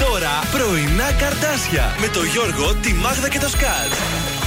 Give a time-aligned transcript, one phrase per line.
[0.00, 3.92] τώρα πρωινά καρτάσια με το Γιώργο, τη Μάγδα και το Σκάτ.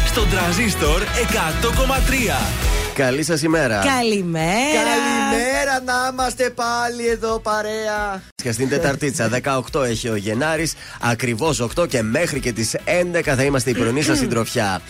[0.07, 2.57] Στον τραζίστορ 100,3.
[2.93, 3.83] Καλή σας ημέρα.
[3.97, 4.81] Καλημέρα.
[4.83, 8.21] Καλημέρα να είμαστε πάλι εδώ παρέα.
[8.35, 9.29] Και στην Τεταρτίτσα,
[9.73, 14.01] 18 έχει ο Γενάρης, ακριβώς 8 και μέχρι και τις 11 θα είμαστε η πρωινή
[14.01, 14.81] σας συντροφιά.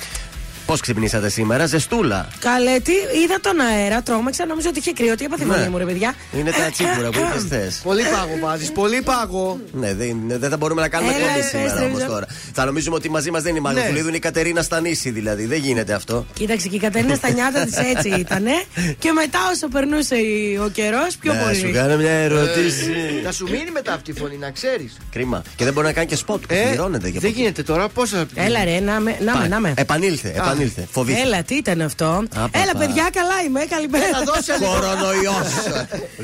[0.68, 2.92] Πώς ξυπνήσατε σήμερα, ζεστούλα; Καλέ, τι
[3.24, 5.16] είδα τον αέρα, τρόμαξα, νόμιζα ότι είχε κρύο.
[5.16, 5.70] Τι έπαθε Ναι.
[5.70, 6.14] μου, ρε παιδιά.
[6.38, 7.80] Είναι τα τσίπουρα που είπες χθες.
[7.84, 9.60] Πολύ πάγο βάζεις, πολύ πάγο.
[9.72, 11.86] Ναι, δεν, δεν θα μπορούμε να κάνουμε Έλα, εκπομπή ρε, σήμερα στρέψε.
[11.96, 12.26] όμως τώρα.
[12.54, 13.88] Θα νομίζουμε ότι μαζί μας δεν είναι η Μάγδα Ναι.
[13.88, 15.46] Βουλίδου, είναι η Κατερίνα Στανίση δηλαδή.
[15.46, 16.26] Δεν γίνεται αυτό.
[16.34, 18.52] Κοίταξε και η Κατερίνα στα νιάτα της έτσι ήτανε.
[19.00, 21.74] Και μετά όσο περνούσε η- ο καιρός, πιο Να σου πολύ.
[21.74, 22.92] κάνω μια ερώτηση.
[23.24, 24.98] Να σου μείνει μετά αυτή η φωνή, να ξέρεις.
[25.12, 25.42] Κρίμα.
[25.56, 28.26] Και δεν μπορεί να κάνει και σποτ που πληρώνεται και δεν γίνεται τώρα, πόσα.
[28.36, 29.74] Έλα ρε, να με, να με, να με.
[29.78, 30.88] Επανήλθε, επανήλθε.
[30.92, 31.26] Φοβήθηκα.
[31.26, 32.60] Έλα, τι ήταν αυτό; Απαπα.
[32.60, 33.66] Έλα, παιδιά, καλά είμαι.
[33.66, 34.06] Καλημέρα.
[34.06, 34.72] Έλα, δώσε λίγο.
[34.72, 35.48] Κορονοϊός.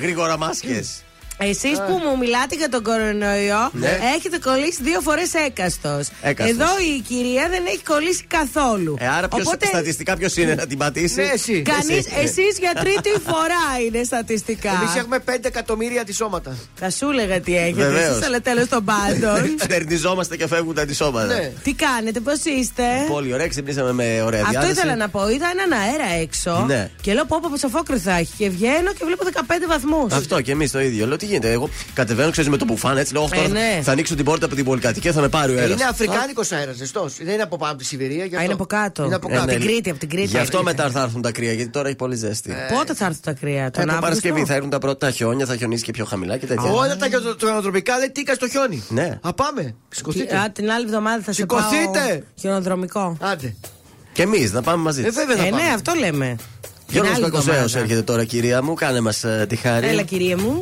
[0.02, 1.04] Γρήγορα μάσκες.
[1.38, 4.00] Εσείς που μου μιλάτε για τον κορονοϊό, Ναι.
[4.18, 6.08] έχετε κολλήσει δύο φορές έκαστος.
[6.22, 6.56] Έκαστος.
[6.56, 8.96] Εδώ η κυρία δεν έχει κολλήσει καθόλου.
[9.00, 11.62] Ε, άρα ποιος, Οπότε στατιστικά ποιος είναι να την πατήσεις; Ναι, εσύ.
[11.62, 12.10] κανεί, Εσύ.
[12.24, 14.70] εσείς για τρίτη φορά είναι στατιστικά.
[14.72, 16.58] Εμείς έχουμε 5 εκατομμύρια αντισώματα.
[16.76, 18.10] Θα σου έλεγα τι έχετε Βεβαίως.
[18.16, 19.56] εσείς, αλλά τέλος των πάντων.
[19.66, 21.26] Στερνιζόμαστε και φεύγουν τα αντισώματα.
[21.34, 21.52] Ναι.
[21.64, 24.72] τι κάνετε, πώς είστε; Πολύ ωραία, ξυπνήσαμε με ωραία Αυτό διάθεση.
[24.72, 25.30] ήθελα να πω.
[25.30, 26.90] Είδα έναν αέρα έξω Ναι.
[27.02, 28.34] και λέω πω πω σοφόκρη θα έχει.
[28.38, 30.12] Και βγαίνω και βλέπω 15 βαθμούς.
[30.14, 31.08] Αυτό και εμείς το ίδιο.
[31.08, 31.52] Λέω τι γίνεται.
[31.52, 33.14] Εγώ κατεβαίνω, ξέρεις με το μπουφάν έτσι.
[33.14, 33.80] Λέω, «Ωχ, τώρα Ε, ναι.
[33.84, 35.72] θα ανοίξω την πόρτα από την πολυκατοικία, θα με πάρει ο αέρας.
[35.74, 37.16] Είναι αφρικάνικος αέρας, ζεστός.
[37.24, 38.26] Δεν είναι από πάνω από τη Σιβηρία.
[38.26, 38.44] γι' Α, αυτό.
[38.44, 39.04] είναι από κάτω.
[39.04, 39.46] Είναι από Ε, κάτω.
[39.46, 39.52] ναι.
[39.52, 40.28] την Κρήτη, από την Κρήτη.
[40.28, 42.52] Γι' αυτό μετά θα έρθουν τα κρύα, γιατί τώρα έχει πολύ ζέστη.
[42.52, 45.12] Ε, Πότε θα έρθουν τα κρύα, Ε, τον το Αύγουστο; Παρασκευή θα έρθουν τα πρώτα
[45.12, 46.72] χιόνια, θα χιονίσει και πιο χαμηλά και τέτοια.
[46.72, 48.84] Όλα τα γεωτροπικά λέει τίκα στο χιόνι.
[48.90, 49.20] Ναι.
[49.22, 49.76] Α, πάμε.
[49.90, 50.38] Σηκωθείτε.
[50.38, 52.00] Α, την άλλη εβδομάδα θα σε Σηκωθείτε.
[52.10, 53.18] πάω χιονοδρομικό.
[53.22, 53.56] Άντε.
[54.14, 55.02] Και εμείς να πάμε μαζί.
[55.06, 55.62] Ε, βέβαια να Ε, πάμε.
[55.64, 56.36] ναι, αυτό λέμε.
[56.86, 57.80] Την Γιώργος άλλη Κακοσέος εβδομάδα.
[57.80, 58.74] έρχεται τώρα, κυρία μου.
[58.74, 59.88] Κάνε μας τη χάρη.
[59.88, 60.62] Έλα, κυρία μου.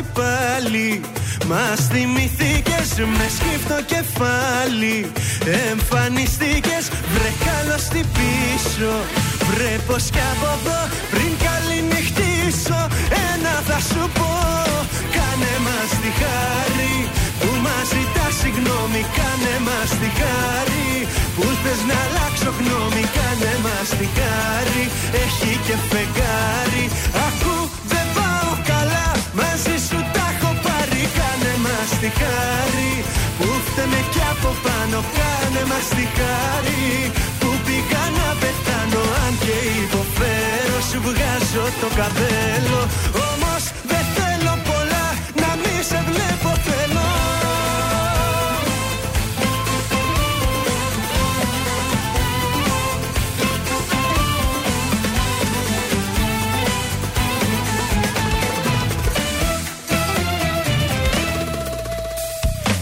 [0.00, 1.00] καλώς τι πάλι.
[1.48, 4.96] Μας θυμηθήκες με σκύφτο κεφάλι.
[5.70, 8.92] Εμφανιστήκες βρε καλώς τι πίσω.
[9.48, 10.80] Βρε πως κι από εδώ
[11.12, 12.80] πριν καληνυχτήσω.
[13.28, 14.32] Ένα θα σου πω
[15.16, 16.94] Κάνε μας τη χάρη.
[17.40, 20.88] Που μας ζητάς συγγνώμη Κάνε μας τη χάρη.
[21.34, 24.84] Που θες να αλλάξω γνώμη Κάνε μας τη χάρη.
[25.24, 26.84] Έχει και φεγγάρι
[27.26, 27.49] Ακού
[32.00, 32.92] τη χάρη
[33.38, 36.84] που φταίμε κι από πάνω Κάνε μας τη χάρη
[37.40, 42.80] που πήγα να πεθάνω Αν και υποφέρω σου βγάζω το καπέλο.
[43.28, 44.04] Όμως δεν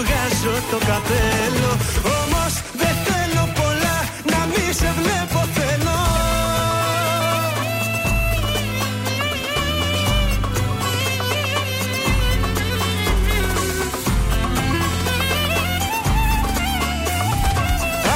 [0.00, 1.70] βγάζω το καπέλο
[2.20, 3.96] Όμως δεν θέλω πολλά
[4.30, 5.98] να μη σε βλέπω θέλω.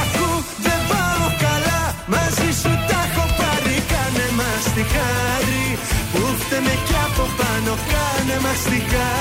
[0.01, 0.29] Ακού
[0.67, 5.67] δεν πάω καλά μαζί σου τα έχω πάρει κάνε μας τη χάρη.
[6.13, 9.14] Που φταίμε κι από πάνω κάνε μας τη χάρη.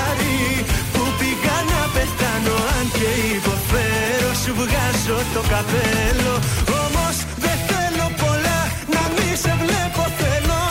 [5.34, 6.34] Το καπέλο
[6.68, 10.62] Όμως δεν θέλω πολλά να μη σε βλέπω θέλω.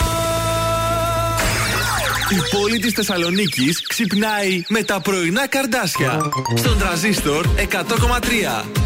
[2.29, 6.19] Η πόλη της Θεσσαλονίκης ξυπνάει με τα πρωινά καρδάσια.
[6.55, 8.82] Στον τραζίστορ 100,3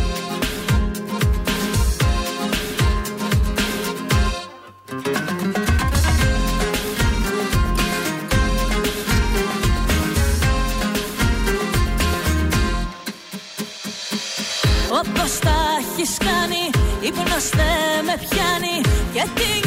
[19.18, 19.67] πιάνει Γιατί νιώθω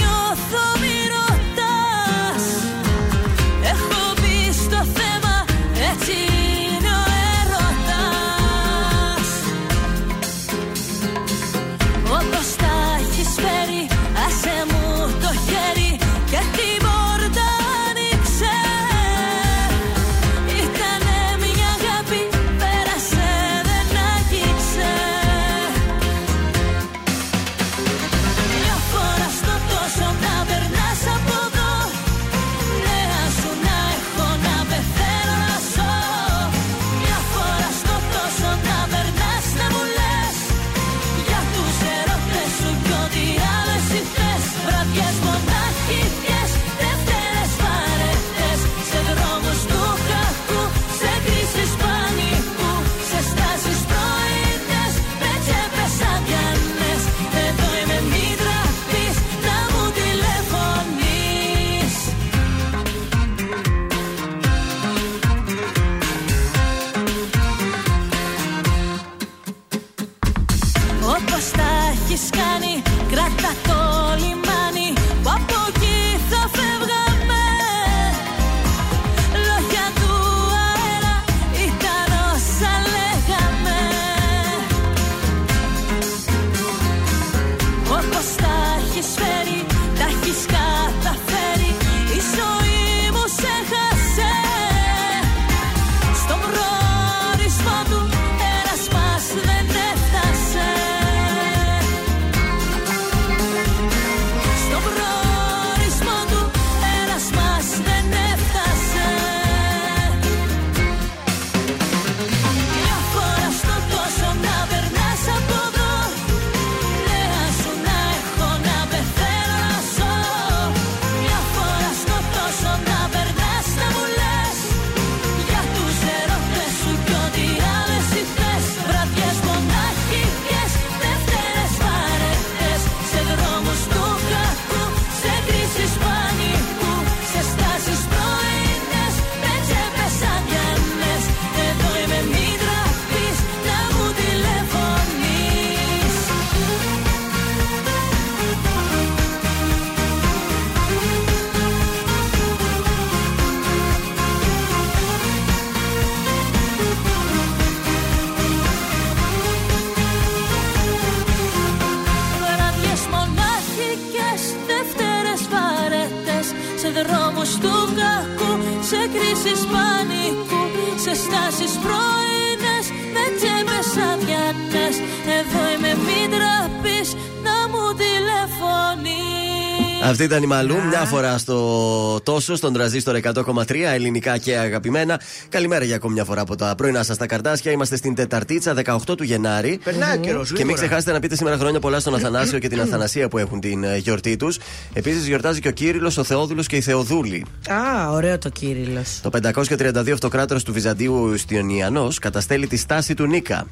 [180.20, 185.20] Αυτή ήταν η Μαλού, μια φορά στο τόσο, στον τραζίστορ 100,3, ελληνικά και αγαπημένα.
[185.48, 187.72] Καλημέρα για ακόμη μια φορά από τα πρωινά σας τα καρτάσια.
[187.72, 189.80] Είμαστε στην Τεταρτίτσα, 18 του Γενάρη.
[189.84, 190.52] Περνάει ο καιρός.
[190.52, 193.60] Και μην ξεχάσετε να πείτε σήμερα χρόνια πολλά στον Αθανάσιο και την Αθανασία που έχουν
[193.60, 194.58] την ε, γιορτή τους.
[194.92, 197.46] Επίσης γιορτάζει και ο Κύριλο, ο Θεόδουλος και η Θεοδούλη.
[197.68, 199.20] Α, ωραίο το Κύριλλος.
[199.22, 203.66] Το 532 αυτοκράτορας του Βυζαντίου Ιστιονιανό καταστέλει τη στάση του Νίκα.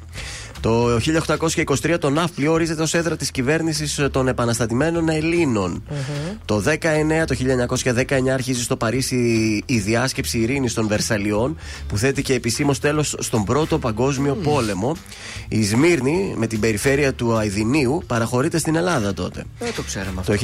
[0.61, 5.83] Το 1823 το Ναύπλιο ορίζεται ως έδρα της κυβέρνησης των επαναστατημένων Ελλήνων.
[6.45, 7.35] Το 19, το
[7.95, 9.15] 1919 αρχίζει στο Παρίσι
[9.65, 14.95] η διάσκεψη ειρήνης των Βερσαλιών που θέτει και επισήμως τέλος στον Πρώτο Παγκόσμιο Πόλεμο.
[15.47, 19.43] Η Σμύρνη με την περιφέρεια του Αιδινίου παραχωρείται στην Ελλάδα τότε.
[19.59, 20.31] Δεν το ξέραμε αυτό.
[20.31, 20.37] Το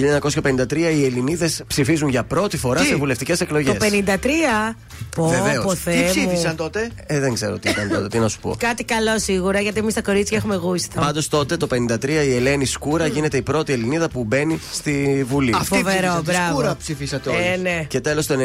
[0.74, 3.77] 1953 οι Ελληνίδες ψηφίζουν για πρώτη φορά Τι; σε βουλευτικές εκλογές.
[3.77, 4.75] Το 53.
[5.15, 5.63] Πω, Βεβαίως.
[5.65, 6.27] πω, Τι Θεέ Τι μου.
[6.27, 8.55] ψήφισαν τότε; Ε, δεν ξέρω τι ήταν τότε, τι να σου πω.
[8.57, 11.00] Κάτι καλό σίγουρα, γιατί εμείς τα κορίτσια έχουμε γούστο.
[11.00, 15.53] Πάντως τότε το 53 η Ελένη Σκούρα γίνεται η πρώτη Ελληνίδα που μπαίνει στη Βουλή.
[15.55, 16.51] Αυτή Φοβερό, ψήφισατε, μπράβο.
[16.51, 17.39] σκούρα ψηφίσατε όλοι.
[17.53, 17.85] Ε, ναι.
[17.88, 18.35] Και τέλος το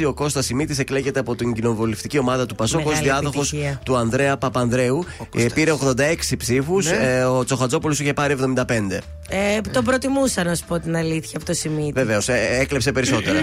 [0.00, 3.80] 96 ο Κώστας Σιμίτης εκλέγεται από την κοινοβουλευτική ομάδα του Πασόκ ως Μεγάλη διάδοχος επιτυχία.
[3.84, 5.04] του Ανδρέα Παπανδρέου.
[5.36, 6.86] Ε, πήρε 86 ψήφους.
[6.90, 7.24] Ναι.
[7.24, 8.98] ο Τσοχατζόπουλος είχε πάρει 75.
[9.28, 11.90] Ε, τον προτιμούσα να σου πω την αλήθεια από το σημείο.
[11.94, 12.28] Βεβαίως,
[12.60, 13.38] έκλεψε περισσότερα.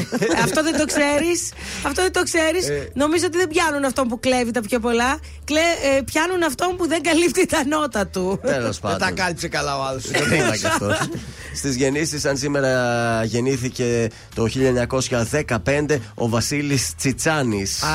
[0.44, 1.52] αυτό δεν το ξέρεις.
[1.82, 2.68] Αυτό δεν το ξέρεις.
[2.68, 2.90] Ε.
[2.94, 5.18] Νομίζω ότι δεν πιάνουν αυτόν που κλέβει τα πιο πολλά.
[5.44, 5.60] Κλε,
[5.96, 8.40] ε, πιάνουν αυτόν που δεν καλύπτει τα νότα του.
[8.42, 9.14] Τέλος Δεν τα πάντων.
[9.16, 10.10] κάλυψε καλά ο άλλος.
[10.10, 10.98] Δεν είναι και αυτός.
[11.54, 12.70] Στις γεννήσεις, αν σήμερα
[13.24, 17.82] γεννήθηκε το 1915 ο Βασίλης Τσιτσάνης.
[17.82, 17.88] Α,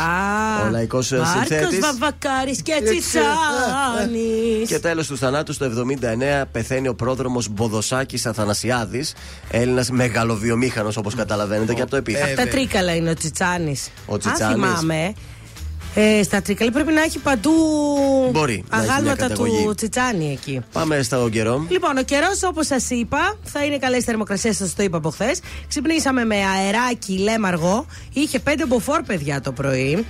[0.65, 1.79] Ο λαϊκός, ε, Μάρκος συνθέτης.
[1.79, 9.13] Βαβακάρης και Τσιτσάνης Και τέλος του θανάτου, το 79 πεθαίνει ο πρόδρομος Μποδοσάκης Αθανασιάδης,
[9.51, 12.25] Έλληνας μεγαλοβιομήχανος όπως καταλαβαίνετε και από το επίθετο.
[12.25, 14.63] Αυτά τρίκαλα είναι ο Τσιτσάνης Ο Τσιτσάνης.
[14.65, 15.13] Αν θυμάμαι
[15.95, 17.51] ε, Στα τρίκαλα πρέπει να έχει παντού
[18.31, 19.63] Μπορεί να έχει μια Αγάλματα καταγωγή.
[19.65, 21.65] του Τσιτσάνη εκεί Πάμε στο καιρό.
[21.69, 25.39] Λοιπόν, ο καιρός, όπως σας είπα, θα είναι καλές θερμοκρασίες, σας το είπα από χθες.
[25.67, 27.85] Ξυπνήσαμε με αεράκι, λέμαργο.
[28.13, 30.05] Είχε 5 μποφόρ, παιδιά, το πρωί.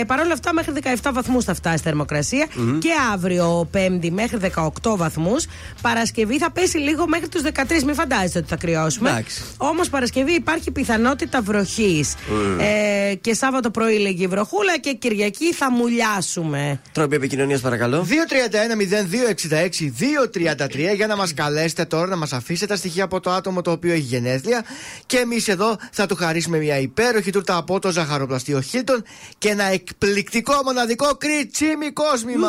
[0.00, 0.72] Ε, Παρ' όλα αυτά, μέχρι
[1.02, 2.46] 17 βαθμούς θα φτάσει η θερμοκρασια
[2.78, 4.38] Και αύριο, Πέμπτη, μέχρι
[4.82, 5.44] 18 βαθμούς.
[5.82, 7.84] Παρασκευή θα πέσει λίγο μέχρι τους 13.
[7.84, 9.08] Μην φαντάζεστε ότι θα κρυώσουμε.
[9.10, 9.42] Εντάξει.
[9.56, 12.14] Όμως, Παρασκευή υπάρχει πιθανότητα βροχής.
[13.10, 15.20] Ε, και Σάββατο πρωί λέγει βροχούλα και Κυριακή
[15.54, 16.80] θα μουλιάσουμε.
[16.92, 18.06] Τρόποι επικοινωνίας, παρακαλώ.
[20.90, 23.70] 231-0266-233 για να μας καλέσετε τώρα να μας αφήσετε τα στοιχεία από το άτομο το
[23.70, 24.64] οποίο έχει γενέθλια.
[25.06, 29.04] Και εμείς εδώ θα του χαρίσουμε μια υπέροχη τούρτα από το ζαχαροπλαστείο Χίλτον
[29.38, 32.48] και ένα εκπληκτικό μοναδικό κριτσίμι κόσμημα.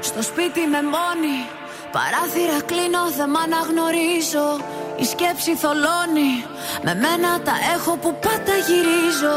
[0.00, 1.36] Στο σπίτι με μόνη
[1.92, 4.46] Παράθυρα κλείνω, δεν μ' αναγνωρίζω
[5.02, 6.32] Η σκέψη θολώνει
[6.84, 9.36] Με μένα τα έχω που πάντα γυρίζω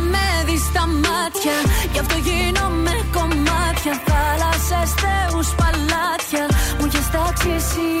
[1.41, 1.71] μάτια.
[1.91, 4.01] Γι' αυτό γίνομαι κομμάτια.
[4.05, 6.45] Θάλασσες, θεούς, παλάτια.
[6.79, 8.00] Μου έχεις τάξει εσύ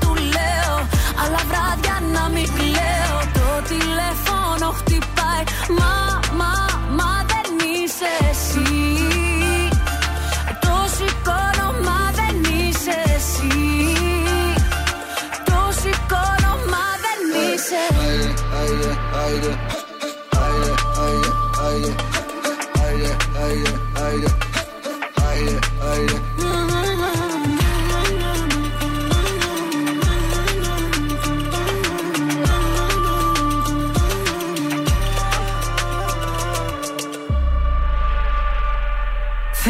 [5.77, 6.53] Μα, μα,
[6.97, 8.71] μα δεν είσαι εσύ
[10.59, 13.57] Το σηκώνω, μα δεν είσαι εσύ
[15.45, 17.19] Το σηκώνω, μα δεν
[17.53, 17.83] είσαι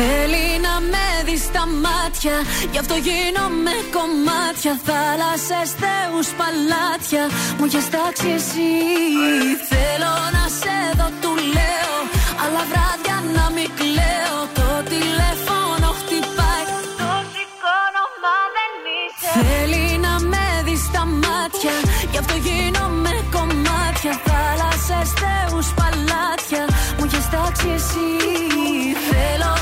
[0.02, 2.36] Θέλει να με δει στα μάτια
[2.72, 4.74] Γι' αυτό γίνομαι κομμάτια.
[4.88, 7.24] Θάλασσες, θεούς, παλάτια
[7.58, 8.72] Μου έχεις τάξει εσύ.
[9.72, 11.96] Θέλω να σε δω, του λέω
[12.44, 14.40] Αλλά βράδια να μην κλαίω.
[14.60, 16.66] Το τηλέφωνο χτυπάει.
[17.00, 19.32] Το σηκώνω, μα δεν είσαι.
[19.38, 21.76] Θέλει να με δει στα μάτια
[22.12, 24.14] Γι' αυτό γίνομαι κομμάτια.
[24.28, 26.64] Θάλασσες, θεούς, παλάτια
[26.98, 28.10] Μου έχεις τάξει εσύ.
[29.10, 29.61] Θέλω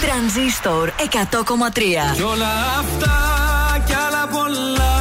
[0.00, 3.16] Τρανζίστορ 100,3 Κι όλα αυτά
[3.86, 4.94] κι άλλα πολλά.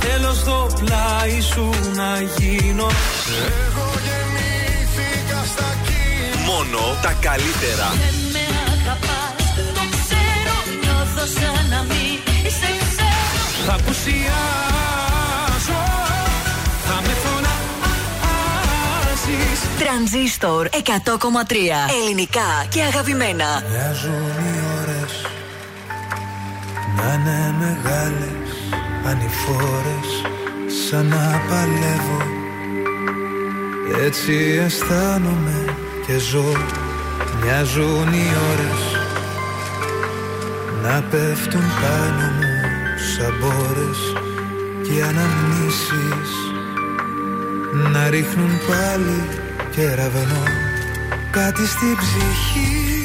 [0.00, 2.86] Θέλω στο πλάι σου να γίνω.
[2.86, 7.88] Εγώ γεννήθηκα στα κύματα Μόνο τα καλύτερα.
[8.04, 10.56] Δεν με αγαπάς, το ξέρω.
[10.82, 12.18] Νιώθω σαν να μην
[12.58, 14.91] σε ξέρω Θα πουσιάσω
[19.82, 20.76] Τρανζίστορ 100,3.
[22.02, 23.62] Ελληνικά και αγαπημένα.
[23.70, 25.12] Μοιάζουν οι ώρες
[26.96, 28.50] να είναι μεγάλες
[29.06, 30.08] ανηφόρες
[30.88, 32.22] σαν να παλεύω
[34.04, 35.74] έτσι αισθάνομαι
[36.06, 36.52] και ζω
[37.42, 38.82] Μοιάζουν οι ώρες
[40.82, 42.52] να πέφτουν πάνω μου
[43.14, 43.98] σαν μπόρες
[44.82, 46.30] και οι αναμνήσεις
[47.92, 49.41] να ρίχνουν πάλι
[49.76, 50.42] κεραυνό
[51.30, 53.04] κάτι στην ψυχή.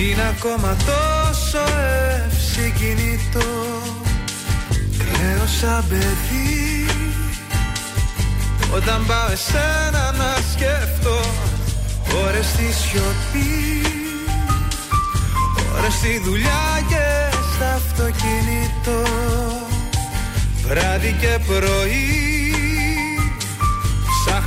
[0.00, 1.64] Είναι ακόμα τόσο
[2.26, 3.52] ευσυγκινητό
[4.98, 6.86] Κλαίω σαν παιδί.
[8.74, 11.20] Όταν πάω εσένα να σκέφτω
[12.26, 13.82] Ώρες στη σιωπή.
[15.78, 19.02] Ώρες στη δουλειά και στα αυτοκίνητο
[20.66, 22.43] Βράδυ και πρωί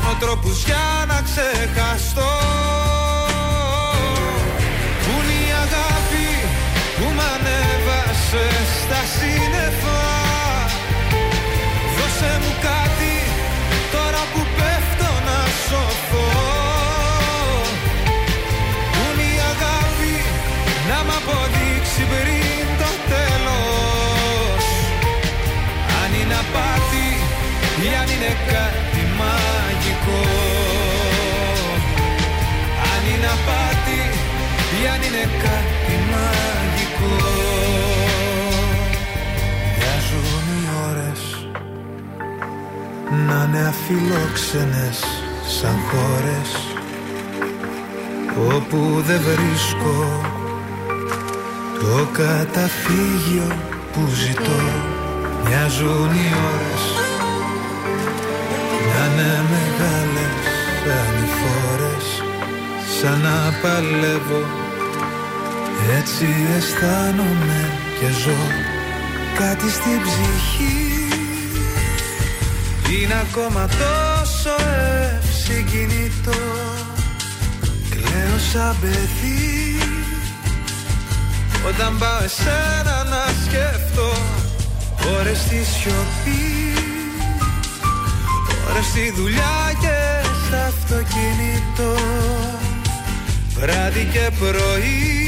[0.07, 2.31] Ψάχνω τρόπους για να ξεχαστώ.
[5.03, 6.27] Πού είναι η αγάπη
[6.97, 10.06] που μ' ανέβασες στα σύννεφα
[35.17, 37.15] είναι κάτι μαγικό.
[39.77, 41.21] Μοιάζουν οι ώρες
[43.27, 44.99] να είναι αφιλόξενες
[45.57, 46.49] σαν χώρες.
[48.55, 50.21] Όπου δεν βρίσκω
[51.79, 53.55] το καταφύγιο
[53.93, 54.61] που ζητώ.
[55.45, 56.83] Μοιάζουν οι ώρες
[58.87, 60.43] να είναι μεγάλες
[60.99, 62.07] ανηφόρες
[62.99, 64.66] σαν να παλεύω
[65.89, 68.41] έτσι αισθάνομαι και ζω
[69.37, 71.07] κάτι στην ψυχή.
[72.91, 74.55] Είναι ακόμα τόσο
[75.17, 76.41] ευσυγκινητό.
[77.89, 79.79] Κλαίω σαν παιδί.
[81.67, 84.11] Όταν πάω εσένα να σκέφτω
[85.19, 86.73] Ώρες στη σιωπή.
[88.69, 91.95] Ώρες στη δουλειά και στα αυτοκίνητο.
[93.59, 95.26] Βράδυ και πρωί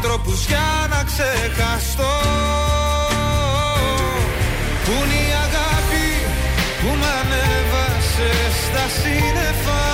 [0.00, 2.14] Ψάχνω τρόπους για να ξεχαστώ.
[4.84, 6.08] Πού είναι η αγάπη
[6.80, 8.30] που μ' ανέβασε
[8.62, 9.84] στα σύννεφα.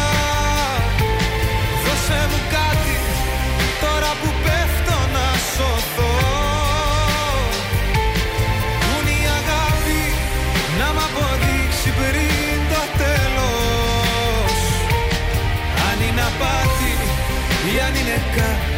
[1.85, 2.97] Δώσε μου κάτι
[3.83, 6.15] τώρα που πέφτω να σωθώ.
[8.83, 10.03] Πού είναι η αγάπη
[10.79, 14.55] να μ' αποδείξει πριν το τέλος.
[15.89, 16.93] Αν είναι απάτη
[17.71, 18.76] ή αν είναι κάτι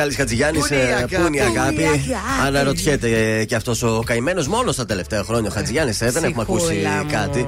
[0.00, 1.84] αγάπη Μιχάλης Χατζηγιάννης, Πού είναι η ε, αγάπη; πού είναι η Πού είναι η αγάπη;
[1.84, 2.14] αγάπη;
[2.46, 5.50] Αναρωτιέται ε, και αυτός ο καημένος μόνος τα τελευταία χρόνια.
[5.50, 7.10] Ο Χατζηγιάννης, ε, δεν έχουμε ακούσει Ψυχούλα μου.
[7.10, 7.46] κάτι.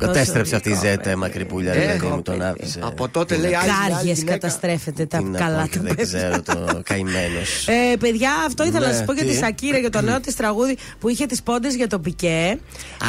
[0.00, 1.16] Τόσο Κατέστρεψε αυτή η γλυκό, ζέτα, παιδί.
[1.16, 2.50] μακρυπούλια, Ε, ρε παιδί μου, εγώ, τον παιδί.
[2.60, 2.80] άφησε.
[2.82, 4.32] Από τότε Τι λέει να- άλλη Κάργες γυναίκα.
[4.38, 6.18] καταστρέφεται τα τι να καλά πω και του Δεν παιδιά.
[6.18, 7.68] ξέρω το καημένος.
[7.68, 10.20] Ε, παιδιά, αυτό ήθελα Ναι, να σας πω για τι; τη Σακύρα, για το νέο
[10.20, 12.58] της τραγούδι που είχε τις πόντες για το πικέ.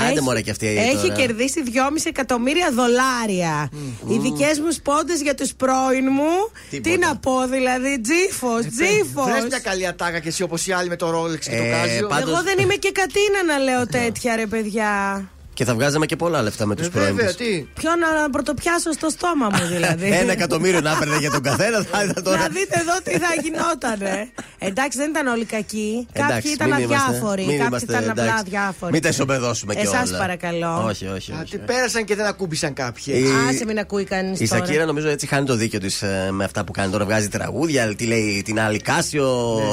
[0.02, 1.14] Άντε, Έχει- μωρέ, και αυτή Έχει τώρα.
[1.14, 3.70] κερδίσει 2,5 εκατομμύρια δολάρια.
[4.08, 6.52] Οι δικές μου πόντες για τους πρώην μου.
[6.70, 6.90] Τίποτα.
[6.96, 9.26] Τι να πω, δηλαδή, τζίφος, τζίφος.
[9.32, 11.72] Βρες μια καλή ατάκα και εσύ όπως οι άλλοι με το Rolex και το Ε,
[12.00, 12.08] Casio.
[12.10, 14.92] πάντως- Εγώ δεν είμαι και κατίνα να λέω τέτοια, ρε παιδιά.
[15.54, 17.16] Και θα βγάζαμε και πολλά λεφτά με τους Ε, πρώην.
[17.16, 17.36] βέβαια, της.
[17.36, 21.84] τι; Ποιο να πρωτοπιάσω στο στόμα μου δηλαδή; Ένα εκατομμύριο να έπαιρνε για τον καθένα,
[21.92, 22.38] θα ήταν τώρα.
[22.38, 24.30] Να δείτε εδώ τι θα γινότανε.
[24.60, 26.08] Εντάξει, δεν ήταν όλοι κακοί.
[26.14, 27.42] Εντάξει, Κάποιοι ήταν μην είμαστε- αδιάφοροι.
[27.42, 28.42] μην Κάποιοι είμαστε, ήταν απλά εντάξει.
[28.46, 28.92] αδιάφοροι.
[28.92, 29.94] Μην τα ισοπεδώσουμε κιόλας.
[30.04, 30.84] Εσάς παρακαλώ.
[30.88, 31.32] Όχι, όχι.
[31.42, 31.52] όχι.
[31.52, 33.14] Τι πέρασαν και δεν ακούμπησαν κάποιοι.
[33.18, 34.66] Η- Άσε μην ακούει κανείς Η τώρα.
[34.66, 37.06] Σακύρα νομίζω έτσι χάνει το δίκιο της με αυτά που κάνει τώρα.
[37.06, 39.28] Βγάζει τραγούδια, τι λέει την άλλη Κάσιο,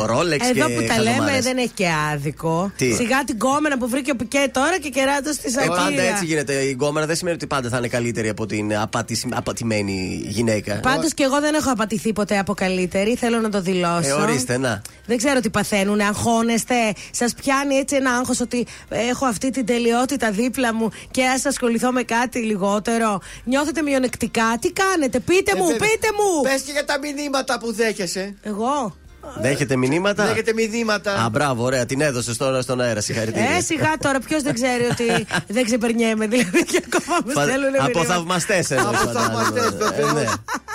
[0.07, 1.45] Ρόλεξ και Εδώ που τα λέμε χαζομάρες.
[1.45, 2.73] δεν έχει και άδικο.
[2.77, 5.68] Τι; Σιγά την κόμενα που βρήκε ο Πικέ τώρα και κεράτος στη Ε, Σακύρα.
[5.69, 6.53] Πάντα έτσι γίνεται.
[6.55, 10.81] Η γκόμενα δεν σημαίνει ότι πάντα θα είναι καλύτερη από την απατη- απατημένη γυναίκα.
[10.81, 13.15] Πάντως και εγώ δεν έχω απατηθεί ποτέ από καλύτερη.
[13.15, 14.09] Θέλω να το δηλώσω.
[14.09, 14.83] Ε, ορίστε, να.
[15.07, 16.01] Δεν ξέρω τι παθαίνουν.
[16.01, 16.75] Αγχώνεστε.
[17.11, 21.93] Σας πιάνει έτσι ένα άγχος ότι έχω αυτή την τελειότητα δίπλα μου και ας ασχοληθώ
[21.93, 23.21] με κάτι λιγότερο.
[23.45, 24.59] Νιώθετε μειονεκτικά.
[24.61, 26.43] Τι κάνετε, πείτε μου, πείτε μου.
[26.43, 28.35] Πες και για τα μηνύματα που δέχεσαι.
[28.43, 28.97] Εγώ;
[29.41, 31.13] Δέχεται μηνύματα; Δέχεται μηνύματα.
[31.13, 33.01] Α, μπράβο, ωραία, την έδωσες τώρα στον αέρα.
[33.01, 33.51] Συγχαρητήρια.
[33.57, 36.27] Ε, σιγά τώρα, ποιος δεν ξέρει ότι δεν ξεπερνιέμαι.
[36.27, 37.85] Δηλαδή και ακόμα μου Φα- στέλνουν μηνύματα.
[38.01, 38.89] Από θαυμαστέ εδώ.
[38.89, 39.91] Από θαυμαστές, φαντάζομαι.
[39.97, 40.19] βεβαίως.
[40.19, 40.25] Ε, ναι.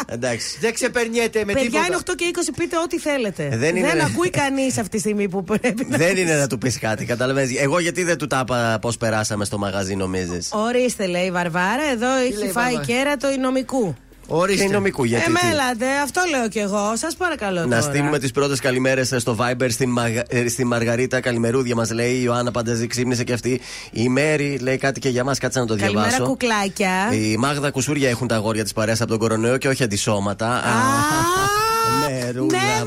[0.05, 0.57] Εντάξει.
[0.59, 1.85] Δεν ξεπερνιέται με Παιδιά τίποτα.
[1.87, 3.47] είναι 8 και 20, πείτε ό,τι θέλετε.
[3.51, 5.97] Ε, δεν είναι- ακούει κανείς αυτή τη στιγμή που πρέπει να.
[5.97, 7.61] Δεν είναι να του πεις κάτι, καταλαβαίνεις.
[7.61, 11.83] Εγώ γιατί δεν του τα είπα πώς περάσαμε στο μαγαζί, νομίζεις; Ορίστε, λέει η Βαρβάρα,
[11.91, 13.95] εδώ έχει λέει η φάει Βαρβάρα; κέρατο η νομικού.
[14.27, 14.65] Ορίστε.
[14.65, 15.23] Και νομικού, γιατί.
[15.23, 16.91] ε, τι; μέλατε, αυτό λέω κι εγώ.
[16.95, 17.81] Σας παρακαλώ Να τώρα.
[17.81, 20.23] στείλουμε τις πρώτες καλημέρες στο Viber στην, Μαγα...
[20.27, 22.11] ε, στη Μαργαρίτα Καλημερούδια μας λέει.
[22.13, 23.61] Η Ιωάννα Πανταζή ξύπνησε και αυτή.
[23.91, 26.29] Η Μέρη λέει κάτι και για μας, κάτσε να το Καλημέρα, διαβάσω.
[26.29, 27.09] κουκλάκια.
[27.11, 30.47] Η Μάγδα Κουσούρια έχουν τα αγόρια της παρέας από τον κορονοϊό και όχι αντισώματα.
[30.47, 30.61] Α,
[32.09, 32.83] Μερούλα Ναι,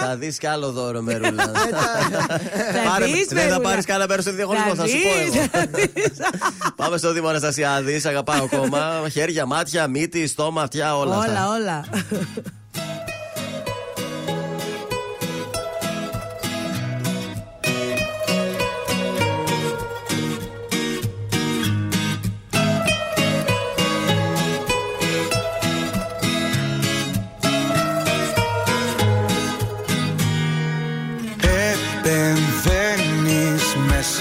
[0.00, 0.08] μερούλα.
[0.10, 1.44] Θα δεις κι άλλο δώρο, Μερούλα.
[2.74, 3.60] Θα Πάρε- δεις, Δεν θα μερούλα.
[3.60, 5.46] πάρεις κανένα μέρος στο διαγωνισμό, θα σου πω δεις, εγώ.
[5.52, 6.12] θα δεις.
[6.76, 9.08] Πάμε στο Δήμο Αναστασιάδης, αγαπάω ακόμα.
[9.12, 11.30] Χέρια, μάτια, μύτη, στόμα, αυτιά, όλα αυτά.
[11.48, 11.84] Όλα, όλα.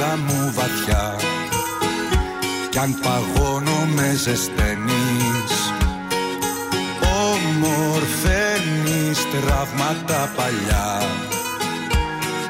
[0.03, 1.15] Μέσα μου βαθιά.
[2.69, 5.53] Κι αν παγώνω με ζεσταίνεις.
[7.29, 11.01] Ομορφαίνεις τραύματα παλιά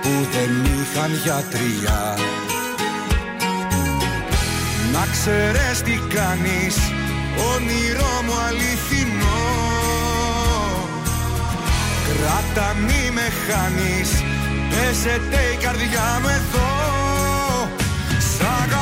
[0.02, 2.18] Που δεν είχαν γιατριά.
[4.94, 6.76] Να ξέρεις τι κάνεις
[7.54, 9.44] Όνειρό μου αληθινό.
[12.08, 14.10] Κράτα μη με χάνεις
[14.70, 16.73] Πέσετε η καρδιά μου εδώ
[18.44, 18.73] Σ'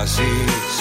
[0.00, 0.74] διαβάζεις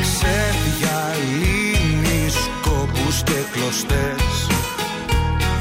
[0.00, 4.46] Ξεδιαλύνεις κόπους και κλωστές.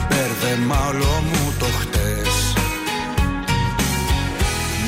[0.10, 2.34] Μπέρδεμα όλο μου το χτες.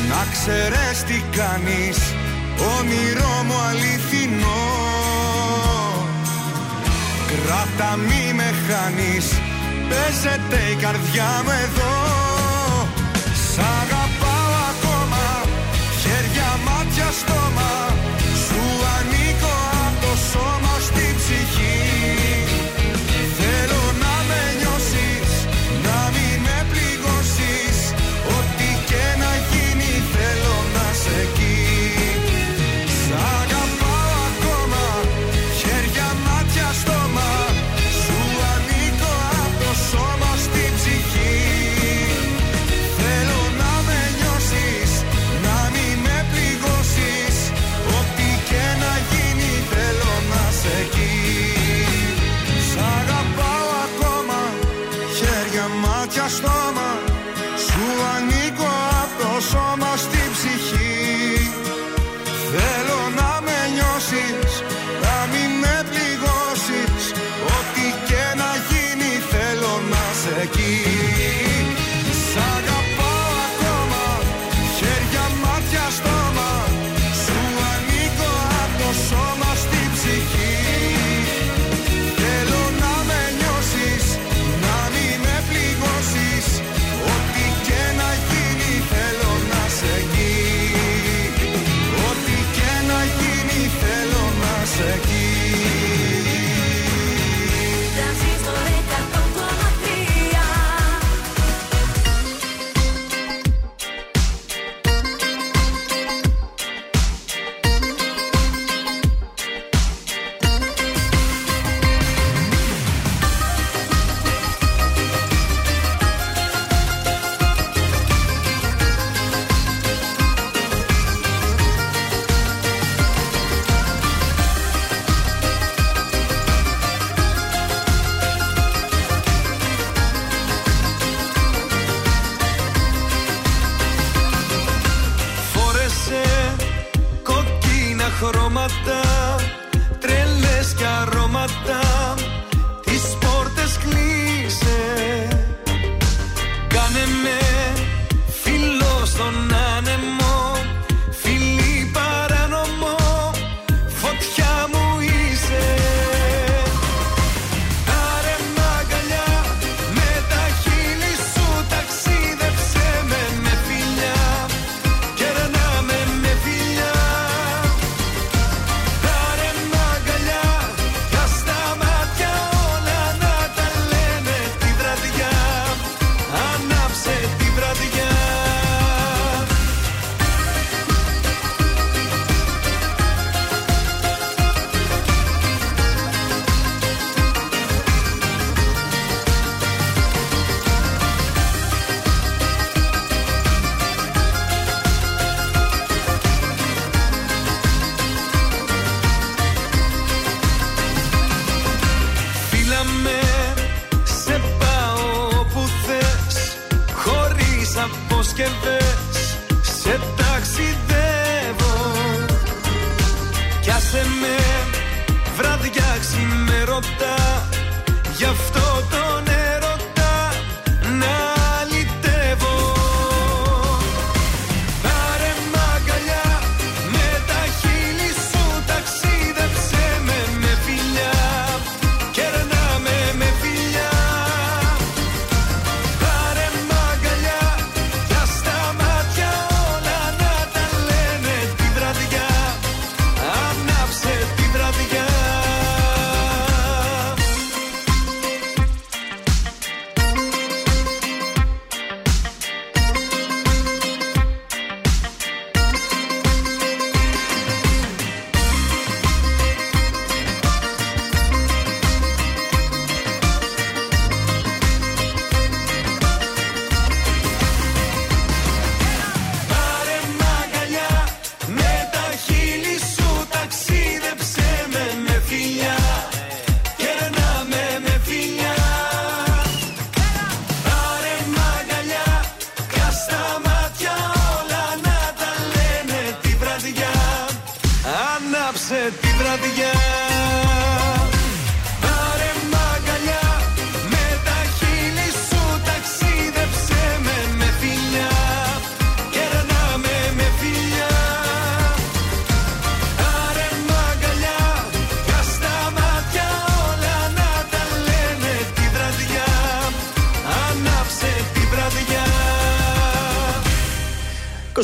[0.10, 1.98] Να ξέρεις τι κάνεις
[2.78, 4.66] Όνειρό μου αληθινό.
[7.28, 9.28] Κράτα μη με χάνεις
[9.90, 12.11] Παίζεται η καρδιά μου εδώ
[17.22, 17.72] στόμα.
[18.44, 18.62] Σου
[18.96, 19.56] ανήκω
[19.86, 20.71] από το σώμα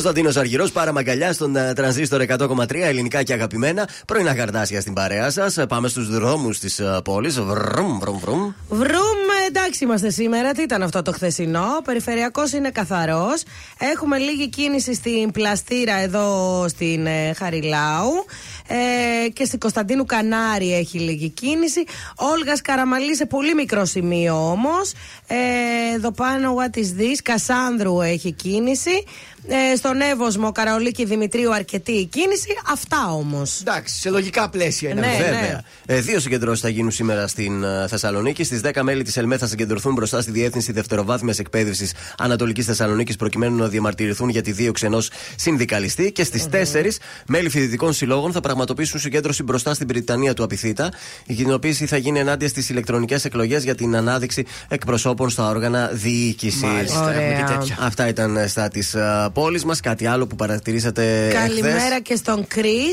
[0.08, 3.88] Κωνσταντίνος Αργυρός, πάρα μαγκαλιά στον ε, τρανζίστορ 100,3 ελληνικά και αγαπημένα.
[4.06, 5.58] Πρωινά καρτάσια στην παρέα σας.
[5.68, 7.40] Πάμε στους δρόμους της πόλης.
[7.40, 8.52] Βρουμ, βρουμ, βρουμ.
[8.68, 10.52] Βρούμε, εντάξει είμαστε σήμερα.
[10.52, 13.42] Τι ήταν αυτό το χθεσινό; Περιφερειακός είναι καθαρός.
[13.78, 18.24] Έχουμε λίγη κίνηση στην πλαστήρα εδώ στην ε, Χαριλάου.
[18.66, 21.84] Ε, και στην Κωνσταντίνου Κανάρη έχει λίγη κίνηση.
[22.16, 24.92] Όλγας Καραμαλή σε πολύ μικρό σημείο όμως.
[25.26, 27.16] Ε, εδώ πάνω, what is this?
[27.22, 29.04] Κασάνδρου έχει κίνηση.
[29.46, 32.48] Ε, στον Εύωσμο, Καραολίκη Δημητρίου, αρκετή η κίνηση.
[32.72, 33.60] Αυτά όμως.
[33.60, 35.22] Εντάξει, σε λογικά πλαίσια είναι Ναι, αυτό.
[35.22, 35.62] Βέβαια.
[35.86, 38.44] Ε, δύο συγκεντρώσεις θα γίνουν σήμερα στην ε, Θεσσαλονίκη.
[38.44, 43.56] Στις 10 μέλη της ΕΛΜΕ θα συγκεντρωθούν μπροστά στη Διεύθυνση Δευτεροβάθμιας Εκπαίδευσης Ανατολικής Θεσσαλονίκης προκειμένου
[43.56, 46.12] να διαμαρτυρηθούν για τη δίωξη ενός συνδικαλιστή.
[46.12, 50.92] Και στις 4 μέλη φοιτητικών συλλόγων θα πραγματοποιήσουν συγκέντρωση μπροστά στην Βρυτανία του Απιθύτα.
[51.26, 56.62] Η κοινοποίηση θα γίνει ενάντια στις ηλεκτρονικές εκλογές για την ανάδειξη εκπροσώπων στα όργανα διοίκησης.
[56.62, 57.58] Μάλιστα, έχουμε και Ωραία.
[57.58, 57.76] τέτοια.
[57.80, 58.94] Αυτά ήταν ε, στα της
[59.30, 59.80] πόλης μας.
[59.80, 61.30] Κάτι άλλο που παρατηρήσατε.
[61.32, 62.84] Καλημέρα εχθές; και στον Κρι.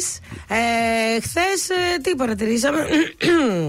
[0.48, 1.67] Ε, Χθες
[2.02, 2.80] τι παρατηρήσαμε;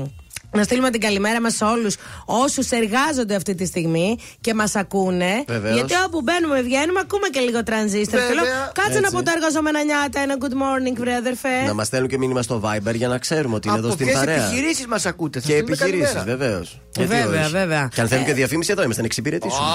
[0.51, 5.45] Να στείλουμε την καλημέρα μας σε όλους όσους εργάζονται αυτή τη στιγμή και μας ακούνε.
[5.47, 5.75] Βεβαίως.
[5.77, 8.21] Γιατί όπου μπαίνουμε, βγαίνουμε, ακούμε και λίγο τρανζίστορ.
[8.21, 8.29] Βέβαια.
[8.29, 9.13] Και λέω, Κάτσε να Έτσι.
[9.13, 10.21] πω τα εργαζόμενα νιάτα.
[10.21, 11.63] Ένα good morning, βρε αδερφέ.
[11.67, 14.07] Να μας στέλνουν και μήνυμα στο Viber για να ξέρουμε ότι είναι εδώ Από στην
[14.07, 14.47] ποιες παρέα.
[14.47, 16.37] επιχειρήσεις μας ακούτε, θα Και στείλουμε επιχειρήσεις, καλημέρα.
[16.37, 16.81] βεβαίως.
[16.99, 17.89] Βέβαια, βέβαια.
[17.95, 19.67] Και αν θέλουν και διαφήμιση, εδώ είμαστε να εξυπηρετήσουμε.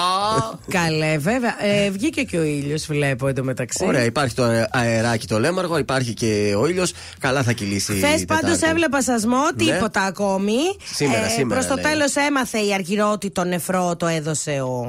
[0.68, 1.56] Καλέ, βέβαια.
[1.64, 3.84] Ε, βγήκε και ο ήλιος, βλέπω εντωμεταξύ.
[3.86, 6.92] Ωραία, υπάρχει το αεράκι το λέμαργο, υπάρχει και ο ήλιος.
[7.18, 7.92] Καλά θα κυλήσει.
[7.92, 8.66] η Χθες πάντως Τετάρτη.
[8.68, 10.56] έβλεπα σασμό, τίποτα ακόμη.
[10.94, 11.84] Σήμερα, σήμερα, Προς το λέει.
[11.84, 14.86] τέλος έμαθε η αργυρώτη το νεφρό, το έδωσε ο.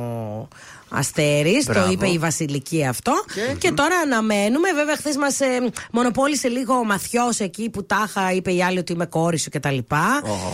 [0.94, 1.64] Αστέρη.
[1.66, 1.92] Το Μπράβο.
[1.92, 3.12] είπε η Βασιλική αυτό.
[3.58, 4.74] Και, τώρα αναμένουμε.
[4.76, 5.48] Βέβαια, χθες μας ε,
[5.92, 9.78] μονοπόλησε λίγο ο Μαθιός εκεί που τάχα είπε η άλλη ότι είμαι κόρη σου κτλ.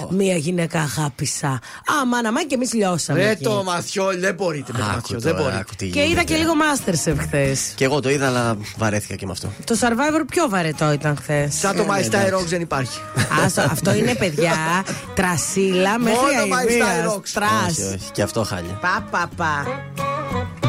[0.10, 1.60] Μία γυναίκα αγάπησα.
[2.02, 3.20] Αμάν, αμάν και εμείς λιώσαμε.
[3.24, 3.44] Ρε εκεί.
[3.44, 5.20] το μαθιό, δεν μπορείτε με το Άκου μαθιό.
[5.20, 5.60] Δεν τώρα, μπορείτε.
[5.60, 6.24] άκου τι Και είδα γίνεται.
[6.24, 7.74] και λίγο Masterchef χθες.
[7.76, 9.52] Και εγώ το είδα, αλλά βαρέθηκα και με αυτό.
[9.64, 11.56] Το Survivor πιο βαρετό ήταν χθες.
[11.56, 13.00] Σαν το My Style Rocks δεν υπάρχει.
[13.70, 14.54] αυτό είναι παιδιά.
[15.16, 17.14] Τρασίλα μέχρι Μόνο My Style αηδίας.
[17.16, 17.30] Rocks.
[17.34, 17.70] Τρας.
[17.78, 18.12] Όχι, όχι.
[18.12, 18.78] Και αυτό χάλια.
[18.82, 19.66] Πα, πα, πα.
[20.32, 20.69] Μην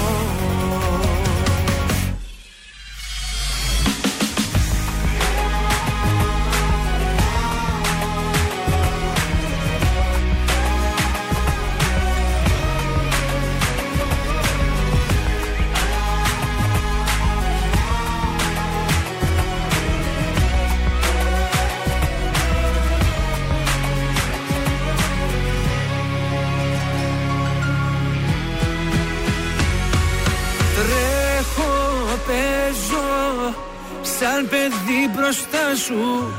[35.75, 36.33] σου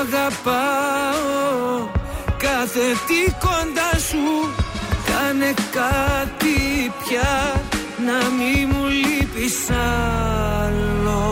[0.00, 1.88] Αγαπάω.
[2.36, 4.54] Κάθε τι κοντά σου
[5.06, 7.62] Κάνε κάτι πια
[8.06, 11.22] να μη μου λείπεις άλλο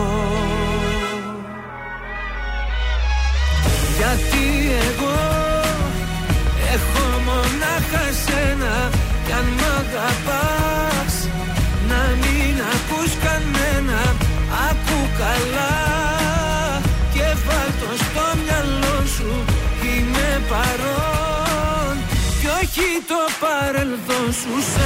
[23.95, 24.79] παρελθόν σου Σ'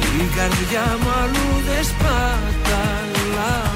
[0.00, 3.71] Την καρδιά μου αλλού δεν σπαταλάω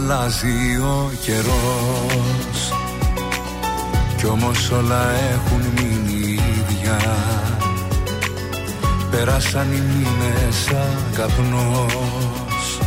[0.00, 2.72] αλλάζει ο καιρός.
[4.16, 6.98] Κι όμως όλα έχουν μείνει ίδια.
[9.10, 12.78] Πέρασαν οι μήνες σαν καπνός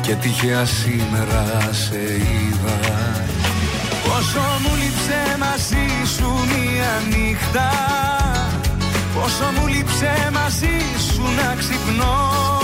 [0.00, 2.78] Και τυχαία σήμερα σε είδα.
[4.04, 5.86] Πόσο μου λείψε μαζί
[6.16, 7.70] σου μία νύχτα.
[9.14, 10.76] Πόσο μου λείψε λείψε μαζί
[11.12, 12.63] σου να ξυπνώ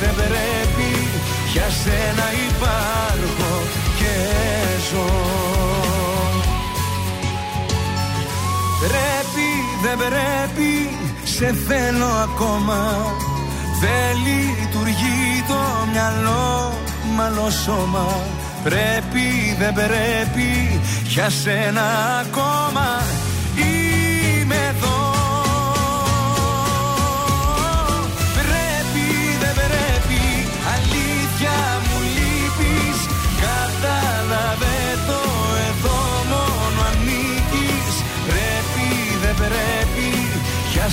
[0.00, 0.90] δεν πρέπει
[1.52, 3.52] για σένα υπάρχω
[3.98, 4.14] και
[4.90, 5.08] ζω.
[8.80, 9.48] Πρέπει
[9.82, 10.90] δεν πρέπει
[11.24, 13.14] σε θέλω ακόμα.
[13.80, 15.60] Δεν λειτουργεί το
[15.92, 16.72] μυαλό
[17.16, 18.06] μάλλον σώμα.
[18.64, 21.82] Πρέπει δεν πρέπει για σένα
[22.20, 23.02] ακόμα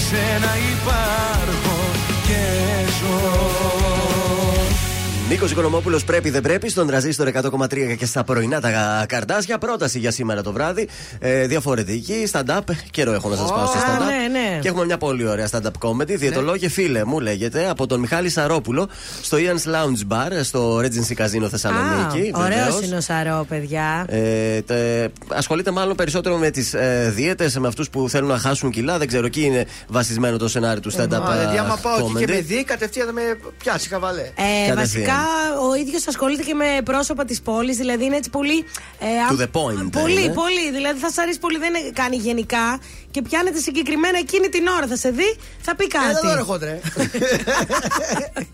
[0.09, 1.77] σένα υπάρχω
[2.27, 2.41] και
[2.99, 3.76] ζω
[5.37, 9.57] Νίκος Οικονομόπουλος πρέπει δεν πρέπει στον τραζίστορ 100,3 και στα πρωινά τα καρτάσια.
[9.57, 10.87] Πρόταση για σήμερα το βράδυ.
[11.19, 12.59] Ε, διαφορετική, stand-up.
[12.91, 14.05] Καιρό έχω να σας πάω στο stand-up.
[14.05, 14.59] ναι, ναι.
[14.61, 16.15] Και έχουμε μια πολύ ωραία stand-up comedy.
[16.17, 18.89] Διαιτολόγε φίλε μου λέγεται από τον Μιχάλη Σαρόπουλο
[19.21, 22.31] στο Ian's Lounge Bar στο Regency Casino Θεσσαλονίκη.
[22.35, 22.81] Ωραίος βεβαίως.
[22.85, 24.05] είναι ο Σαρό, παιδιά.
[24.09, 28.69] Ε, τε- ασχολείται μάλλον περισσότερο με τις ε, δίαιτες, με αυτούς που θέλουν να χάσουν
[28.71, 28.97] κιλά.
[28.97, 31.09] Δεν ξέρω, εκεί είναι βασισμένο το σενάριο του stand-up.
[31.09, 32.19] Μα, Δηλαδή, άμα πάω εκεί comedy.
[32.19, 33.21] και με δει, κατευθείαν θα με
[33.57, 34.21] πιάσει χαβαλέ.
[34.21, 34.75] Ε, Κατευθείαν.
[34.75, 35.26] βασικά
[35.69, 38.57] ο ίδιος ασχολείται και με πρόσωπα της πόλης, δηλαδή είναι έτσι πολύ.
[38.99, 40.33] Ε, To αμ- the point, Πολύ, είναι.
[40.33, 40.71] πολύ.
[40.71, 42.79] Δηλαδή θα σα αρέσει πολύ, δεν είναι- κάνει γενικά
[43.11, 44.87] και πιάνεται συγκεκριμένα εκείνη την ώρα.
[44.87, 46.05] Θα σε δει, θα πει κάτι.
[46.05, 46.79] Έλα εδώ ρε χόντρε.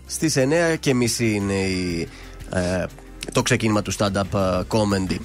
[0.06, 2.08] Στις 9 και μισή είναι η,
[2.54, 2.84] ε,
[3.32, 5.16] το ξεκίνημα του stand-up ε, comedy.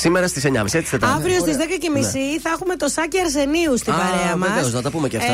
[0.00, 1.16] Σήμερα στις 9.30 έτσι Τετάρτη.
[1.16, 1.66] Αύριο στις Ωραία.
[1.66, 4.48] 10 και μισή θα έχουμε το Σάκη Αρσενίου στην Α, παρέα μας.
[4.48, 5.32] βεβαίως, να τα πούμε και αυτά.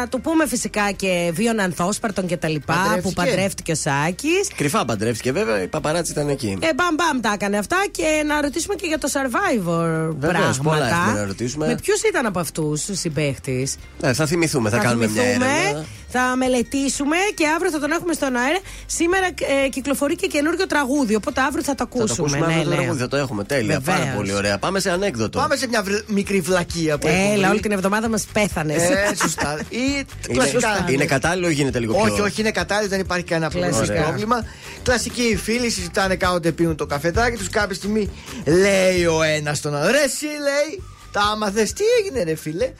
[0.00, 3.14] να του πούμε φυσικά και βίων ανθόσπαρτων και τα λοιπά που Παντρεύτηκε.
[3.14, 4.48] παντρεύτηκε ο Σάκης.
[4.56, 6.58] Κρυφά παντρεύτηκε βέβαια, η παπαράτσι ήταν εκεί.
[6.60, 10.76] Ε, μπαμ μπαμ τα έκανε αυτά και να ρωτήσουμε και για το Survivor Βεβαίως, πολλά
[10.76, 10.86] πράγματα.
[10.86, 11.66] έχουμε να ρωτήσουμε.
[11.66, 13.68] Με ποιους ήταν από αυτούς συμπαίχτη.
[14.00, 15.84] Ε, θα θυμηθούμε, θα, κάνουμε μια έρευνα.
[16.12, 18.58] Θα μελετήσουμε και αύριο θα τον έχουμε στον αέρα.
[18.86, 19.26] Σήμερα
[19.64, 22.16] ε, κυκλοφορεί και καινούριο τραγούδι, οπότε αύριο θα το Θα ακούσουμε.
[22.16, 22.76] το ακούσουμε αύριο ναι, το ναι.
[22.76, 23.44] τραγούδι, θα το έχουμε.
[23.44, 24.16] Τέλεια, πάρα Βεβαίως.
[24.16, 24.58] πολύ ωραία.
[24.58, 25.38] Πάμε σε ανέκδοτο.
[25.38, 27.50] Πάμε σε μια βρ- μικρή βλακεία που έχουμε Έλα, βρει.
[27.50, 28.72] όλη την εβδομάδα μας πέθανε.
[28.74, 29.60] Ε, σωστά.
[29.68, 30.86] Ή Είναι, κλασικά.
[30.90, 32.12] είναι κατάλληλο ή γίνεται λίγο πιο.
[32.12, 33.76] Όχι, όχι, είναι κατάλληλο, δεν υπάρχει κανένα πρόβλημα.
[33.76, 34.02] Κλασικά.
[34.02, 34.44] πρόβλημα.
[34.82, 37.48] Κλασικοί φίλοι συζητάνε κάποτε πίνουν το καφετάκι τους.
[37.48, 38.10] Κάποια στιγμή
[38.46, 40.82] λέει ο ένας στον άλλο: Ρε, εσύ λέει,
[41.12, 42.72] τα άμαθες, τι έγινε, ρε φίλε;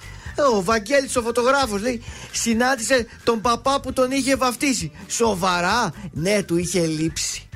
[0.54, 2.02] Ο Βαγγέλης ο φωτογράφος λέει
[2.32, 4.92] Συνάντησε τον παπά που τον είχε βαφτίσει.
[5.08, 5.92] Σοβαρά.
[6.12, 7.46] Ναι του είχε λείψει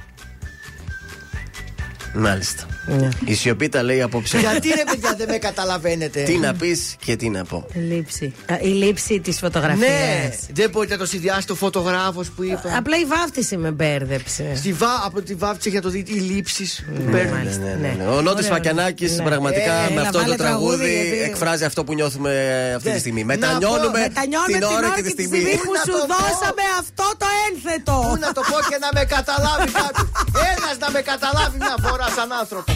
[2.19, 2.65] Μάλιστα.
[2.87, 3.09] Ναι.
[3.25, 4.39] Η σιωπή τα λέει απόψε.
[4.39, 7.67] Γιατί ρε παιδιά δεν με καταλαβαίνετε; τι να πεις και τι να πω.
[7.75, 8.35] Λήψη.
[8.53, 9.79] Α, Η λήψη της φωτογραφίας.
[9.89, 12.75] Ναι, δεν μπορείτε να το συνδυάσετε ο φωτογράφος που είπα.
[12.77, 14.53] Απλά η βάφτιση με μπέρδεψε.
[14.57, 14.87] Στη βα...
[15.05, 17.43] Από τη βάφτιση για το δείτε οι λήψει που Ναι, παίρνουν.
[17.45, 17.95] ναι, ναι, ναι.
[17.99, 18.05] ναι.
[18.11, 18.53] Ο Νότι Ωραίο.
[18.53, 19.25] Φακιανάκης Ναι.
[19.25, 22.33] πραγματικά Ε, με έλα, αυτό το βάλε τραγούδι, τραγούδι γιατί- εκφράζει αυτό που νιώθουμε
[22.77, 23.01] αυτή τη Ναι.
[23.05, 23.21] στιγμή.
[23.25, 25.41] Να Μετανιώνουμε πω, Μετανιώνουμε την ώρα και τη στιγμή.
[25.67, 27.95] που Να σου το πω; δώσαμε αυτό το ένθετο.
[28.09, 30.09] Πού να το πω και να με καταλάβει κάποιος.
[30.53, 32.73] Ένας να με καταλάβει μια φορά σαν άνθρωπο.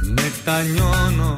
[0.00, 1.34] Μετανιώνω.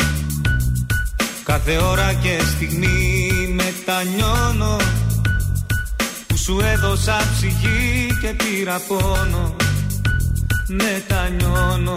[1.44, 4.76] Κάθε ώρα και στιγμή μετανιώνω.
[6.26, 9.56] Που σου έδωσα ψυχή και πήρα πόνο.
[10.66, 11.96] Μετανιώνω.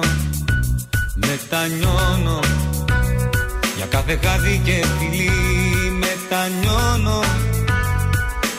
[1.16, 2.40] Μετανιώνω.
[3.76, 6.01] Για κάθε χάδι και φιλί
[6.32, 7.20] μετανιώνω.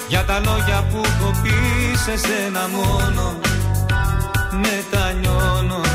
[0.09, 1.53] Για τα λόγια που έχω πει
[1.97, 3.39] σε σένα μόνο
[4.51, 5.92] Μετανιώνω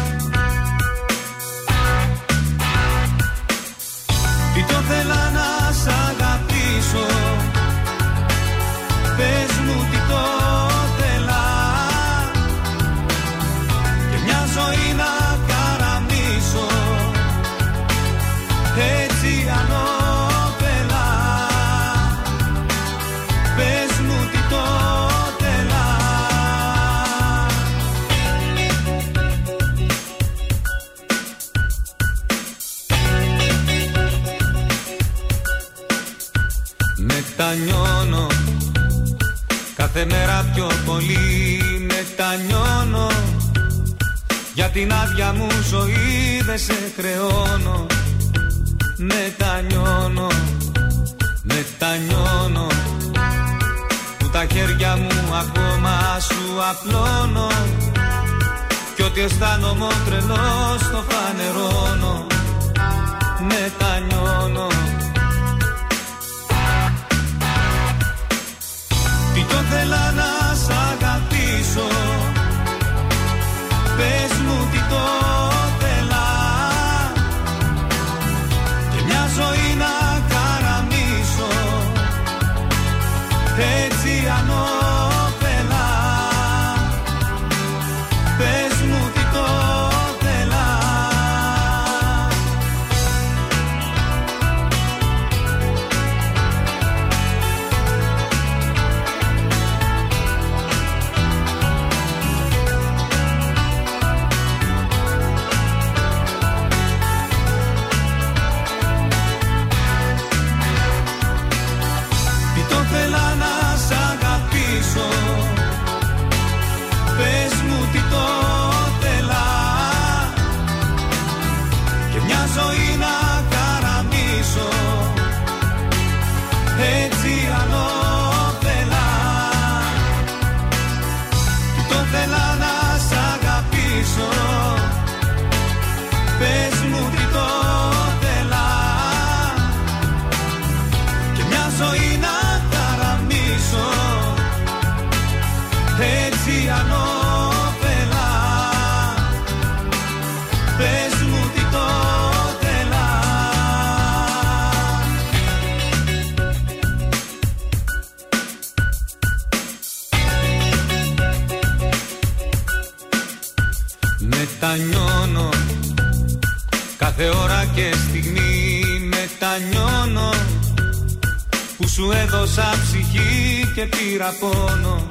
[172.47, 175.09] έδωσα ψυχή και πήρα πόνο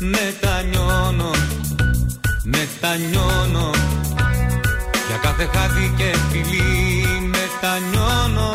[0.00, 1.30] Μετανιώνω,
[2.44, 3.70] μετανιώνω.
[5.08, 8.50] Για κάθε χάδι και φιλί μετανιώνω.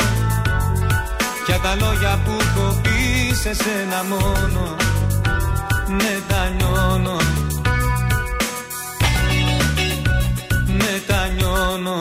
[1.46, 4.76] Για τα λόγια που έχω πει σε σένα μόνο.
[5.88, 7.16] Μετανιώνω
[10.66, 11.96] Μετανιώνω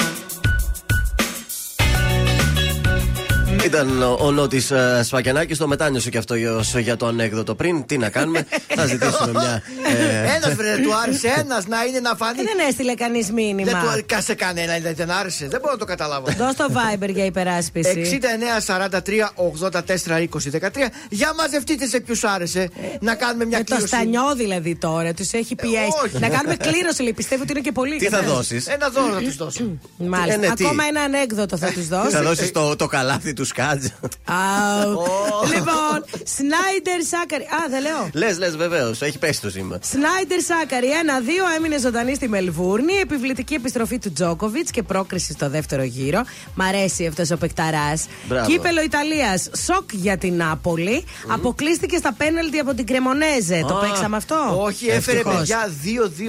[3.74, 7.86] Ήταν ο, ο Νότι uh, Σφακιανάκης, το μετάνιωσε και αυτό για, για το ανέκδοτο πριν.
[7.86, 9.62] Τι να κάνουμε, θα ζητήσουμε μια.
[10.00, 12.40] Ε, Ένας βρε, του άρεσε ένας να είναι να φανεί.
[12.40, 13.72] Ε, Δεν έστειλε κανείς Δεν μήνυμα.
[13.72, 15.48] του άρεσε σε κανένα, δεν δεν άρεσε.
[15.48, 16.26] Δεν μπορώ να το καταλάβω.
[16.38, 18.20] Δώσ' το Viber για υπεράσπιση.
[18.68, 19.70] 69 43 84
[20.12, 20.90] 20 13.
[21.10, 22.70] Για μαζευτείτε σε ποιους άρεσε.
[23.00, 23.96] Να κάνουμε μια Με το κλήρωση.
[23.96, 25.92] στανιό δηλαδή τώρα, τους έχει πιέσει.
[26.06, 26.20] όχι.
[26.20, 27.14] να κάνουμε κλήρωση, λέει.
[27.14, 27.98] Πιστεύω ότι είναι και πολύ.
[27.98, 29.64] τι θα δώσεις; Ένα δώρο θα τους δώσω.
[29.98, 30.34] Μάλιστα.
[30.34, 32.10] Ε, ναι, τι; Ακόμα ένα ανέκδοτο θα τους δώσω.
[32.10, 33.86] Θα δώσεις το, το καλάθι του σκάτζ.
[34.26, 35.02] Αου.
[35.56, 37.44] Λοιπόν, Σνάιντερ Σάκαρη.
[37.44, 38.10] Α, δεν λέω.
[38.14, 39.02] Λες, λες, βεβαίως.
[39.02, 39.80] Έχει πέσει το σήμα.
[39.92, 42.94] Σνάιντερ Σάκαρη 1-2 έμεινε ζωντανή στη Μελβούρνη.
[42.94, 46.22] Επιβλητική επιστροφή του Τζόκοβιτς και πρόκριση στο δεύτερο γύρο.
[46.56, 48.06] Μ' αρέσει αυτός ο παικταράς.
[48.28, 48.50] Μπράβο.
[48.50, 49.50] Κύπελο Ιταλίας.
[49.66, 51.04] Σοκ για την Νάπολη.
[51.28, 53.66] Αποκλείστηκε στα πέναλτι από την Κρεμονέζε.
[53.68, 55.38] Το Α, παίξαμε αυτό; Όχι, έφερε Ευτυχώς.
[55.38, 55.70] παιδιά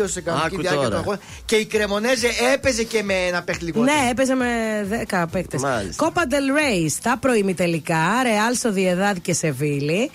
[0.04, 0.94] 2-2 σε κανονική Άκου διάρκεια τώρα.
[0.94, 1.18] του αγώνα.
[1.44, 3.92] Και η Κρεμονέζε έπαιζε και με ένα παίχτη λιγότερο.
[4.02, 4.46] Ναι, έπαιζε με
[5.10, 5.62] 10 παίκτες.
[5.62, 6.04] Μάλιστα.
[6.04, 8.02] Κόπα Del Rey στα προημιτελικά.
[8.22, 10.10] Ρεάλ Σοδιεδάδ και σεβιλη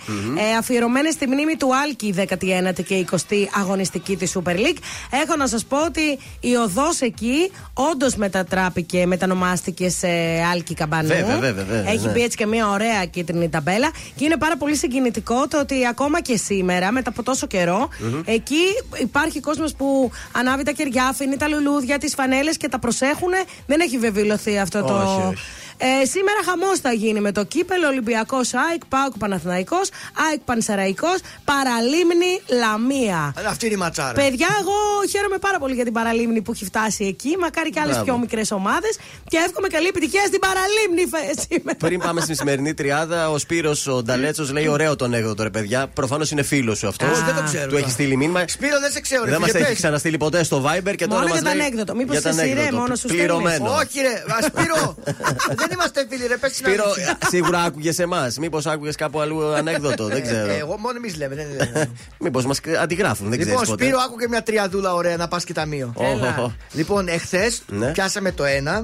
[0.52, 2.94] Ε, Αφιερωμένες στη μνήμη του Άλκη η 19η και
[3.30, 4.78] 20η αγωνιστική της Super League.
[5.10, 10.08] Έχω να σας πω ότι η οδός εκεί όντως μετατράπηκε, μετανομάστηκε σε
[10.52, 11.08] Άλκη Καμπανού.
[11.08, 12.12] Βέβαια, βέβαια, βέβαια, Έχει ναι.
[12.12, 13.90] μπει έτσι και μια ωραία κίτρινη ταμπέλα.
[14.14, 17.88] Και είναι πάρα πολύ συγκινητικό το ότι ακόμα και σήμερα, μετά από τόσο καιρό,
[18.24, 18.62] εκεί
[19.00, 23.30] υπάρχει κόσμος που ανάβει τα κεριά, αφήνει τα λουλούδια, τις φανέλες και τα προσέχουν.
[23.66, 24.94] Δεν έχει βεβαιωθεί αυτό το.
[24.94, 25.42] Όχι, όχι.
[25.82, 29.88] Ε, σήμερα χαμός θα γίνει με το κύπελο Ολυμπιακός ΑΕΚ, ΠΑΟΚ Παναθηναϊκός,
[30.30, 31.08] ΑΕΚ Πανσεραϊκό,
[31.44, 33.32] Παραλίμνη Λαμία.
[33.38, 34.12] Αλλά Αυτή είναι η ματσάρα.
[34.12, 34.76] Παιδιά, εγώ
[35.10, 37.36] χαίρομαι πάρα πολύ για την Παραλίμνη που έχει φτάσει εκεί.
[37.40, 38.04] Μακάρι και άλλες Μπράβο.
[38.10, 38.98] πιο μικρές ομάδες.
[39.28, 41.76] Και εύχομαι καλή επιτυχία στην Παραλίμνη φε- σήμερα.
[41.78, 45.86] Πριν πάμε στην σημερινή τριάδα, ο Σπύρος ο Νταλέτσος λέει: Ωραίο τον έκδοτο, ρε παιδιά.
[45.94, 47.18] Προφανώς είναι φίλος σου αυτός.
[47.18, 47.66] Α, δεν το ξέρω.
[47.70, 48.44] Του έχει στείλει μήνυμα.
[48.48, 49.24] Σπύρο, δεν σε ξέρω.
[49.24, 49.78] ρε Δεν μας φίλε, έχεις πες.
[49.82, 51.60] ξαναστείλει ποτέ στο Viber και τώρα Μόνο μας για τα λέει.
[51.66, 51.94] ανέκδοτο.
[51.94, 52.76] Μήπως για τα εσύ, ρε, ανέκδοτο.
[52.76, 53.70] μόνος σου Πληρωμένο.
[53.74, 54.96] Όχι, ρε, α, Σπύρο.
[55.56, 57.18] δεν είμαστε φίλοι, ρε, πες την Σπύρο, αλήθεια.
[57.28, 58.38] σίγουρα άκουγες εμάς.
[58.38, 60.06] Μήπως άκουγες κάπου αλλού ανέκδοτο.
[60.06, 60.52] Δεν Ε, ξέρω.
[60.52, 61.34] Εγώ μόνο εμείς λέμε.
[61.34, 61.90] δεν λέμε.
[62.24, 63.28] Μήπως μας αντιγράφουν.
[63.30, 63.84] Δεν Λοιπόν, ξέρεις ποτέ.
[63.84, 65.92] Σπύρο, άκουγε μια τριαδούλα ωραία να πας και ταμείο.
[65.94, 66.54] Όχο, όχο.
[66.72, 67.90] Λοιπόν, εχθές Ναι.
[67.92, 68.82] πιάσαμε το ένα.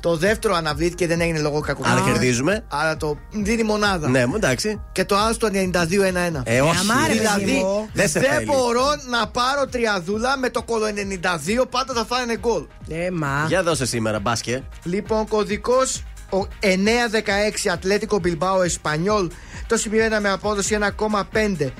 [0.00, 1.96] Το δεύτερο αναβλήθηκε, δεν έγινε λόγω κακοκαιρία.
[2.02, 2.64] Άρα κερδίζουμε.
[2.68, 4.08] Άρα το δίνει μονάδα.
[4.08, 4.80] Ναι, μου εντάξει.
[4.92, 6.42] Και το άλλο στο 92-1-1.
[6.44, 6.76] Ε, όχι.
[6.80, 7.88] αμάρε, παιδί Δηλαδή, μου.
[7.92, 8.44] Δεν σε δεν θέλει.
[8.44, 12.62] μπορώ να πάρω τριαδούλα με το κολο 92, πάντα θα φάνε γκολ.
[12.88, 13.44] Ε, μα.
[13.48, 14.62] Για δώσε σήμερα, μπάσκε.
[14.84, 19.30] Λοιπόν, κωδικός 916 Ατλέτικο Μπιλμπάο Εσπανιόλ.
[19.66, 21.70] Το σημείο 1 με απόδοση 1,5.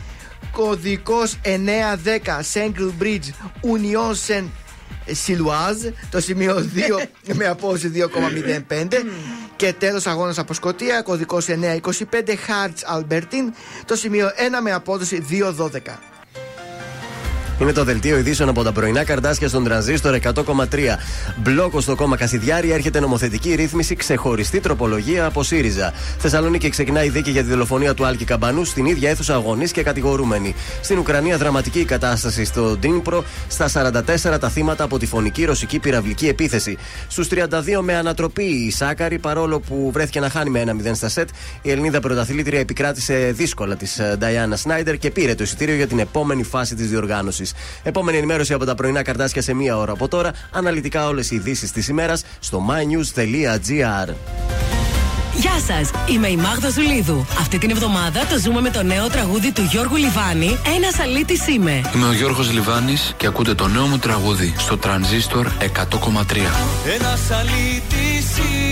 [0.53, 3.29] Κωδικός 910 Σέγγλ Bridge
[3.63, 4.49] Union Saint
[5.07, 5.77] Σιλουάζ.
[6.11, 6.71] Το σημείο
[7.29, 8.89] 2 με απόδοση 2,05.
[9.57, 11.03] Και τέλος αγώνας από Σκωτία.
[11.03, 13.53] Κωδικός 925 Hearts Albertin.
[13.85, 14.31] Το σημείο 1
[14.63, 16.14] με απόδοση 2,12.
[17.61, 20.35] Είναι το δελτίο ειδήσεων από τα πρωινά καρντάσια στον τρανζίστορ 100,3.
[21.37, 25.93] Μπλόκο στο κόμμα Κασιδιάρη έρχεται νομοθετική ρύθμιση ξεχωριστή τροπολογία από ΣΥΡΙΖΑ.
[26.19, 29.69] Θεσσαλονίκη ξεκινάει η δίκη για τη δολοφονία του Άλκη Καμπανού στην ίδια αίθουσα οι γονείς
[29.69, 30.55] και κατηγορούμενοι.
[30.81, 33.93] Στην Ουκρανία δραματική η κατάσταση στο Ντνίπρο στα
[34.35, 36.77] 44 τα θύματα από τη φονική ρωσική πυραυλική επίθεση.
[37.09, 37.37] Στους 32
[37.83, 41.29] με ανατροπή η Σάκαρη παρόλο που βρέθηκε να χάνει με 1-0 στα σετ.
[41.63, 46.43] Η Ελληνίδα πρωταθλήτρια επικράτησε δύσκολα της Νταϊάνα Σνάιντερ και πήρε το εισιτήριο για την επόμενη
[46.43, 47.44] φάση της διοργάνωσης.
[47.83, 50.33] Επόμενη ενημέρωση από τα πρωινά καρτάσια σε μία ώρα από τώρα.
[50.51, 54.15] Αναλυτικά όλες οι ειδήσεις της ημέρας στο mynews.gr.
[55.37, 57.27] Γεια σας, είμαι η Μάγδα Ζουλίδου.
[57.39, 60.47] Αυτή την εβδομάδα το ζούμε με το νέο τραγούδι του Γιώργου Λιβάνη.
[60.47, 61.81] Ένα αλήτη είμαι.
[61.95, 65.67] Είμαι ο Γιώργος Λιβάνης και ακούτε το νέο μου τραγούδι στο Τρανζίστορ 100,3.
[66.95, 68.05] Ένα αλήτη
[68.39, 68.64] είναι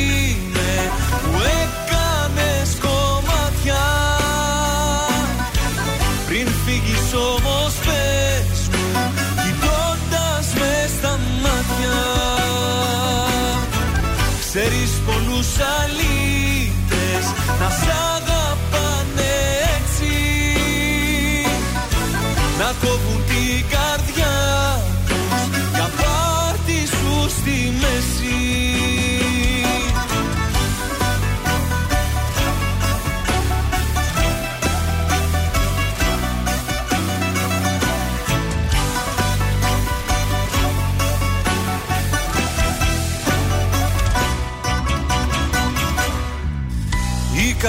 [17.63, 18.12] να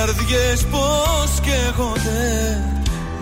[0.05, 2.23] καρδιές πως καίγονται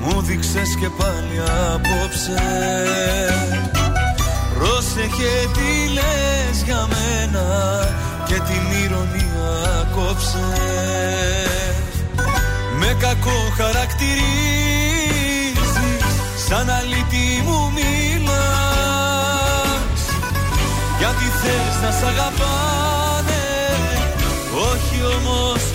[0.01, 1.41] Μου δείξες και πάλι
[1.73, 2.43] απόψε.
[4.57, 7.45] Πρόσεχε τι λες για μένα
[8.25, 10.49] Και την ηρωνία κόψε.
[12.79, 14.21] Με κακό χαρακτηρίζεις
[16.47, 18.31] Σαν αλήτη μου μιλάς.
[20.97, 23.43] Γιατί θες να σ' αγαπάνε
[24.71, 25.70] Όχι όμως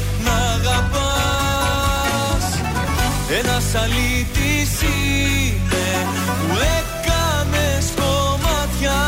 [3.28, 6.06] Ένας αλήτης είναι
[6.48, 9.00] Που έκανες κομμάτια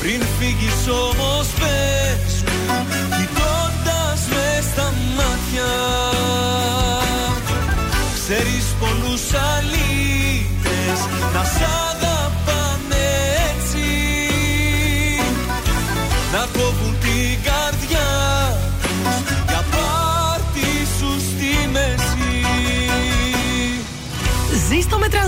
[0.00, 2.76] Πριν φύγεις όμως πες μου
[3.16, 5.72] Κοιτώντας με στα μάτια.
[8.14, 9.83] Ξέρεις πολλούς αλήτες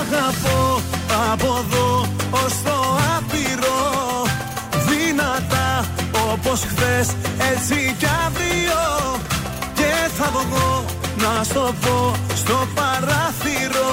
[0.00, 0.80] Αγαπώ
[1.32, 2.76] από εδώ ως το
[3.16, 3.80] άπειρο.
[4.88, 5.84] Δυνατά
[6.32, 7.08] όπως χθες
[7.52, 8.82] έτσι κι αύριο.
[9.74, 10.84] Και θα βγω
[11.16, 13.92] να στο πω στο παράθυρο.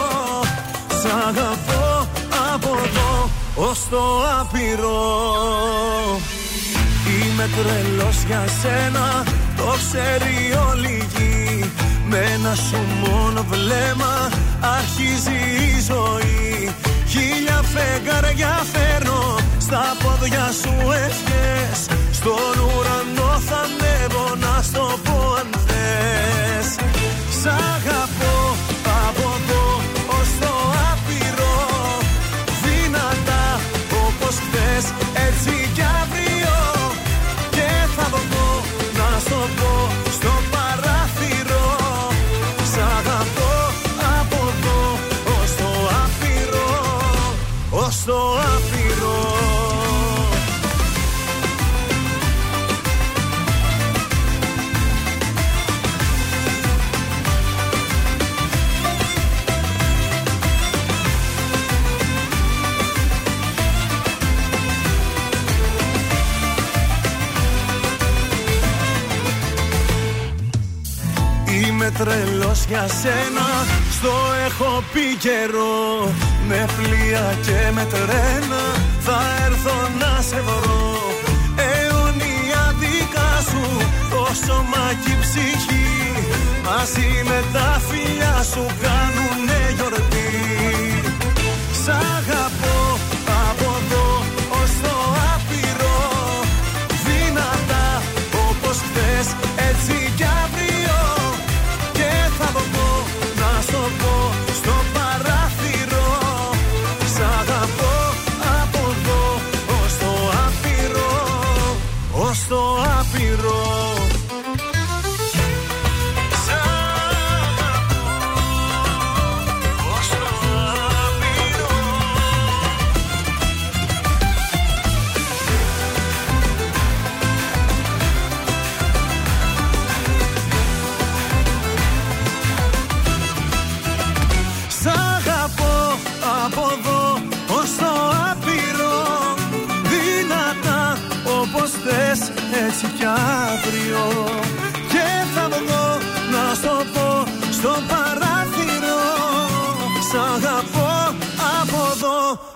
[1.02, 2.08] Σ' αγαπώ
[2.54, 4.04] από εδώ ως το
[4.40, 5.28] άπειρο
[7.40, 9.24] Είμαι τρελός για σένα,
[9.58, 10.36] το ξέρει
[10.70, 11.72] όλη η γη.
[12.10, 14.30] Με ένα σου μόνο βλέμμα
[14.78, 16.76] αρχίζει η ζωή.
[17.08, 20.74] Χίλια φεγγάρια φέρνω στα πόδια σου
[21.06, 21.80] ευχές.
[22.12, 26.70] Στον ουρανό θα ανέβω να στο πω αν θες.
[27.42, 28.47] Σ' αγαπώ
[72.68, 73.48] για σένα.
[73.92, 74.14] Στο
[74.48, 76.12] έχω πει καιρό
[76.48, 78.64] Με πλοία και με τρένα.
[79.00, 80.98] Θα έρθω να σε βρω.
[81.70, 83.64] Αιωνία δικά σου
[84.10, 85.88] Το σώμα και η ψυχή.
[86.66, 89.57] Μαζί με τα φιλιά σου Κάνουνε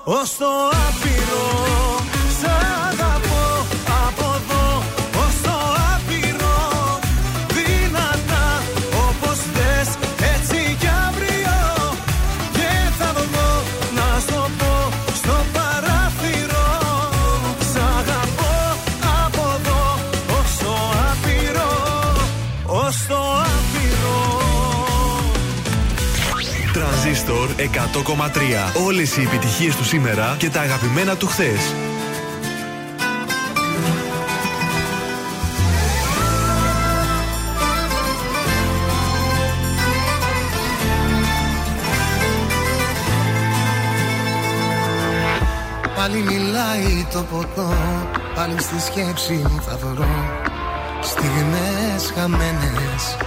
[0.03, 0.45] ως το
[27.93, 28.85] 100,3.
[28.85, 31.73] Όλες οι επιτυχίες του σήμερα και τα αγαπημένα του χθες.
[45.95, 47.73] Πάλι μιλάει το ποτό
[48.35, 50.07] Πάλι στη σκέψη μου θα βρω
[51.01, 53.17] Στιγμές χαμένες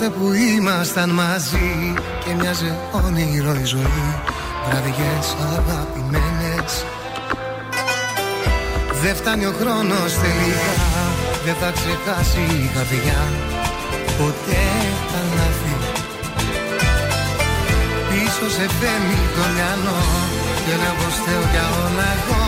[0.00, 1.94] Τότε που ήμασταν μαζί
[2.24, 4.04] Και μοιάζε όνειρο η ζωή.
[4.66, 5.26] Βραδιές
[5.56, 6.72] αγαπημένες.
[9.02, 10.72] Δεν φτάνει ο χρόνος τελικά
[11.44, 13.22] Δεν θα ξεχάσει η καρδιά.
[14.18, 14.64] Ποτέ
[15.10, 15.76] τα λάθη
[18.08, 20.02] Πίσω σε παίρνει το μυαλό
[20.64, 22.44] Και λέω πως θέλω για όλα εγώ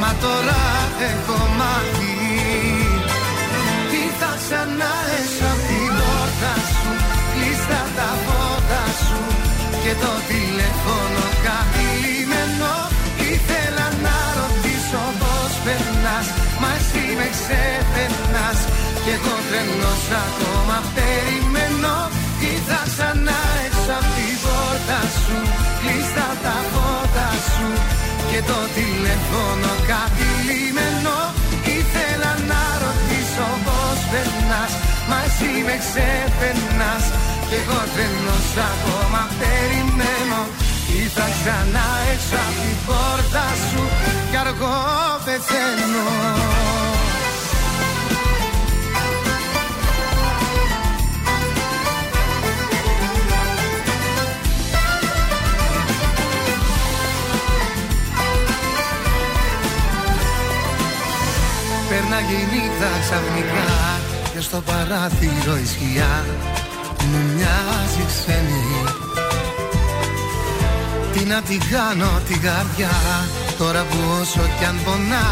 [0.00, 0.62] Μα τώρα
[1.10, 2.14] έχω μάθει
[3.90, 5.55] Τι θα ξανά έσω
[7.66, 9.20] Κλείστα τα φώτα σου
[9.82, 12.74] Και το τηλέφωνο καθυλιμένο
[13.32, 16.26] Ήθελα να ρωτήσω πως περνάς
[16.60, 18.60] Μα εσύ με ξεπερνάς.
[19.02, 21.96] Κι εγώ τρελός ακόμα περιμένω.
[22.40, 25.38] Τι θα ξανά έξω απ' την πόρτα πόρτα σου
[25.80, 27.68] Κλείστα τα φώτα σου
[28.30, 31.16] Και το τηλέφωνο κάτι λίμενο
[31.78, 34.72] Ήθελα να ρωτήσω πως περνάς
[35.10, 37.04] Μα εσύ με ξεπερνάς
[37.48, 40.40] Κι εγώ τρελός ακόμα περιμένω.
[41.00, 43.82] Ήρθα ξανά έξω από την πόρτα σου
[44.30, 44.76] Κι αργό
[45.24, 46.06] πεθαίνω.
[61.88, 64.00] Πέρναγε η νύχτα ξαφνικά
[64.32, 66.24] Και στο παράθυρο η σκιά
[67.10, 68.66] Μου μοιάζει ξένη.
[71.12, 72.96] Τι να την κάνω την καρδιά
[73.58, 75.28] Τώρα που όσο κι αν πονά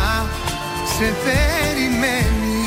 [0.94, 2.62] Σε περιμένει.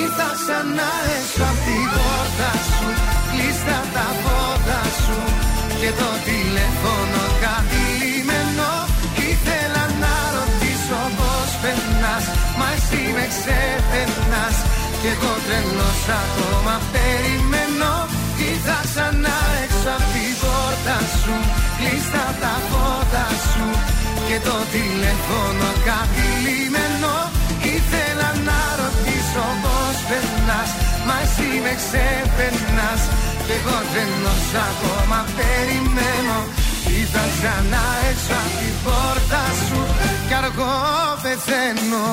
[0.00, 2.88] Ήρθα ξανά έξω απ' την πόρτα σου
[3.30, 5.18] Κλείστα τα φώτα σου
[5.80, 8.70] Και το τηλέφωνο κάτι λίμενο
[9.30, 12.24] Ήθελα να ρωτήσω πως περνάς
[12.58, 14.56] Μα εσύ με ξεπερνάς
[15.00, 17.94] Κι εγώ τρελός ακόμα περιμένω.
[18.48, 21.36] Ήρθα ξανά έξω απ' την πόρτα σου.
[21.78, 23.66] Κλείστα τα φώτα σου.
[24.26, 27.14] Και το τηλέφωνο κάτι λίμενο
[27.74, 30.70] Ήθελα να ρωτήσω πως περνάς.
[31.06, 33.02] Μα εσύ με ξεπερνάς.
[33.44, 36.38] Κι εγώ τρελός ακόμα περιμένω.
[36.98, 39.80] Ήρθα ξανά έξω απ' την πόρτα σου.
[40.28, 40.76] Κι αργό
[41.22, 42.06] πεθαίνω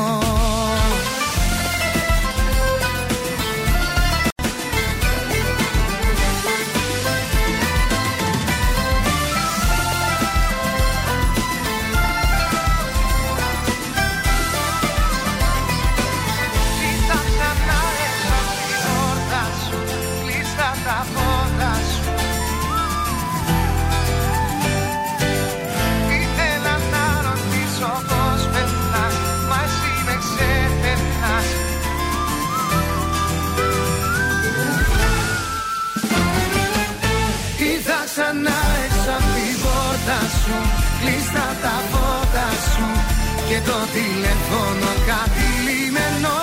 [43.56, 46.36] Και το τηλέφωνο κάτι λίμενο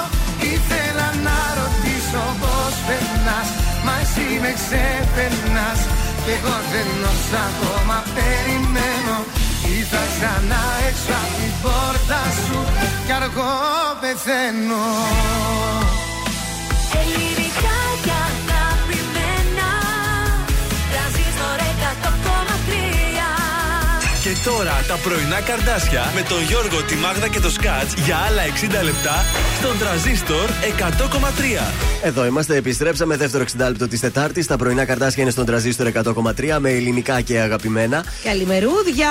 [0.55, 3.49] Ήθελα να ρωτήσω πως περνάς
[3.85, 5.81] Μα εσύ με ξεπερνάς.
[6.25, 9.17] Κι εγώ τρελός ακόμα περιμένω.
[9.77, 12.59] Ήρθα ξανά έξω απ' την πόρτα σου
[13.07, 13.55] Κι αργό
[14.01, 14.87] πεθαίνω
[24.45, 28.43] τώρα τα πρωινά καρδάσια με τον Γιώργο, τη Μάγδα και το Σκάτς για άλλα
[28.81, 29.25] 60 λεπτά
[29.59, 31.73] στον τραζίστορ 100,3.
[32.03, 34.47] Εδώ είμαστε, επιστρέψαμε δεύτερο 60 λεπτό της Τετάρτης.
[34.47, 38.05] Τα πρωινά καρτάσια είναι στον τραζίστορ 100,3 με ελληνικά και αγαπημένα.
[38.25, 39.11] Καλημερούδια!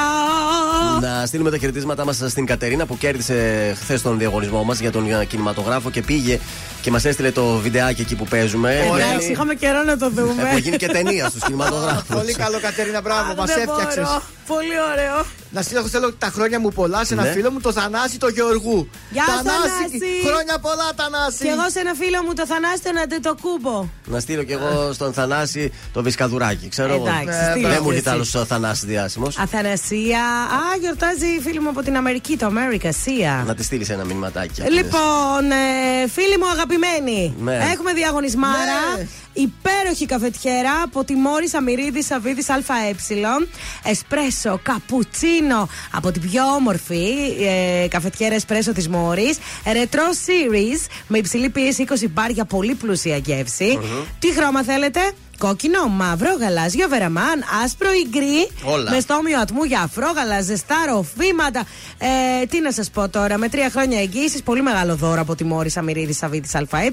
[1.01, 3.35] Να στείλουμε τα χαιρετίσματά μας στην Κατερίνα που κέρδισε
[3.81, 6.39] χθες τον διαγωνισμό μας για τον κινηματογράφο και πήγε
[6.81, 8.79] και μας έστειλε το βιντεάκι εκεί που παίζουμε.
[8.99, 10.41] Εντάξει, είχαμε καιρό να το δούμε.
[10.47, 12.15] Έχω γίνει και ταινία στους κινηματογράφους.
[12.15, 14.03] Πολύ καλό, Κατερίνα, μπράβο, μας Δεν έφτιαξες.
[14.03, 14.21] μπορώ.
[14.47, 15.25] Πολύ ωραίο.
[15.53, 17.31] Να στείλω θέλω τα χρόνια μου πολλά σε ένα Ναι.
[17.31, 18.89] φίλο μου, το Θανάση το Γεωργού.
[19.11, 19.99] Γεια Θανάση.
[20.27, 21.37] Χρόνια πολλά, Θανάση.
[21.43, 23.87] Και εγώ σε ένα φίλο μου το Θανάση τον Αντετοκούμπο.
[24.05, 26.67] Να στείλω κι εγώ στον Θανάση το βισκαδουράκι.
[26.69, 27.07] Ξέρω εγώ.
[27.07, 28.31] Εντάξει, Ε, στείλε Δεν το μου έρχεται εσύ.
[28.37, 29.37] άλλο Θανάση διάσημος.
[29.37, 30.19] Αθανασία.
[30.23, 33.43] Α, γιορτάζει η φίλη μου από την Αμερική, το America, Σία.
[33.47, 34.61] Να τη στείλεις ένα μηνυματάκι.
[34.61, 37.69] Λοιπόν, ε, φίλοι μου αγαπημένοι, Ναι.
[37.73, 38.79] έχουμε διαγωνισμάρα.
[39.33, 39.43] Ναι.
[39.43, 42.95] Υπέροχη καφετιέρα από τη Μόρι Αμυρίδη Σαββίδη ΑΕ.
[43.83, 47.05] Εσπρέσο, καπουτσίνο από την πιο όμορφη
[47.83, 49.35] ε, καφετιέρα εσπρέσο της Μόρι.
[49.65, 53.79] Retro Series με υψηλή πίεση 20 μπάρ για πολύ πλούσια γεύση.
[54.19, 54.99] Τι χρώμα θέλετε;
[55.45, 58.51] Κόκκινο, μαύρο, γαλάζιο, βεραμάν, άσπρο ή γκρι.
[58.63, 58.91] Όλα.
[58.91, 61.63] Με στόμιο ατμού για αφρόγαλα, ζεστά ροφήματα.
[61.97, 65.43] Ε, τι να σας πω τώρα, με τρία χρόνια εγγύησης, πολύ μεγάλο δώρο από τη
[65.43, 66.89] Μόρι Αμυρίδης Σαββίδης ΑΕ.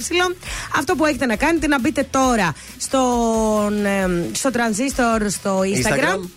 [0.76, 6.14] Αυτό που έχετε να κάνετε είναι να μπείτε τώρα στον, ε, στο Transistor στο Instagram.
[6.14, 6.28] Instagram.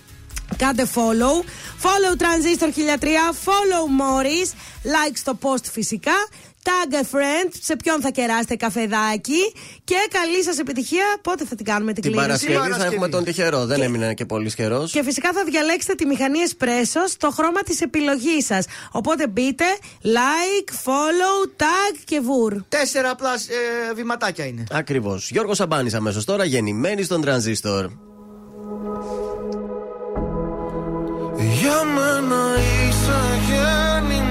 [0.57, 1.45] Κάντε follow.
[1.83, 3.31] Follow Transistor 1003.
[3.45, 4.49] Follow Morris.
[4.83, 6.27] Like στο post φυσικά.
[6.63, 7.49] Tag a friend.
[7.61, 9.41] Σε ποιον θα κεράσετε καφεδάκι.
[9.83, 11.05] Και καλή σας επιτυχία.
[11.21, 12.93] Πότε θα την κάνουμε την, Την κλήρωση; Παρασκευή θα Παρασκευή.
[12.93, 13.65] έχουμε τον τυχερό.
[13.65, 14.91] Δεν έμεινε και πολύ καιρός.
[14.91, 18.65] Και φυσικά θα διαλέξετε τη μηχανή Espresso στο χρώμα της επιλογής σας.
[18.91, 19.65] Οπότε μπείτε,
[20.03, 22.53] like, follow, tag και βουρ.
[22.69, 23.33] Τέσσερα απλά
[23.89, 24.63] ε, βηματάκια είναι.
[24.71, 25.29] Ακριβώς.
[25.31, 27.85] Γιώργος Σαμπάνης αμέσως τώρα, γεννημένη στον τρανζίστορ.
[31.61, 32.43] Για μένα
[32.87, 34.30] είσαι γεννημένη Όλοι οι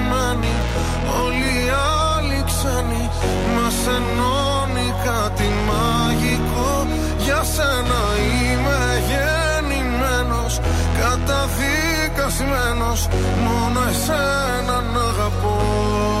[2.63, 3.09] Μα
[3.55, 6.87] Μας ενώνει κάτι μαγικό.
[7.17, 8.01] Για σένα
[8.41, 10.59] είμαι γεννημένος
[10.99, 13.07] Καταδικασμένος.
[13.43, 16.20] Μόνο εσένα να αγαπώ.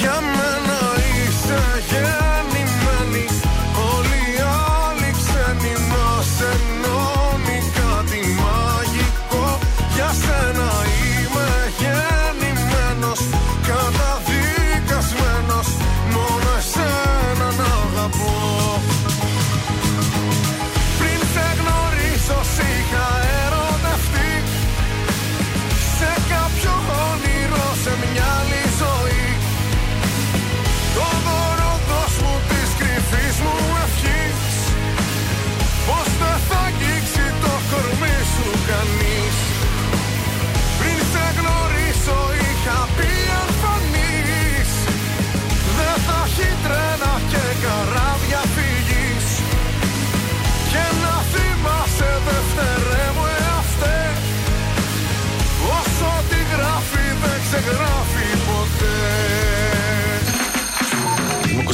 [0.00, 0.78] για μένα
[1.14, 2.29] είσαι γεννημένη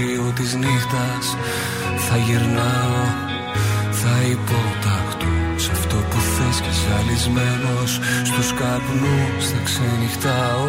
[0.00, 1.24] Περιθώριο της νύχτας.
[2.06, 3.02] Θα γυρνάω,
[4.00, 7.90] θα υποταχτώ σε αυτό που θες και ζαλισμένος.
[8.30, 10.68] Στους καπνούς θα ξενυχτάω.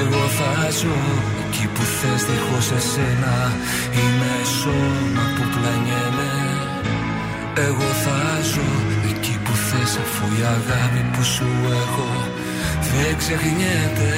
[0.00, 1.00] Εγώ θα ζω
[1.42, 3.36] εκεί που θες δίχως εσένα.
[3.98, 6.32] Είμαι σώμα που πλανιέμαι.
[7.68, 8.20] Εγώ θα
[8.52, 8.70] ζω
[9.10, 11.48] εκεί που θες αφού η αγάπη που σου
[11.82, 12.10] έχω
[12.90, 14.12] δεν ξεχνιέται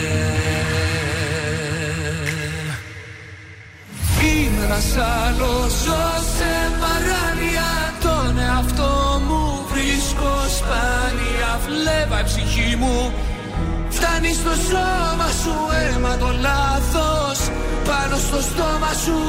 [4.69, 6.07] Είμαι ένας άλλος, ζω
[6.37, 7.71] σε παράνοια.
[8.05, 11.51] Τον εαυτό μου βρίσκω σπάνια.
[11.67, 13.13] Βλέβα η ψυχή μου.
[13.89, 17.39] Φτάνει στο σώμα σου αίμα το λάθος.
[17.89, 19.21] Πάνω στο στόμα σου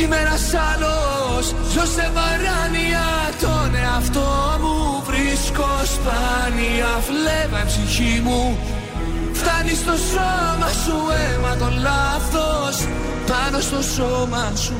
[0.00, 3.06] Είμαι ένας άλλος Ζω σε παράνοια.
[3.40, 4.28] Τον εαυτό
[4.62, 6.90] μου βρίσκω βρίσκω σπάνια.
[7.08, 8.58] Φλέβα η ψυχή μου
[9.42, 12.76] Φτάνει στο σώμα σου αίμα το λάθος.
[13.26, 14.74] Πάνω στο σώμα σου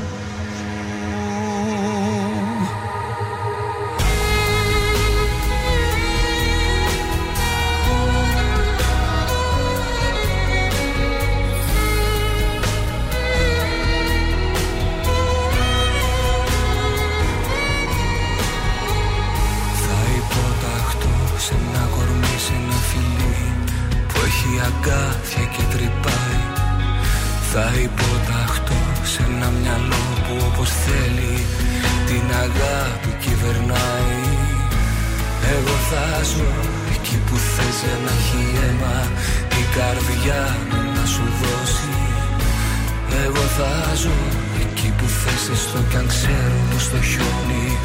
[45.53, 47.77] που θες έστω κι αν ξέρω πως το χιόνι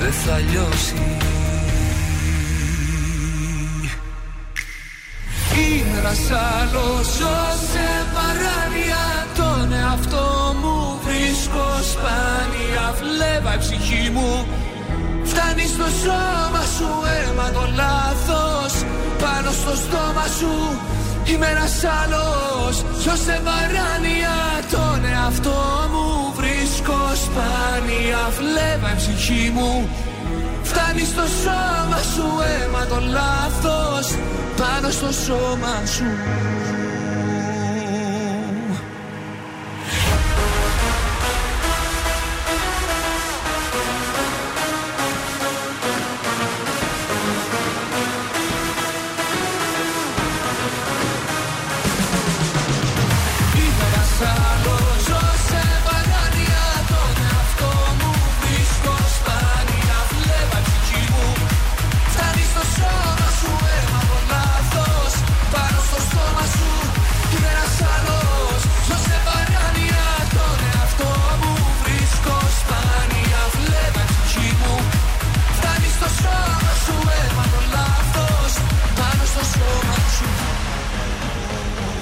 [0.00, 1.06] δεν θα λιώσει.
[5.56, 6.22] Είμαι ένας
[6.58, 7.38] άλλος ζω
[7.70, 9.04] σε παράνοια
[9.38, 12.84] Τον εαυτό μου βρίσκω σπάνια.
[12.98, 14.46] Φλέβα η ψυχή μου
[15.24, 18.72] Φτάνει στο σώμα σου αίμα το λάθος.
[19.22, 20.54] Πάνω στο στόμα σου
[21.24, 22.74] Είμαι ένας άλλος.
[23.02, 24.36] Ζω σε παράνοια
[24.70, 25.60] Τον εαυτό
[25.92, 26.13] μου
[26.84, 29.88] βρίσκω σπάνια Φλέβα η ψυχή μου.
[30.62, 34.14] Φτάνει στο σώμα σου αίμα το λάθος
[34.56, 36.04] Πάνω στο σώμα σου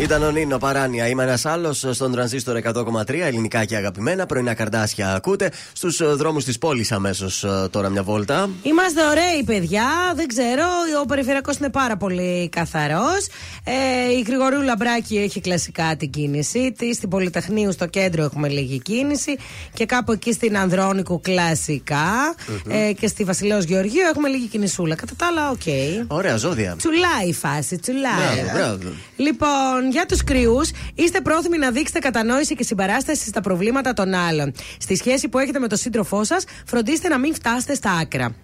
[0.02, 1.08] Ήταν ο Νίνο Παράνια.
[1.08, 4.26] Είμαι ένας άλλος στον τρανζίστορ 100,3 ελληνικά και αγαπημένα.
[4.26, 5.50] Πρωινά καρντάσια ακούτε.
[5.72, 8.50] Στους δρόμους της πόλης αμέσως τώρα μια βόλτα.
[8.62, 9.84] Είμαστε ωραίοι, παιδιά.
[10.14, 10.64] Δεν ξέρω.
[11.02, 13.26] Ο περιφερειακός είναι πάρα πολύ καθαρός.
[13.64, 16.96] Ε, η Γρηγορίου Λαμπράκη έχει κλασικά την κίνησή της.
[16.96, 19.36] Στην Πολυτεχνείου στο κέντρο έχουμε λίγη κίνηση.
[19.74, 22.34] Και κάπου εκεί στην Ανδρώνικου κλασικά.
[22.68, 24.94] Ε, και στη Βασιλέως Γεωργίου έχουμε λίγη κινησούλα.
[24.94, 25.62] Κατά τα άλλα, οκ.
[26.06, 26.74] Ωραία, ζώδια.
[26.78, 28.12] Τσουλάει η φάση, τσουλάει.
[28.52, 28.96] Μπράβο, μπράβο.
[29.16, 34.52] Λοιπόν, για τους κρυούς, είστε πρόθυμοι να δείξετε κατανόηση και συμπαράσταση στα προβλήματα των άλλων.
[34.78, 38.34] Στη σχέση που έχετε με τον σύντροφό σας, φροντίστε να μην φτάσετε στα άκρα.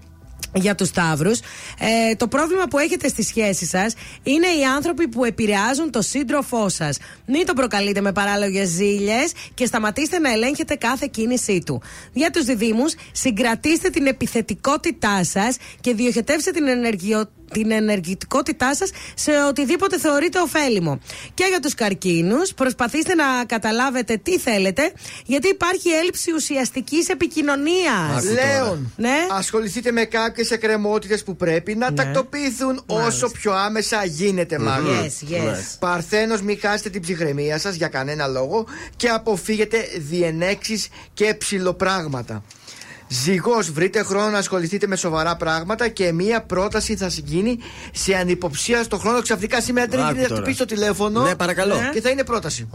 [0.55, 1.39] Για τους Σταύρους,
[1.79, 6.69] ε, το πρόβλημα που έχετε στη σχέση σας είναι οι άνθρωποι που επηρεάζουν το σύντροφό
[6.69, 6.99] σας.
[7.27, 11.83] Μην το προκαλείτε με παράλογες ζήλιες και σταματήστε να ελέγχετε κάθε κίνησή του.
[12.13, 19.31] Για τους διδήμου, συγκρατήστε την επιθετικότητά σας και διοχετεύστε την ενεργειο την ενεργητικότητά σας σε
[19.49, 21.01] οτιδήποτε θεωρείτε ωφέλιμο.
[21.35, 24.93] Και για τους καρκίνους, προσπαθήστε να καταλάβετε τι θέλετε,
[25.27, 28.25] γιατί υπάρχει έλλειψη ουσιαστικής επικοινωνίας.
[28.25, 29.17] Λέων, Ναι.
[29.31, 30.05] ασχοληθείτε με
[30.39, 34.97] κάποιε εκκρεμότητε που πρέπει να τακτοποιηθούν όσο πιο άμεσα γίνεται, μάλλον.
[35.03, 35.77] Yes, yes.
[35.79, 38.67] Παρθένος, μην χάσετε την ψυχραιμία σας για κανένα λόγο
[38.97, 42.43] και αποφύγετε διενέξεις και ψηλοπράγματα.
[43.09, 47.59] Ζυγός, βρείτε χρόνο να ασχοληθείτε με σοβαρά πράγματα και μία πρόταση θα συγκίνει
[47.93, 49.23] σε ανυποψία στο χρόνο.
[49.23, 50.41] Ξαφνικά σήμερα Άκου τρίτη θα τώρα.
[50.41, 51.23] χτυπήσει το τηλέφωνο.
[51.23, 51.77] Ναι, παρακαλώ.
[51.93, 52.69] Και θα είναι πρόταση.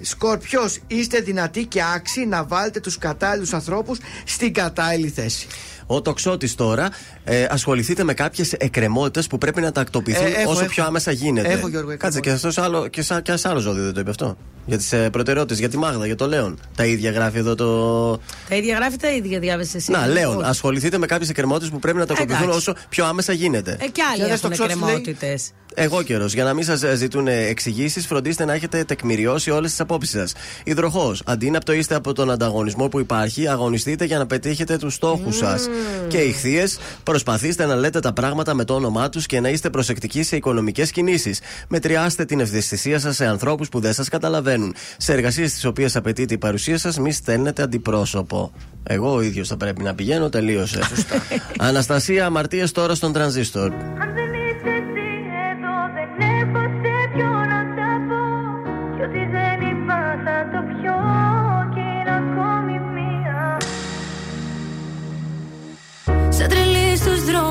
[0.00, 5.46] Σκορπιός, είστε δυνατοί και άξιοι να βάλετε τους κατάλληλους ανθρώπους στην κατάλληλη θέση.
[5.94, 6.88] Ο τοξότη τώρα,
[7.24, 10.68] ε, ασχοληθείτε με κάποιες εκκρεμότητες που πρέπει να τακτοποιηθούν Ε, έχω, όσο έχω.
[10.70, 11.48] πιο άμεσα γίνεται.
[11.52, 12.58] Έχω, Γιώργο, Κάτσε και εκκρεμότητες.
[12.58, 14.36] αυτό άλλο, και, σαν, και ένας άλλο ζώδιο δεν το είπε αυτό.
[14.66, 16.58] Για τις ε, προτεραιότητες, για τη Μάγδα, για το Λέον.
[16.76, 18.10] Τα ίδια γράφει εδώ το.
[18.48, 19.90] Τα ίδια γράφει, τα ίδια διάβεσε εσύ.
[19.90, 20.48] Να, Λέον, Όχι.
[20.48, 22.58] ασχοληθείτε με κάποιες εκκρεμότητες που πρέπει να τακτοποιηθούν Εντάξει.
[22.70, 23.76] όσο πιο άμεσα γίνεται.
[23.80, 24.94] Ε, και άλλοι Για δες έχουν το Ξώτης λέει.
[24.94, 25.50] εκκρεμότητες.
[25.74, 26.34] Εγώ καιρός.
[26.34, 30.32] Για να μην σας ζητούν εξηγήσεις, φροντίστε να έχετε τεκμηριώσει όλες τις απόψεις σας.
[30.64, 31.22] Υδροχός.
[31.26, 35.68] Αντί να πτωείστε από τον ανταγωνισμό που υπάρχει, αγωνιστείτε για να πετύχετε τους στόχους σας.
[36.08, 40.22] Και ηχθείες, προσπαθήστε να λέτε τα πράγματα με το όνομά τους και να είστε προσεκτικοί
[40.22, 41.40] σε οικονομικές κινήσεις.
[41.68, 44.74] Μετριάστε την ευαισθησία σας σε ανθρώπους που δεν σας καταλαβαίνουν.
[44.96, 48.52] Σε εργασίες τι οποίες απαιτείται η παρουσία σας, μη στέλνετε αντιπρόσωπο.
[48.82, 50.80] Εγώ ο ίδιος θα πρέπει να πηγαίνω, τελείωσε.
[51.58, 53.72] Αναστασία, αμαρτίες τώρα στον τρανζίστορ.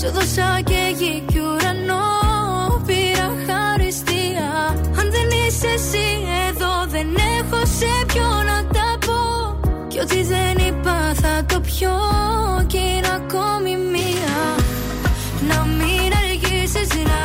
[0.00, 2.06] Σου δώσα και γη κι ουρανό
[2.86, 4.48] Πήρα χαριστία.
[4.98, 6.06] Αν δεν είσαι εσύ
[6.48, 7.08] εδώ Δεν
[7.38, 9.20] έχω σε ποιο να τα πω.
[9.88, 11.96] Κι ό,τι δεν είπα θα το πιω
[12.66, 14.38] Και είναι ακόμη μία.
[15.48, 17.20] Να μην αργήσεις να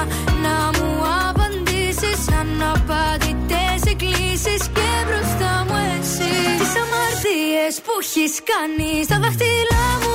[0.45, 0.89] Να μου
[1.29, 2.21] απαντήσεις.
[2.39, 6.33] Αν απαντητές εκκλήσεις Και μπροστά μου εσύ.
[6.59, 10.14] Τις αμαρτίες που έχεις κάνει Στα δάχτυλά μου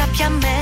[0.00, 0.59] κάποια μέρα.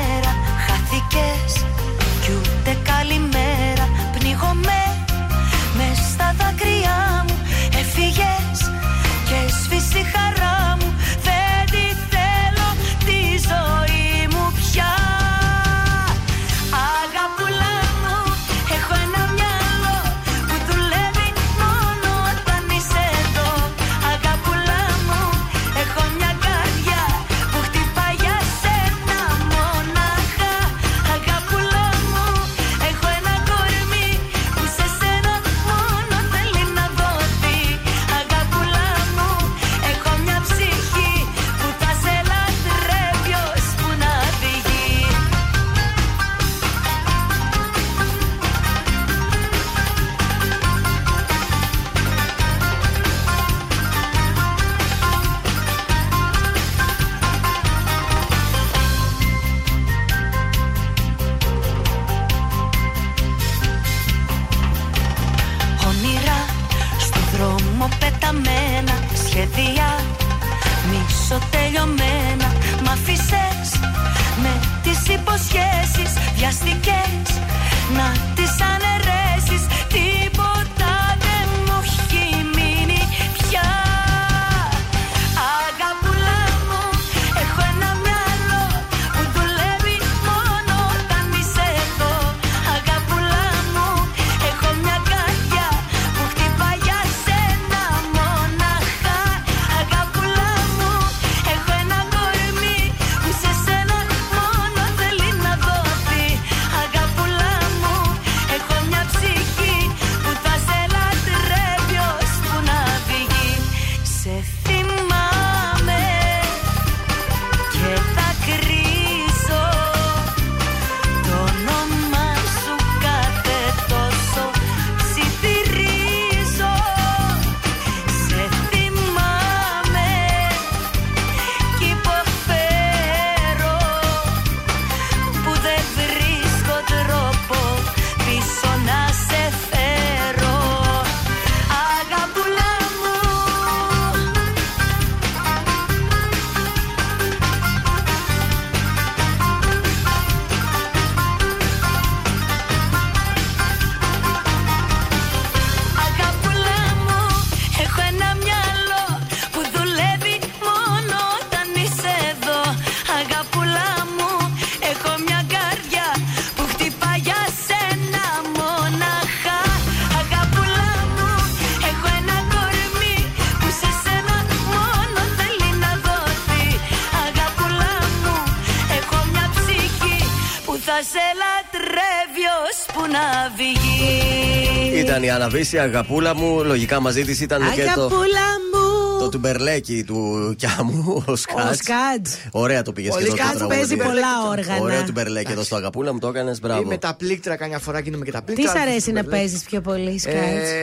[185.47, 186.65] Βγει Ήταν η Αναβίση, αγαπούλα μου.
[186.65, 188.01] Λογικά μαζί τη ήταν και το.
[188.01, 188.86] Αγαπούλα μου.
[189.19, 191.59] Το τουμπερλέκι του Κιάμου, ο Σκάτ.
[191.70, 192.36] Ο Σκάτς.
[192.51, 193.78] Ωραία το πήγε Ο και εδώ Σκάτς το τραγούδι.
[193.78, 194.81] παίζει πολλά όργανα.
[194.82, 196.55] Ωραίο τουμπερλέκι εδώ στο αγαπούλα μου, το έκανε.
[196.62, 196.81] Μπράβο.
[196.81, 198.73] Ή με τα πλήκτρα, καμιά φορά γίνομαι και τα Τι πλήκτρα.
[198.78, 200.36] σ' αρέσει να παίζει παίζει πιο πολύ, Σκάτς.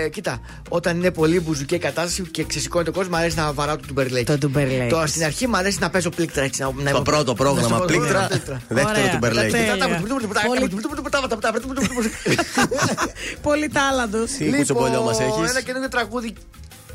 [0.03, 3.75] Ε, κοίτα, όταν είναι πολύ μπουζουκή κατάσταση και ξεσηκώνει το κόσμο, μου αρέσει να βαράω
[3.75, 4.25] το τουμπερλέκι.
[4.25, 4.89] Το τουμπερλέκι.
[4.89, 6.61] Τώρα στην αρχή μου αρέσει να παίζω πλήκτρα έτσι.
[6.61, 8.27] Να, να Το πρώτο πρόγραμμα να- πλήκτρα,
[8.67, 9.11] δεύτερο Ωραία.
[9.11, 9.55] τουμπερλέκι.
[13.45, 13.57] Τέλεια.
[13.57, 14.31] Πολύ τάλαντος.
[14.31, 16.33] Τι κουτσομπολιό μας έχεις; Λοιπόν, Ένα καινούργιο τραγούδι.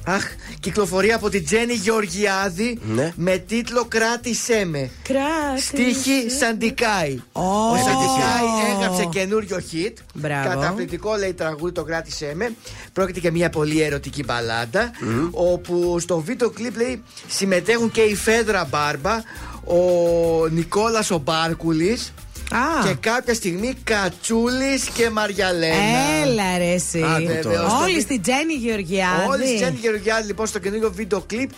[0.05, 0.25] Αχ,
[0.61, 3.13] κυκλοφορεί από την Τζέννη Γεωργιάδη Ναι.
[3.17, 4.91] με τίτλο Κράτησέ με.
[5.03, 5.67] Κράτησε.
[5.67, 7.21] Στίχη Σαντικάη.
[7.33, 9.93] Ο Σαντικάη έγραψε καινούριο hit.
[10.15, 10.49] Μπράβο.
[10.49, 12.53] Καταπληκτικό λέει τραγούδι το κράτησέ με.
[12.93, 14.91] Πρόκειται για μια πολύ ερωτική μπαλάντα.
[15.31, 19.23] Όπου στο βίντεο κλιπ λέει συμμετέχουν και η Φέδρα Μπάρμπα,
[19.65, 22.13] ο Νικόλας ο Μπάρκουλης
[22.51, 22.85] Α.
[22.87, 25.75] και κάποια στιγμή Κατσούλης και Μαριαλένα.
[26.23, 27.03] Έλα ρε εσύ.
[27.03, 29.29] Α, βέβαια, στο Όλοι βι- στην Τζέννη Γεωργιάδη.
[29.29, 31.51] Όλοι στη Τζέννη Γεωργιάδη λοιπόν στο καινούργιο βίντεο κλιπ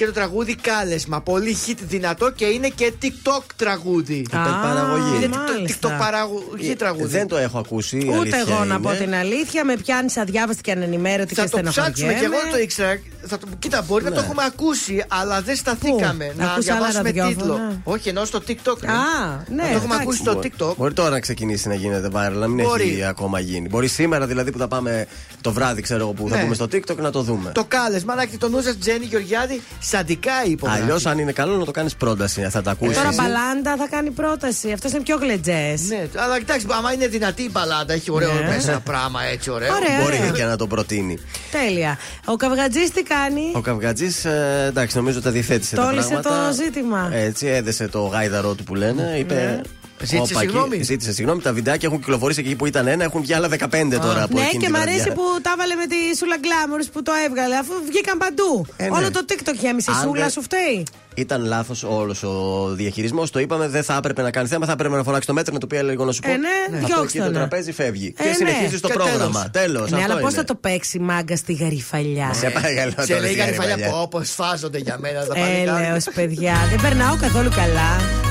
[0.00, 1.20] και το τραγούδι κάλεσμα.
[1.20, 4.26] Πολύ hit δυνατό και είναι και TikTok τραγούδι.
[4.62, 5.16] παραγωγή.
[5.24, 5.88] Είναι μάλιστα.
[5.88, 7.06] TikTok παραγωγή τραγούδι.
[7.06, 7.96] Δεν το έχω ακούσει.
[7.96, 8.78] η Ούτε αλήθεια εγώ να είναι.
[8.78, 9.64] πω την αλήθεια.
[9.64, 12.42] Με πιάνεις αδιάβαστη και ανενημέρωτη και Θα το ψάξουμε και εγώ στενοχωριέμαι.
[12.42, 13.00] δεν το ήξερα.
[13.26, 13.46] Θα το...
[13.58, 17.34] Κοίτα, μπορεί να το έχουμε ακούσει, αλλά δεν σταθήκαμε Πού; να Ακούς άλλα διαβάσουμε ραδιόφωνα;
[17.36, 17.80] τίτλο.
[17.84, 18.76] Όχι, ενώ στο TikTok.
[18.80, 18.88] ρε.
[18.90, 20.02] Α, ναι, Να το έχουμε εντάξει.
[20.02, 20.74] ακούσει στο Μπορεί- TikTok.
[20.76, 22.82] Μπορεί τώρα να ξεκινήσει να γίνεται viral, να μην Μπορεί.
[22.90, 23.68] έχει ακόμα γίνει.
[23.68, 25.06] Μπορεί σήμερα δηλαδή που θα πάμε
[25.40, 26.42] το βράδυ, ξέρω εγώ, που θα Ναι.
[26.42, 27.52] πούμε στο TikTok να το δούμε.
[27.54, 30.82] Το κάλεσμα, να έχετε το νου σας, Τζέννη Γεωργιάδη, σαντικά υπογράφει.
[30.82, 32.46] Αλλιώς, αν είναι καλό, να το κάνεις πρόταση.
[32.50, 32.96] Θα τα ακούσεις.
[32.96, 34.72] Τώρα μπαλάντα θα κάνει πρόταση.
[34.72, 35.82] Αυτό είναι πιο γλετζές.
[35.88, 38.46] Ναι, αλλά κοιτάξτε, άμα είναι δυνατή η μπαλάντα, έχει ωραίο Ναι.
[38.48, 39.74] μέσα πράγμα έτσι ωραίο.
[39.74, 40.00] Ωραία.
[40.02, 41.18] Μπορεί και να το προτείνει.
[41.50, 41.98] Τέλεια.
[42.24, 46.46] Ο καυγατζής τι κάνει; Ο Καυγατζής, ε, εντάξει, νομίζω τα διθέτησε τα Τόλισε πράγματα.
[46.46, 47.10] το ζήτημα.
[47.12, 49.14] Έτσι, έδεσε το γάιδαρό του που λένε.
[49.18, 49.34] Είπε.
[49.34, 49.60] Ναι.
[50.02, 50.82] Ζήτησε «Όπα, εκεί- συγγνώμη».
[50.82, 51.40] Ζήτησε συγγνώμη.
[51.42, 54.40] Τα βιντεάκια έχουν κυκλοφορήσει εκεί που ήταν ένα, έχουν βγει άλλα 15 τώρα από Ναι,
[54.40, 54.92] εκείνη και τη μ' βραδιά.
[54.92, 58.66] αρέσει που τα έβαλε με τη Σούλα Γκλάμουρς που το έβγαλε, αφού βγήκαν παντού.
[58.76, 58.96] Ε, ναι.
[58.96, 59.90] Όλο το TikTok γέμισε.
[59.90, 62.34] Η Αν Σούλα δεν- σου φταίει; Ήταν λάθος όλος ο
[62.74, 63.30] διαχειρισμός.
[63.30, 64.66] Το είπαμε, δεν θα έπρεπε να κάνει θέμα.
[64.66, 66.30] Θα έπρεπε να φωνάξει το μέτρο να του πει λίγο να σου πω.
[66.30, 67.32] Ε, ναι, Αυτό διώξτε εκεί το τον.
[67.34, 68.14] τραπέζι φεύγει.
[68.16, 68.34] Ε, και ναι.
[68.34, 69.50] συνεχίζεις το Και πρόγραμμα.
[69.50, 69.90] Τέλος.
[69.90, 72.90] Ναι, αλλά πώς θα το παίξει μάγκα στη γαριφαλιά; Σε παρακαλώ.
[72.98, 73.88] Σε τώρα, λέει σιγά, γαριφαλιά παλιά.
[73.90, 75.86] που όπως σφάζονται για μένα τα παλικάρια.
[75.86, 78.29] Έλεος παιδιά, δεν περνάω καθόλου καλά.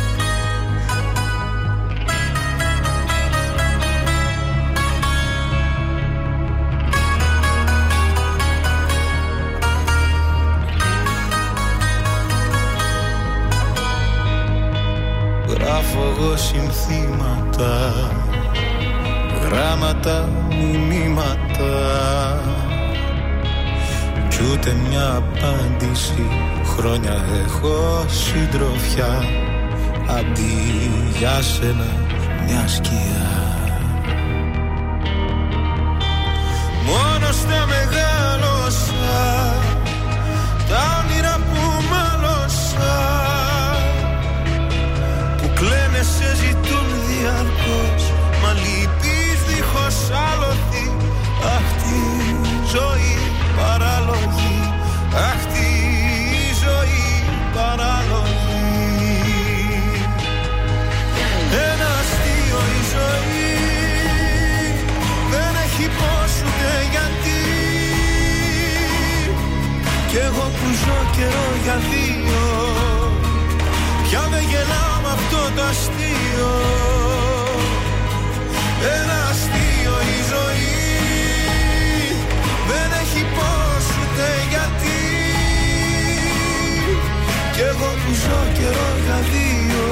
[16.20, 17.94] Εγώ συνθήματα
[19.44, 21.74] Γράμματα, μηνύματα.
[24.30, 26.28] Κι ούτε μια απάντηση
[26.66, 29.24] Χρόνια έχω συντροφιά.
[30.18, 30.82] Αντί
[31.18, 31.86] για σένα
[32.46, 33.58] μια σκιά.
[36.86, 37.79] Μόνος στα μεγάλωσα
[52.74, 53.18] ζωή
[53.58, 54.58] παράλογη
[55.30, 55.70] Αχ τη
[56.64, 57.08] ζωή
[57.56, 58.50] παράλογη
[61.70, 63.50] Ένα αστείο η ζωή.
[65.32, 67.42] Δεν έχει πώς ούτε γιατί.
[70.10, 72.44] Κι εγώ που ζω καιρό για δύο
[74.04, 76.52] Πια δεν γελάω με αυτό το αστείο.
[78.98, 79.29] Ένα
[88.10, 89.86] Κι εγώ που ζω καιρό για δύο.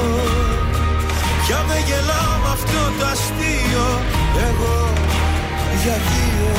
[1.46, 3.88] Πια δεν γελάω με αυτό το αστείο.
[4.48, 4.78] Εγώ
[5.84, 6.50] για δύο.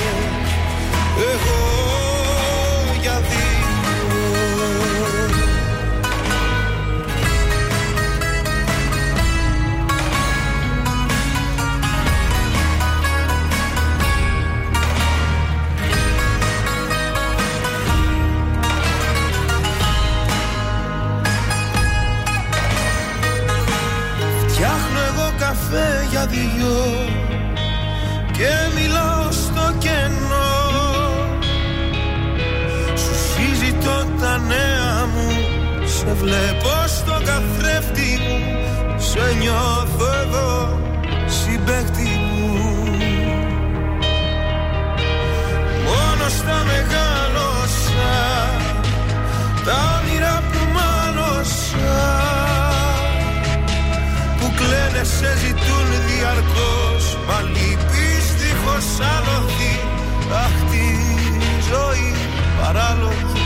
[1.33, 2.08] Εγώ
[25.71, 27.07] καφέ για δυο
[28.33, 30.57] Και μιλάω στο κενό.
[32.95, 35.31] Σου συζητώ τα νέα μου
[35.87, 40.79] Σε βλέπω στο καθρέφτη μου Σε νιώθω εδώ
[41.27, 42.57] συμπέκτη μου.
[45.85, 48.17] Μόνο στα μεγάλωσα
[49.65, 52.28] Τα όνειρα που μάλωσα
[55.01, 57.19] Μήνες σε ζητούν διαρκώς.
[57.27, 58.27] Μα λείπεις
[58.97, 59.75] σαν άλοθη
[60.45, 60.87] Αχ τη
[61.71, 62.13] ζωή
[62.61, 63.43] παράλογη.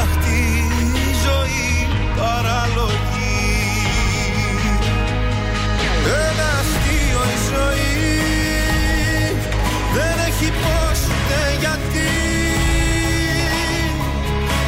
[0.00, 0.40] Αχ τη
[1.24, 1.68] ζωή
[2.16, 3.32] παράλογη.
[6.26, 8.02] Ένα αστείο η ζωή.
[9.94, 12.10] Δεν έχει πώς ούτε γιατί.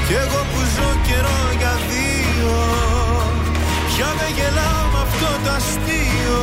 [0.06, 2.54] Κι εγώ που ζω καιρό για δύο
[3.88, 4.85] Πια με γελάω
[5.16, 6.42] αυτό το αστείο.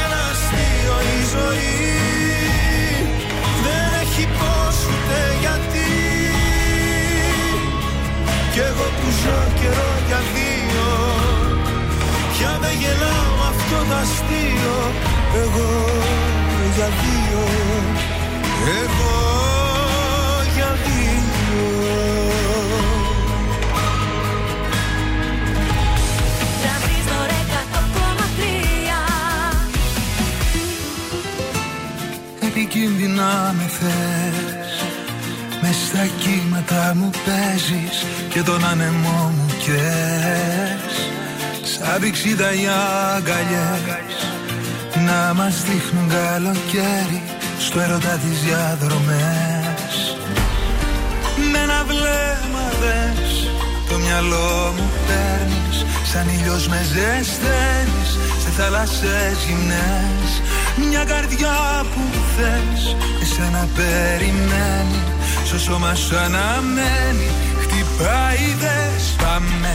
[0.00, 1.78] Ένα αστείο η ζωή.
[3.64, 5.90] Δεν έχει πώς ούτε γιατί.
[8.52, 10.88] Κι εγώ που ζω καιρό για δύο.
[12.32, 14.76] Πια δεν γελάω αυτό το αστείο.
[15.42, 15.70] Εγώ
[16.76, 17.42] για δύο.
[18.82, 19.16] Εγώ
[20.54, 22.19] για δύο.
[33.78, 34.50] Θες.
[35.62, 40.94] Μες στα κύματα μου παίζεις Και τον άνεμό μου καίς
[41.62, 42.66] Σαν πηξίδα οι
[43.16, 44.16] αγκαλιές
[45.06, 47.22] Να μας δείχνουν καλοκαίρι
[47.58, 49.92] Στο έρωτα τις διαδρομές.
[51.52, 53.50] Με ένα βλέμμα δες
[53.88, 58.10] Το μυαλό μου παίρνεις Σαν ήλιος με ζεσταίνεις
[58.42, 60.30] Σε θάλασσες γυμνές
[60.88, 62.00] Μια καρδιά που
[62.36, 65.02] θες Εσένα περιμένει.
[65.44, 67.30] Στο σώμα σου αναμένει
[67.60, 69.16] Χτυπάει δες.
[69.22, 69.74] Πάμε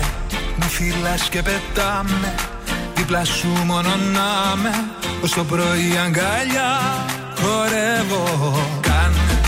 [0.56, 2.36] Με φυλάς και πετάμε.
[2.96, 4.86] Δίπλα σου μόνο να με
[5.24, 7.06] Ως το πρωί αγκαλιά.
[7.42, 8.24] Χορεύω
[8.82, 9.42] Κάνε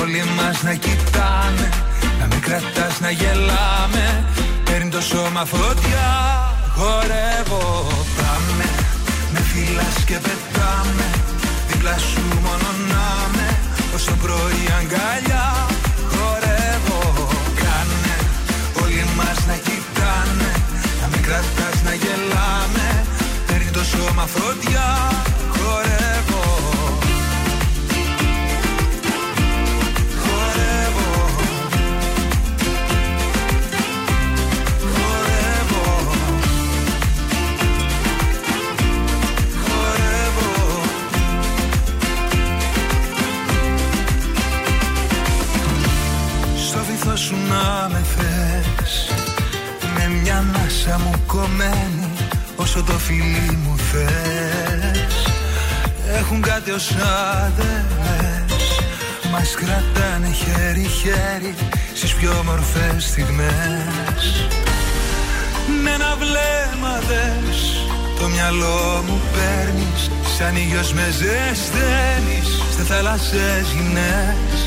[0.00, 1.68] Όλοι μας να κοιτάνε
[2.20, 4.24] Να μην κρατάς να γελάμε.
[4.64, 6.08] Παίρνει το σώμα φωτιά
[6.76, 7.86] Χορεύω
[9.58, 11.08] Πάμε Με φυλάς και πετάμε.
[11.68, 13.58] Δίπλα σου μόνο να με
[13.94, 15.66] Ως το πρωί αγκαλιά
[16.12, 17.28] Χορεύω
[17.60, 18.16] Κάνε.
[18.82, 20.52] Όλοι μας να κοιτάνε
[21.00, 23.04] Να μην κρατάς να γελάμε.
[23.46, 24.86] Παίρνει το σώμα φωτιά
[25.54, 25.97] Χορεύω Χορεύω
[56.98, 57.08] κάτι ως
[57.46, 58.80] άδελες
[59.32, 61.54] Μας κρατάνε χέρι-χέρι
[61.94, 64.48] Στις πιο όμορφες στιγμές.
[65.82, 67.60] Με ένα βλέμμα δες
[68.18, 74.58] Το μυαλό μου παίρνεις Σαν ήλιος με ζεσταίνεις Σε θάλασσες γυμνές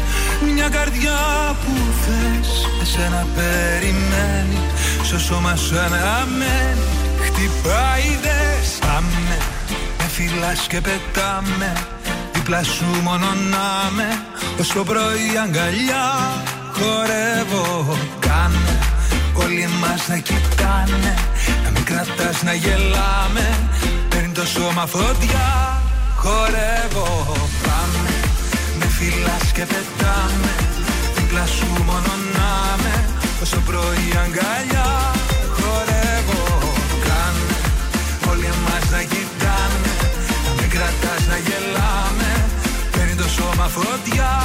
[0.53, 1.20] Μια καρδιά
[1.62, 2.49] που θες
[2.82, 4.62] Εσένα περιμένει
[5.03, 6.88] Στο σώμα σου αναμένει
[7.22, 9.38] Χτυπάει δες Πάμε
[9.98, 11.74] Με φυλάς και πετάμε
[12.52, 14.23] Δίπλα σου μόνο να με
[14.60, 16.07] Ως το πρωί αγκαλιά
[16.73, 17.98] Χορεύω.
[18.19, 18.80] Κάνε
[19.34, 21.14] Όλοι μας να κοιτάνε
[21.64, 23.69] Να μην κρατάς να γελάμε.
[24.10, 25.82] Παίρνει το σώμα φωτιά
[26.15, 27.36] Χορεύω.
[27.64, 28.14] Πάμε
[28.80, 30.53] Με φυλάς και πετάμε
[31.15, 33.06] Δίπλα σου μόνο να με
[33.41, 35.11] Ως το πρωί αγκαλιά
[43.68, 44.40] φωτιά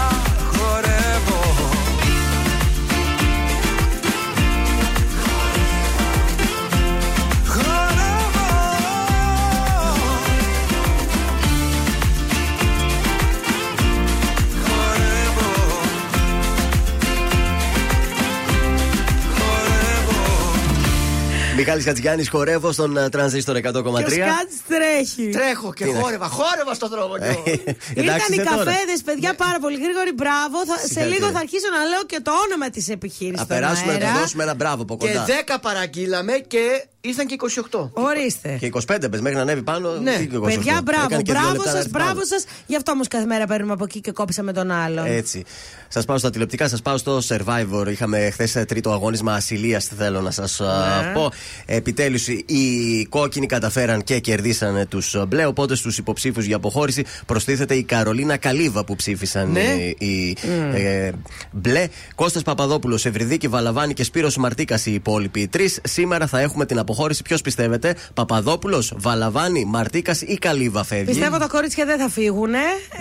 [21.56, 23.62] Μιχάλης Χατζιάννης χορεύω στον ε, τρανζίστορ 100,3.
[23.62, 25.28] Και ο Σκάτς τρέχει.
[25.28, 27.14] Τρέχω και Τι να- χόρευα, χόρευα στον δρόμο.
[27.18, 27.42] κι εγώ.
[27.46, 28.64] Εντάξει, Ήρθαν οι είσαι τώρα.
[28.64, 30.12] καφέδες, παιδιά, πάρα πολύ γρήγοροι.
[30.20, 30.56] Μπράβο.
[30.66, 31.18] Θα- σε Συγχαρητήρια.
[31.18, 33.40] λίγο θα αρχίσω να λέω και το όνομα της επιχείρησης.
[33.40, 35.24] Θα περάσουμε να του δώσουμε ένα μπράβο από Και κοντά.
[35.24, 36.62] 10 παραγγείλαμε και
[37.06, 37.36] ήρθαν και
[37.70, 37.90] 28.
[37.92, 38.56] Ορίστε.
[38.60, 39.90] Και 25 πες μέχρι να ανέβει πάνω.
[40.02, 40.16] Ναι.
[40.16, 40.42] τι και 28.
[40.42, 42.24] Παιδιά, μπράβο, Έκανε και δύο μπράβο λεπτά να σας, έρθει μπράβο πάνω.
[42.24, 42.44] σας.
[42.66, 45.04] Γι' αυτό όμως κάθε μέρα παίρνουμε από εκεί και κόψαμε τον άλλον.
[45.06, 45.44] Έτσι.
[45.88, 47.86] Σας πάω στα τηλεοπτικά, σας πάω στο Survivor.
[47.90, 51.12] Είχαμε χθες τρίτο αγώνισμα ασυλίας, θέλω να σας Ναι.
[51.14, 51.30] πω.
[51.66, 55.46] Επιτέλους, οι κόκκινοι καταφέραν και κερδίσανε τους μπλε.
[55.46, 59.60] Οπότε στους υποψήφου για αποχώρηση προστίθεται η Καρολίνα Καλίβα που ψήφισαν Ναι.
[59.60, 60.36] οι, οι,
[60.74, 61.10] ε,
[61.52, 61.88] μπλε.
[62.14, 65.80] Κώστας Παπαδόπουλος, Ευρυδίκη Βαλαβάνη και Σπύρος Μαρτίκας οι υπόλοιποι τρεις.
[65.82, 66.94] Σήμερα θα έχουμε την αποχώρηση.
[67.24, 72.54] Ποιος πιστεύετε, Παπαδόπουλος, Βαλαβάνη, Μαρτίκας ή Καλίβα φεύγει; Πιστεύω τα κορίτσια δεν θα φύγουν.
[72.54, 72.58] Ε.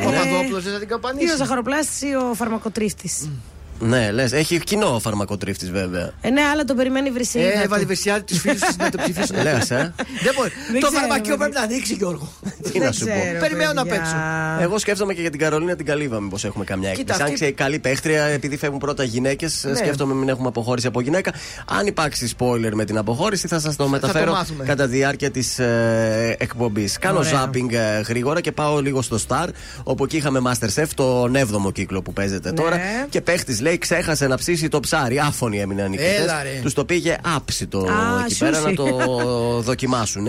[0.07, 1.35] Ο Παπαδόπουλος δεν θα την Ή ο καπανίσει.
[1.35, 3.29] ζαχαροπλάστης ή ο φαρμακοτρίφτης.
[3.79, 6.11] Ναι, λες, έχει κοινό φαρμακοτρίφτης βέβαια.
[6.21, 7.45] Ε, ναι, αλλά τον περιμένει η βρυσίδα.
[7.45, 7.59] Ε, του.
[7.63, 9.35] έβαλε βεσιά της φίλης της να το ψηφίσουν.
[9.43, 9.93] Λες, ε.
[10.23, 10.49] Δεν μπορεί.
[10.71, 11.37] Δεν Το ξέρω, φαρμακείο παιδιά.
[11.37, 12.31] πρέπει να ανοίξει, Γιώργο.
[12.71, 13.11] Τι να σου πω.
[13.11, 13.99] ξέρω, Περιμένω να παιδιά.
[13.99, 14.15] παίξω.
[14.61, 17.21] Εγώ σκέφτομαι και για την Καρολίνα την Καλύβα, μήπω έχουμε καμιά Κοίτα, έκπληξη.
[17.21, 19.75] Αν αυτή- ξέρει καλή παίχτρια, επειδή φεύγουν πρώτα γυναίκες, Ναι.
[19.75, 21.33] σκέφτομαι μην έχουμε αποχώρηση από γυναίκα.
[21.79, 24.63] Αν υπάρξει spoiler με την αποχώρηση, θα σας το μεταφέρω μάθουμε.
[24.63, 26.97] κατά τη διάρκεια της ε, εκπομπής.
[26.97, 27.29] Κάνω Ωραία.
[27.31, 29.47] ζάπινγκ ε, γρήγορα και πάω λίγο στο Star,
[29.83, 32.55] όπου εκεί είχαμε Masterchef, τον 7ο κύκλο που παίζεται Ναι.
[32.55, 32.79] τώρα.
[33.09, 35.19] Και παίχτης λέει ξέχασε να ψήσει το ψάρι.
[35.19, 36.59] Άφωνοι έμειναν οι Έλα, ρε.
[36.61, 38.67] Τους το πήγε άψητο Α, εκεί πέρα σούσι.
[38.69, 40.27] να το δοκιμάσουν.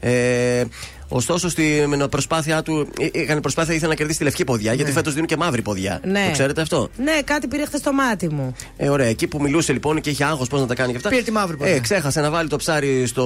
[0.00, 0.64] Ε,
[1.08, 2.88] Ωστόσο, στην προσπάθειά του.
[3.00, 6.00] ε, Έκανε προσπάθεια, ήθελε να κερδίσει τη λευκή ποδιά, γιατί φέτος δίνουν και μαύρη ποδιά.
[6.04, 6.24] Ναι.
[6.26, 8.54] Το ξέρετε αυτό; Ναι, κάτι πήρε χθες στο μάτι μου.
[8.76, 9.06] Ε, ωραία.
[9.06, 11.08] Εκεί που μιλούσε λοιπόν και είχε άγχος πώς να τα κάνει και αυτά.
[11.08, 11.74] Πήρε τη μαύρη ποδιά.
[11.74, 13.24] Ε, ξέχασε να βάλει το ψάρι στο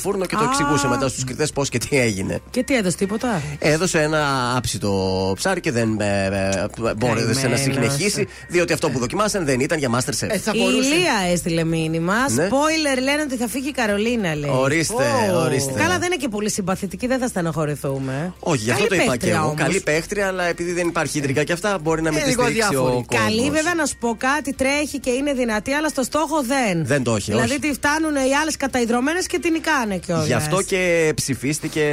[0.00, 0.48] φούρνο και το Α.
[0.50, 2.40] εξηγούσε μετά στους κριτές πώς και τι έγινε.
[2.50, 7.60] Και τι έδωσε τίποτα; Έδωσε ένα άψητο ψάρι και δεν ε, ε, μπόρεσε να Καημένος.
[7.60, 10.28] συνεχίσει, διότι αυτό που δοκιμάσαν δεν ήταν για Masterchef.
[10.28, 10.88] Ε, θα Η μπορούσε.
[10.94, 12.14] Ηλία έστειλε μήνυμα.
[12.30, 12.48] Ναι.
[12.50, 14.50] Spoiler λένε ότι θα φύγει η Καρολίνα, λέει.
[14.54, 15.04] Ορίστε,
[15.34, 15.40] Ω.
[15.40, 15.72] ορίστε.
[15.72, 18.32] Καλά, δεν είναι και πολύ συμπαθητική, δεν θα στενοχωρηθούμε.
[18.40, 19.44] Όχι, γι' αυτό Καλή το είπα και παίχτρια εγώ.
[19.44, 19.60] όμως.
[19.62, 22.42] Καλή παίχτρια, αλλά επειδή δεν υπάρχει ίντρικα και αυτά, μπορεί να μην Ε, τη λίγο
[22.42, 22.92] στηρίξει αδιάφορη.
[22.96, 23.24] ο κόσμος.
[23.26, 26.86] Καλή, βέβαια, να σου πω κάτι, τρέχει και είναι δυνατή, αλλά στο στόχο δεν.
[26.86, 27.58] Δεν το έχει, Δηλαδή όχι.
[27.58, 30.26] τη φτάνουν οι άλλες καταϊδρωμένες και την νικάνε κιόλας.
[30.26, 31.84] Γι' αυτό και ψηφίστηκε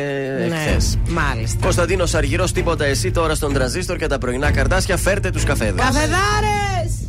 [0.49, 0.97] Ναι, χθε.
[1.07, 1.57] μάλιστα.
[1.61, 4.97] Κωνσταντίνος Αργυρός, τίποτα εσύ τώρα στον τραζίστορ και τα πρωινά καρτάσια.
[4.97, 5.83] Φέρτε τους καφέδες.
[5.85, 7.08] Καφεδάρες!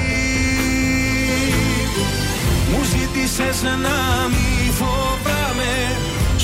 [2.69, 3.97] μου ζήτησες να
[4.33, 5.73] μη φοβάμαι.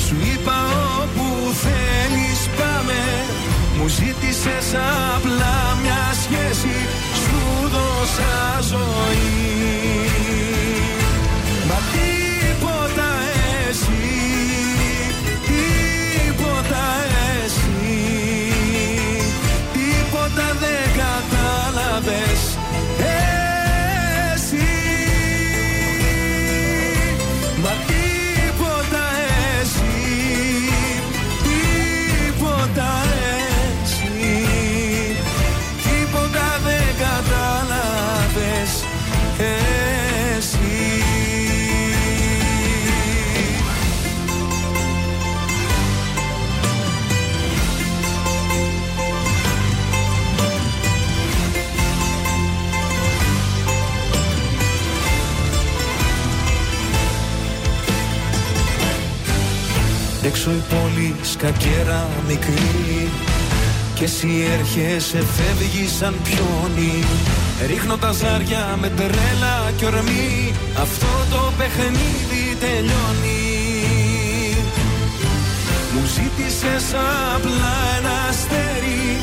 [0.03, 0.57] Σου είπα
[1.01, 1.25] όπου
[1.63, 3.01] θέλεις πάμε.
[3.77, 4.67] Μου ζήτησες
[5.15, 6.77] απλά μια σχέση.
[7.21, 7.39] Σου
[7.73, 8.35] δώσα
[8.71, 9.26] ζωή
[60.47, 63.09] Έξω η πόλη σκακέρα μικρή.
[63.95, 67.03] Και εσύ έρχεσαι φεύγει σαν πιόνι.
[67.67, 70.53] Ρίχνω τα ζάρια με τρέλα και ορμή.
[70.81, 73.43] Αυτό το παιχνίδι τελειώνει.
[75.93, 76.85] Μου ζήτησες
[77.35, 79.17] απλά ένα αστέρι.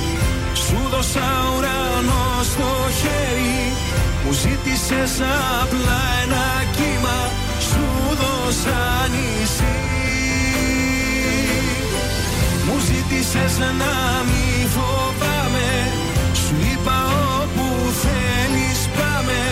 [0.65, 2.69] Σου δώσα ουρανό στο
[3.01, 3.61] χέρι.
[4.25, 5.15] Μου ζήτησες
[5.63, 6.45] απλά ένα
[6.77, 7.19] κύμα.
[7.69, 7.85] Σου
[8.21, 9.84] δώσα νησί
[12.75, 13.95] μου ζήτησες να
[14.29, 15.71] μη φοβάμαι.
[16.43, 16.99] Σου είπα
[17.41, 17.67] όπου
[18.03, 19.43] θέλεις πάμε.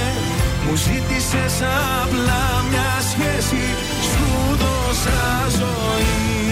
[0.65, 1.57] Μου ζήτησες
[2.03, 3.65] απλά μια σχέση.
[4.11, 4.27] Σου
[4.63, 5.23] δώσα
[5.61, 6.52] ζωή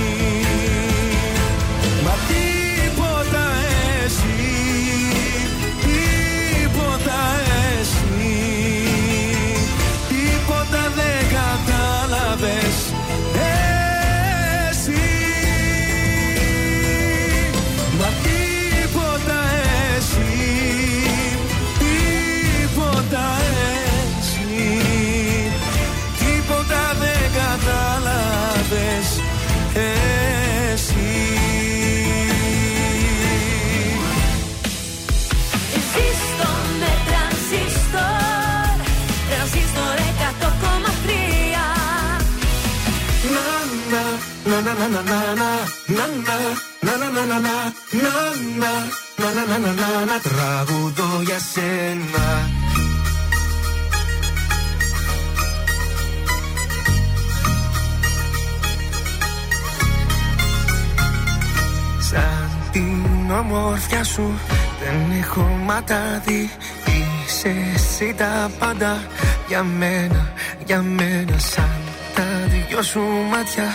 [50.22, 52.48] τραγουδώ για σένα
[62.00, 64.38] Σαν την ομορφιά σου
[64.82, 66.50] δεν έχω ματάδι.
[66.86, 69.02] Είσαι εσύ τα πάντα
[69.48, 70.32] για μένα,
[70.66, 71.38] για μένα.
[71.38, 71.80] Σαν
[72.14, 72.22] τα
[72.68, 73.00] δυο σου
[73.30, 73.74] μάτια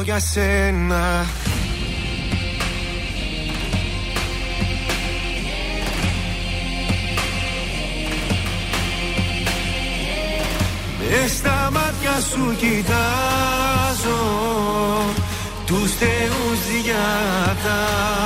[0.00, 1.26] Τραγουδώ για σένα.
[10.98, 14.20] Μες στα μάτια σου κοιτάζω
[15.66, 18.24] Τους θεούς διατάζω.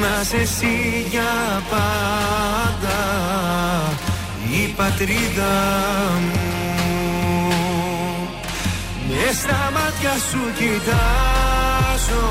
[0.00, 3.00] Να σε εσύ για πάντα
[4.50, 5.54] Η πατρίδα
[6.20, 6.55] μου
[9.16, 12.26] Μες στα μάτια σου κοιτάζω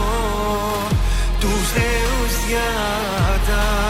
[1.40, 3.86] Τους θεούς διατάζω.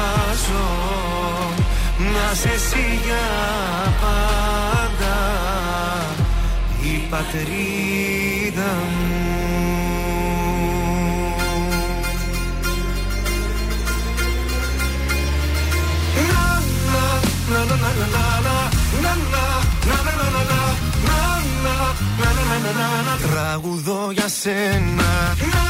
[1.97, 3.27] Να σε εσύ για
[4.01, 5.17] πάντα
[6.83, 9.35] Η πατρίδα μου
[23.55, 25.64] Τραγουδώ για σένα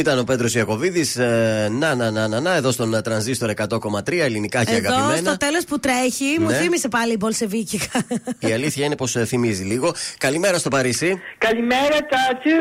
[0.00, 1.04] Ήταν ο Πέτρος Ιακοβίδη.
[1.70, 5.28] να, να, να, να, να, εδώ στον ε, τρανζίστορ 100,3 ελληνικά και Εδώ αγαπημένα.
[5.28, 6.54] στο τέλος που τρέχει, μου Ναι.
[6.56, 8.04] θύμισε πάλι η Πολσεβίκικα.
[8.38, 9.94] Η αλήθεια είναι πως θυμίζει λίγο.
[10.18, 11.20] Καλημέρα στο Παρίσι.
[11.38, 12.56] Καλημέρα, Τάτσου!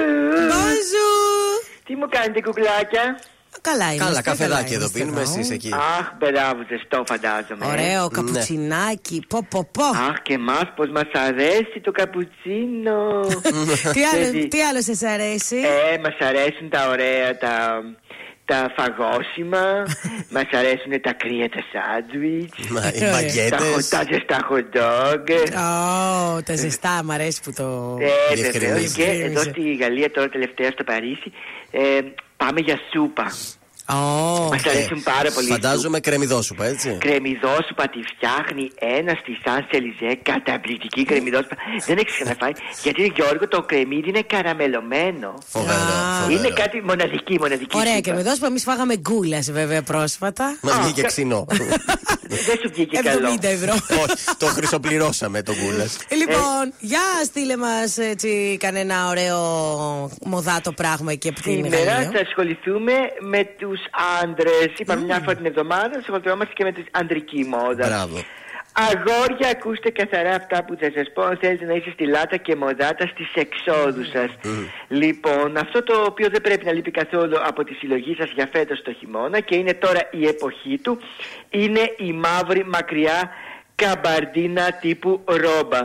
[0.51, 1.67] Bonjour!
[1.85, 3.19] Τι μου κάνετε, κουκλάκια;
[3.61, 4.05] Καλά είμαστε.
[4.05, 5.31] Καλά, καφεδάκι εδώ είμαστε πίνουμε, εδώ.
[5.31, 5.69] εσείς εκεί.
[5.73, 7.65] Αχ, μπράβο, ζεστό φαντάζομαι.
[7.65, 8.07] Ωραίο Ναι.
[8.11, 9.23] καπουτσινάκι.
[9.29, 9.83] Πω, πω, πω.
[9.85, 12.97] Αχ, και εμάς πώ μας αρέσει το καπουτσίνο.
[13.95, 17.81] τι, άλλο, Δηλαδή, τι άλλο σε αρέσει; Ε, μας αρέσουν τα ωραία, τα,
[18.45, 19.63] τα φαγόσιμα.
[20.35, 22.67] μας αρέσουν τα κρύα τα σάντουιτς.
[22.69, 23.11] Μα, οι Ωραία.
[23.11, 23.49] μπαγκέτες.
[23.49, 25.27] Τα, χω- τα ζεστά hot dog.
[26.37, 27.97] Ω, τα ζεστά, μ' αρέσει που το.
[28.31, 28.95] Ε, Διευκρινίζεις.
[28.95, 29.17] βεβαίως.
[29.17, 31.31] Και εδώ στη Γαλλία τώρα τελευταία στο Παρίσι
[32.39, 33.58] Pamela Super.
[33.89, 34.43] Για σούπα.
[34.45, 35.47] Ω, Μας αρέσουν πάρα πολύ.
[35.47, 36.97] οι Φαντάζομαι κρεμμυδόσουπα, έτσι.
[36.99, 38.65] Κρεμμυδόσουπα τη φτιάχνει
[38.99, 40.19] ένας στη Σαν Σελιζέ.
[40.23, 41.55] Καταπληκτική κρεμμυδόσουπα.
[41.85, 42.51] Δεν έχει ξαναφάει.
[42.83, 45.33] Γιατί Γιώργο το κρεμμύδι είναι καραμελωμένο.
[45.45, 45.77] Φοβερό.
[46.19, 46.39] φοβερό.
[46.39, 47.77] Είναι κάτι μοναδική, μοναδική.
[47.77, 48.01] Ωραία, σούπα.
[48.01, 50.57] και με δώσουμε εμείς φάγαμε γκούλα βέβαια πρόσφατα.
[50.61, 51.45] Μας βγήκε ξινό.
[52.47, 53.29] Δεν σου βγήκε καλό.
[53.33, 53.73] 70 ευρώ.
[54.03, 55.85] Όχι, το χρυσοπληρώσαμε τον κούλα.
[56.17, 59.37] Λοιπόν, για στείλε μας έτσι κανένα ωραίο
[60.25, 62.11] μοδάτο πράγμα εκεί από την Σήμερα Γαλλία.
[62.13, 63.78] θα ασχοληθούμε με τους
[64.21, 64.71] άντρες.
[64.77, 67.87] Είπαμε μια φορά την εβδομάδα, ασχοληθόμαστε και με τη αντρική μόδα.
[67.87, 68.17] Μπράβο.
[68.73, 71.21] Αγόρια, ακούστε καθαρά αυτά που θα σας πω.
[71.21, 74.29] Αν θέλετε να είστε στη λάτα και μοδάτα στις εξόδους σας.
[74.87, 78.81] Λοιπόν, αυτό το οποίο δεν πρέπει να λείπει καθόλου από τη συλλογή σας για φέτος
[78.81, 80.99] το χειμώνα και είναι τώρα η εποχή του,
[81.49, 83.29] είναι η μαύρη μακριά
[83.75, 85.79] καμπαρντίνα τύπου ρόμπα.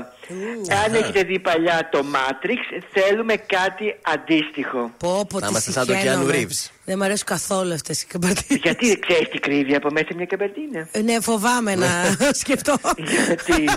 [0.84, 4.90] Αν έχετε δει παλιά το Matrix, θέλουμε κάτι αντίστοιχο.
[4.98, 6.32] Πω, πω, Να τι είμαστε σαν το συχαίνομαι.
[6.32, 6.68] Keanu Reeves.
[6.86, 8.60] Δεν μου αρέσουν καθόλου αυτές οι καμπαρτίνε.
[8.62, 10.88] Γιατί δεν ξέρεις τι κρύβει από μέσα μια καμπαρντίνα.
[11.04, 11.88] Ναι, φοβάμαι να
[12.42, 12.74] σκεφτώ.
[12.96, 13.68] Γιατί;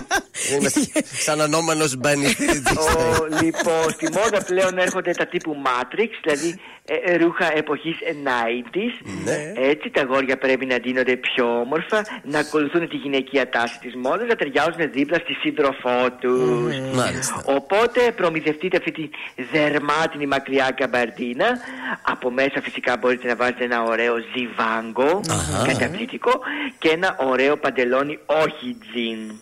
[0.54, 0.80] Είμαστε
[1.24, 2.26] σαν ανώμαλο μπαίνει.
[2.26, 9.06] Ο, λοιπόν, στη μόδα πλέον έρχονται τα τύπου Matrix, δηλαδή ε, ε, ρούχα εποχής 90s.
[9.24, 9.52] Ναι.
[9.56, 14.26] Έτσι τα αγόρια πρέπει να ντύνονται πιο όμορφα, να ακολουθούν τη γυναικεία τάση της μόδας,
[14.28, 16.37] να ταιριάζουν δίπλα στη σύντροφό τους.
[16.94, 17.42] Μάλιστα.
[17.44, 19.10] Οπότε προμηθευτείτε αυτή τη
[19.52, 21.46] δερμάτινη μακριά καμπαρντίνα.
[22.02, 25.72] Από μέσα φυσικά μπορείτε να βάζετε ένα ωραίο ζιβάγκο, Αχα.
[25.72, 26.40] καταπληκτικό,
[26.78, 29.40] και ένα ωραίο παντελόνι, όχι τζιν.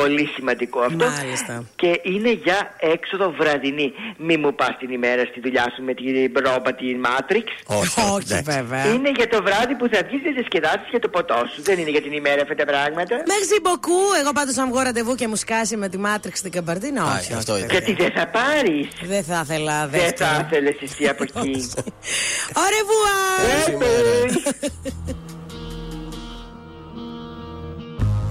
[0.00, 1.04] Πολύ σημαντικό αυτό.
[1.16, 1.64] Μάλιστα.
[1.76, 2.58] Και είναι για
[2.94, 3.92] έξοδο βραδινή.
[4.16, 6.04] Μη μου πας την ημέρα στη δουλειά σου με την
[6.46, 7.46] ρόμπα τη Matrix.
[7.80, 8.84] Όχι, Όχι, βέβαια.
[8.94, 11.62] Είναι για το βράδυ που θα βγεις και διασκεδάσει για το ποτό σου.
[11.62, 13.14] Δεν είναι για την ημέρα αυτά τα πράγματα.
[13.32, 14.08] Merci beaucoup.
[14.20, 17.32] Εγώ πάντως, αν βγω ραντεβού και μου σκάσει με τη Matrix στην καμπαρτίνα, Α, όχι.
[17.32, 17.72] αυτό όχι, είναι.
[17.72, 18.88] Γιατί δεν θα πάρεις.
[19.02, 20.46] Δεν θα ήθελα Δεν θα δεύτερο.
[20.46, 21.70] ήθελες εσύ από εκεί.
[22.62, 22.68] Au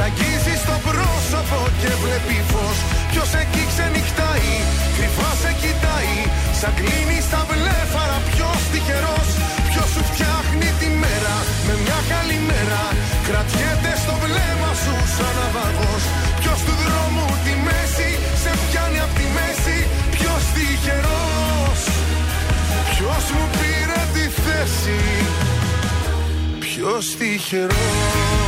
[0.00, 2.78] Σ' αγγίζει στο πρόσωπο και βλέπει φως.
[3.10, 4.52] Ποιος εκεί ξενυχτάει,
[4.96, 6.16] κρυφά σε κοιτάει.
[6.60, 9.28] Σαν κλείνει στα βλέφαρα ποιος τυχερός.
[9.70, 12.82] Ποιος σου φτιάχνει τη μέρα με μια καλή μέρα.
[13.26, 16.02] Κρατιέται στο βλέμμα σου σαν ναυαγός.
[16.40, 18.10] Ποιος του δρόμου τη μέση
[18.42, 19.78] σε πιάνει απ' τη μέση.
[20.14, 21.82] Ποιος τυχερός.
[22.90, 25.00] Ποιος μου πήρε τη θέση.
[26.64, 28.47] Ποιος τυχερός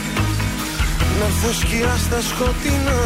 [1.21, 3.01] Να έρθω σκιά στα σκοτεινά.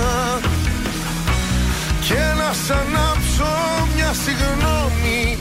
[2.08, 3.52] Και να σ' ανάψω
[3.96, 5.38] μια συγγνώμη.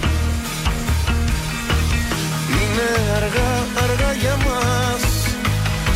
[2.56, 3.52] Είναι αργά,
[3.84, 5.02] αργά για μας.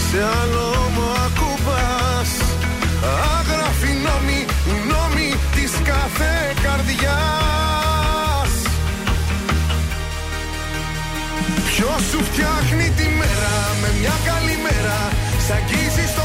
[0.06, 2.30] Σε άλλο όμο ακουμπάς.
[3.38, 6.32] Άγραφη νόμη, οι νόμοι της κάθε
[6.62, 8.52] καρδιάς.
[11.68, 15.00] Ποιος σου φτιάχνει τη μέρα με μια καλή μέρα
[15.48, 16.24] Σ' αγγίζει στο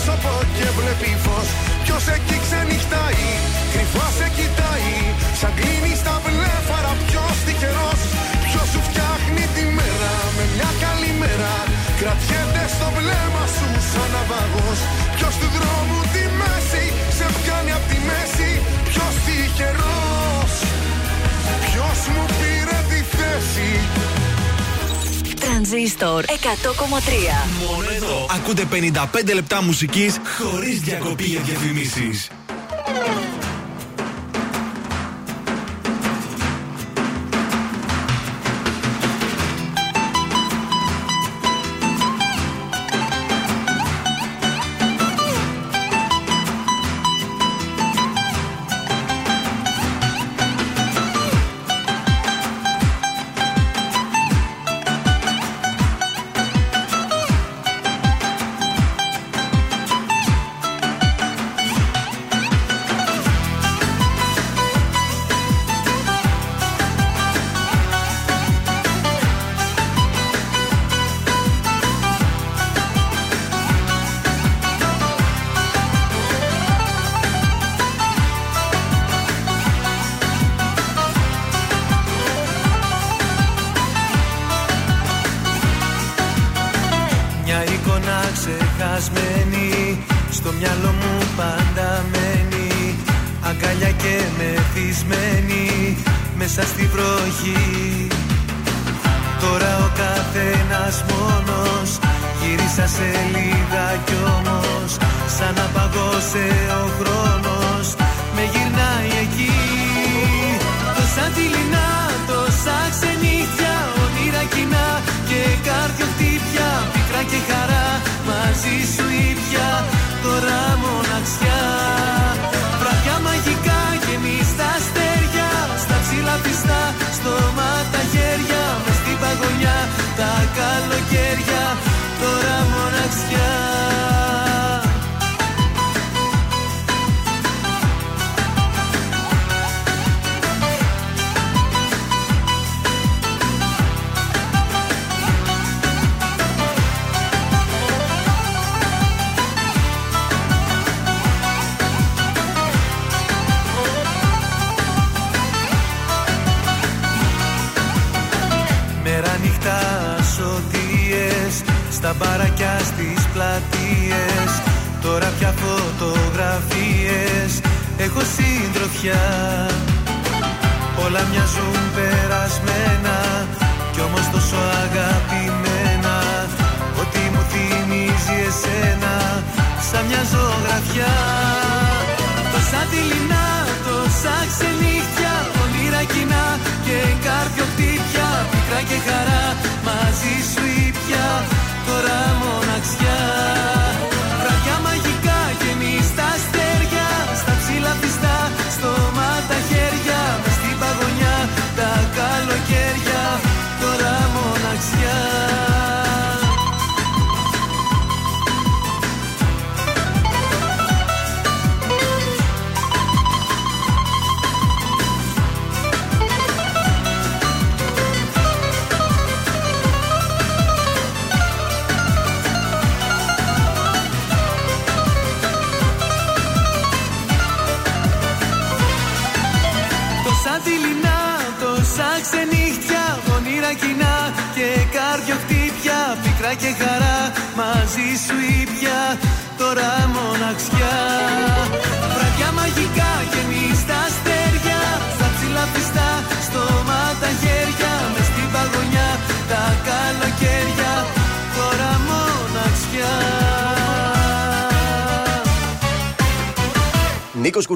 [0.00, 1.48] πρόσωπο και βλέπει φως.
[1.84, 3.26] Ποιος εκεί ξενυχτάει,
[3.72, 4.94] κρυφά σε κοιτάει.
[5.40, 8.00] Σαν κλείνεις στα βλέφαρα ποιος τυχερός
[8.46, 11.54] Ποιος σου φτιάχνει τη μέρα με μια καλή μέρα.
[12.00, 14.80] Κρατιέται στο βλέμμα σου σαν ναυαγός.
[15.16, 16.84] Ποιος του δρόμου τη μέση
[17.16, 18.50] σε πιάνει απ' τη μέση.
[18.88, 20.54] Ποιος τυχερός
[21.66, 23.70] Ποιος μου πήρε τη θέση
[25.40, 26.32] Τρανζίστορ 100,3.
[27.66, 32.28] Μόνο εδώ ακούτε 55 λεπτά μουσικής χωρίς διακοπή για διαφημίσεις.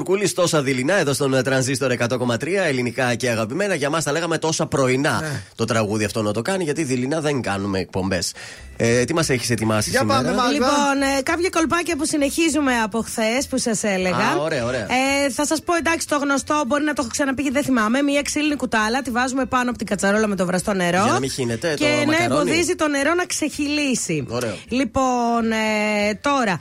[0.05, 3.73] Νίκο Κουρκούλη, τόσα δειλινά εδώ στον ε, τρανζίστορ 100,3 ελληνικά και αγαπημένα.
[3.75, 5.41] Για μας τα λέγαμε τόσα πρωινά Ναι.
[5.55, 8.33] το τραγούδι αυτό να το κάνει, γιατί δειλινά δεν κάνουμε εκπομπές.
[8.77, 10.51] Ε, τι μας έχεις ετοιμάσει Για σήμερα; πάμε, Μάγδα.
[10.51, 14.15] Λοιπόν, ε, κάποια κολπάκια που συνεχίζουμε από χθες που σας έλεγα.
[14.17, 14.81] Α, ωραία, ωραία.
[14.81, 18.01] Ε, θα σας πω εντάξει το γνωστό, μπορεί να το έχω ξαναπεί και δεν θυμάμαι.
[18.01, 21.03] Μία ξύλινη κουτάλα, τη βάζουμε πάνω από την κατσαρόλα με το βραστό νερό.
[21.03, 22.23] Για να μην χύνεται το Και ναι, μακαρόνι.
[22.51, 24.25] εμποδίζει το νερό να ξεχυλήσει.
[24.29, 24.55] Ωραίο.
[24.67, 26.57] Λοιπόν, ε, τώρα,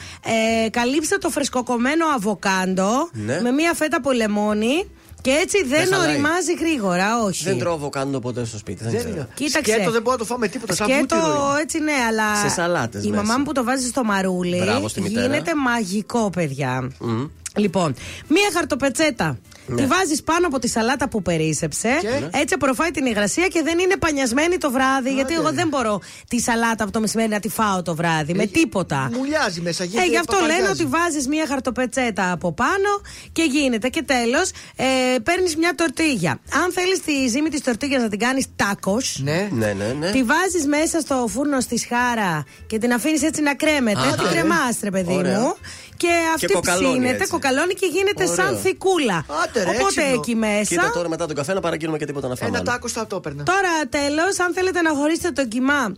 [0.64, 3.40] ε, καλύψτε το φρεσκοκομμένο αβοκάντο Ναι.
[3.40, 4.88] με μία φέτα από λεμόνι.
[5.24, 6.08] Και έτσι δεν, χαλάει.
[6.10, 7.44] οριμάζει γρήγορα, όχι.
[7.44, 8.82] Δεν τρώω βοκάντο ποτέ στο σπίτι.
[8.82, 9.14] Δεν, Δεν ξέρω.
[9.14, 9.28] είναι.
[9.34, 9.72] Κοίταξε.
[9.72, 10.74] Σκέτο δεν μπορώ να το φάμε τίποτα.
[10.74, 11.56] Σαν Σκέτο βούτυρο.
[11.60, 12.36] έτσι ναι, αλλά.
[12.36, 13.22] Σε σαλάτες Η μέσα.
[13.22, 14.56] μαμά μου που το βάζει στο μαρούλι.
[14.58, 15.26] Μπράβο στη μητέρα.
[15.26, 16.90] γίνεται μαγικό, παιδιά.
[17.00, 17.24] Μμ.
[17.56, 17.94] Λοιπόν,
[18.28, 19.38] μία χαρτοπετσέτα.
[19.66, 19.76] Ναι.
[19.76, 21.88] Τη βάζεις πάνω από τη σαλάτα που περίσεψε.
[22.30, 25.12] Έτσι απορροφάει την υγρασία και δεν είναι πανιασμένη το βράδυ.
[25.14, 28.34] γιατί εγώ δεν μπορώ τη σαλάτα από το μεσημέρι να τη φάω το βράδυ.
[28.34, 29.10] Με τίποτα.
[29.16, 29.82] Μουλιάζει μέσα.
[29.82, 30.82] Ε, γίνεται γι' αυτό λένε παπαριάζει.
[30.82, 33.00] ότι βάζεις μία χαρτοπετσέτα από πάνω
[33.32, 33.88] και γίνεται.
[33.88, 34.84] Και τέλος, ε,
[35.22, 36.40] παίρνεις μια τορτίγια.
[36.64, 39.20] Αν θέλεις τη ζύμη της τορτίγιας να την κάνεις τάκος.
[39.22, 39.48] Ναι.
[39.52, 40.10] Ναι, ναι, ναι.
[40.10, 44.00] Τη βάζεις μέσα στο φούρνο στη σχάρα και την αφήνεις έτσι να κρέμεται.
[44.00, 44.30] Α, την ναι.
[44.30, 45.38] κρεμάστρε, παιδί Ωραία.
[45.40, 45.56] μου.
[45.96, 47.30] Και αυτή κοκαλώνει ψήνεται, έτσι.
[47.30, 48.34] κοκαλώνει και γίνεται Ωραίο.
[48.34, 49.26] σαν θικούλα.
[49.44, 50.12] Άντε, ρε, Οπότε έξυπνο.
[50.14, 50.62] εκεί μέσα.
[50.64, 52.48] Κοίτα τώρα μετά τον καφέ να παραγγείλουμε και τίποτα να φάμε.
[52.48, 52.70] Ένα άλλο.
[52.70, 53.42] τάκο θα το έπαιρνα.
[53.42, 55.94] Τώρα τέλος, αν θέλετε να χωρίσετε το κιμά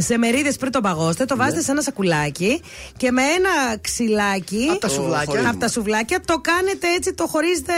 [0.00, 2.62] σε μερίδες πριν το παγώσετε, το βάζετε σε ένα σακουλάκι
[2.96, 4.68] και με ένα ξυλάκι.
[4.72, 5.24] Απ' τα σουβλάκια.
[5.26, 5.48] χωρίζουμε.
[5.50, 7.72] απ' τα σουβλάκια το κάνετε έτσι, το χωρίζετε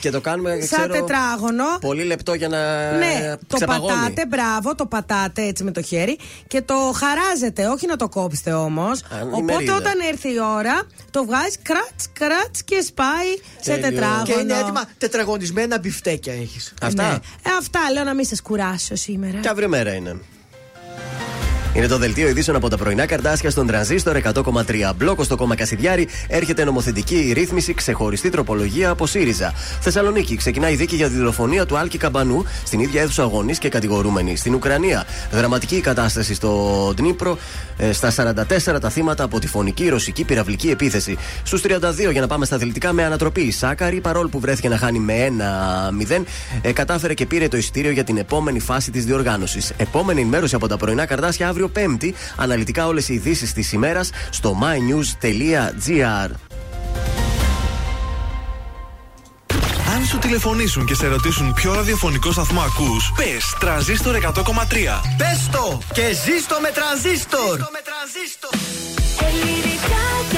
[0.00, 1.64] Και το κάνουμε σαν ξέρω, τετράγωνο.
[1.80, 3.92] Πολύ λεπτό για να Ναι, το ξεπαγώνει.
[3.94, 8.52] πατάτε, μπράβο, το πατάτε έτσι με το χέρι και το χαράζετε, όχι να το κόψετε
[8.52, 8.98] όμως.
[9.00, 9.74] η Οπότε μερίδα.
[9.76, 13.30] όταν έρθει η ώρα, το βγάζει κράτς, κράτς και σπάει
[13.60, 13.88] σε Τέλειο.
[13.88, 14.22] τετράγωνο.
[14.24, 16.74] Και είναι έτοιμα τετραγωνισμένα μπιφτέκια έχεις.
[16.82, 17.02] Αυτά.
[17.02, 17.14] Ναι.
[17.14, 19.38] Ε, αυτά λέω να μην σας κουράσω σήμερα.
[19.40, 20.20] Και αύριο μέρα είναι.
[21.74, 24.42] Είναι το δελτίο ειδήσεων από τα πρωινά καρτάσια στον τρανζίστορ 100,3.
[24.96, 29.52] Μπλόκο στο κόμμα Κασιδιάρη έρχεται νομοθετική ρύθμιση ξεχωριστή τροπολογία από ΣΥΡΙΖΑ.
[29.80, 33.68] Θεσσαλονίκη ξεκινάει η δίκη για τη δολοφονία του Άλκη Καμπανού στην ίδια αίθουσα αγωνή και
[33.68, 34.36] κατηγορούμενη.
[34.36, 37.38] Στην Ουκρανία, δραματική κατάσταση στο Ντνίπρο.
[37.76, 38.12] ε, Στα
[38.76, 41.16] 44 τα θύματα από τη φωνική ρωσική πυραυλική επίθεση.
[41.42, 43.40] Στους 32 για να πάμε στα αθλητικά με ανατροπή.
[43.40, 46.24] Η Σάκαρη, παρόλο που βρέθηκε να χάνει με 1-0,
[46.62, 49.72] ε, κατάφερε και πήρε το εισιτήριο για την επόμενη φάση της διοργάνωσης.
[49.76, 52.14] Επόμενη ενημέρωση από τα πρωινά καρτάσια αύριο Πέμπτη.
[52.36, 56.30] Αναλυτικά όλες οι ειδήσεις της ημέρας στο mynews.gr.
[59.94, 65.00] Αν σου τηλεφωνήσουν και σε ρωτήσουν ποιο ραδιοφωνικό σταθμό ακούς, πες τρανζίστορ 100,3.
[65.16, 67.58] Πες το και ζήστο με τρανζίστορ.
[69.20, 70.37] Ελληνικά και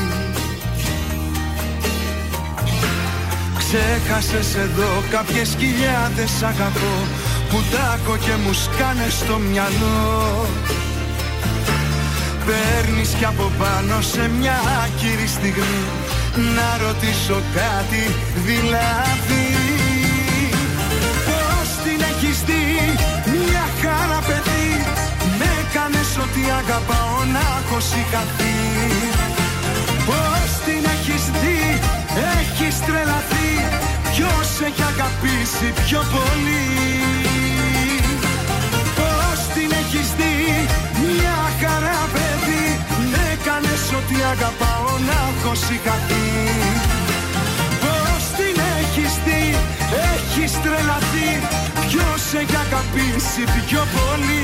[3.73, 6.95] Ξέχασες εδώ κάποιες χιλιάδες αγαπώ
[7.49, 10.45] Που τάκω και μου σκάνε στο μυαλό.
[12.45, 15.83] Παίρνεις κι από πάνω σε μια άκυρη στιγμή
[16.55, 18.03] Να ρωτήσω κάτι
[18.47, 19.47] δηλαδή.
[21.27, 22.65] Πώς την έχεις δει
[23.45, 24.69] μια χαρά παιδί
[25.39, 28.57] Με έκανες ότι αγαπάω να έχω σηκαθεί
[30.07, 32.00] Πώς την έχεις δει
[32.39, 33.49] έχεις τρελαθεί
[34.11, 36.65] Ποιος έχει αγαπήσει πιο πολύ.
[38.99, 40.35] Πώς την έχεις δει
[41.09, 42.67] μια χαρά παιδί.
[43.11, 46.29] Με έκανες ότι αγαπάω να έχω σηκαθεί
[47.83, 49.43] Πώς την έχεις δει
[50.13, 51.31] έχεις τρελαθεί
[51.87, 54.43] Ποιος έχει αγαπήσει πιο πολύ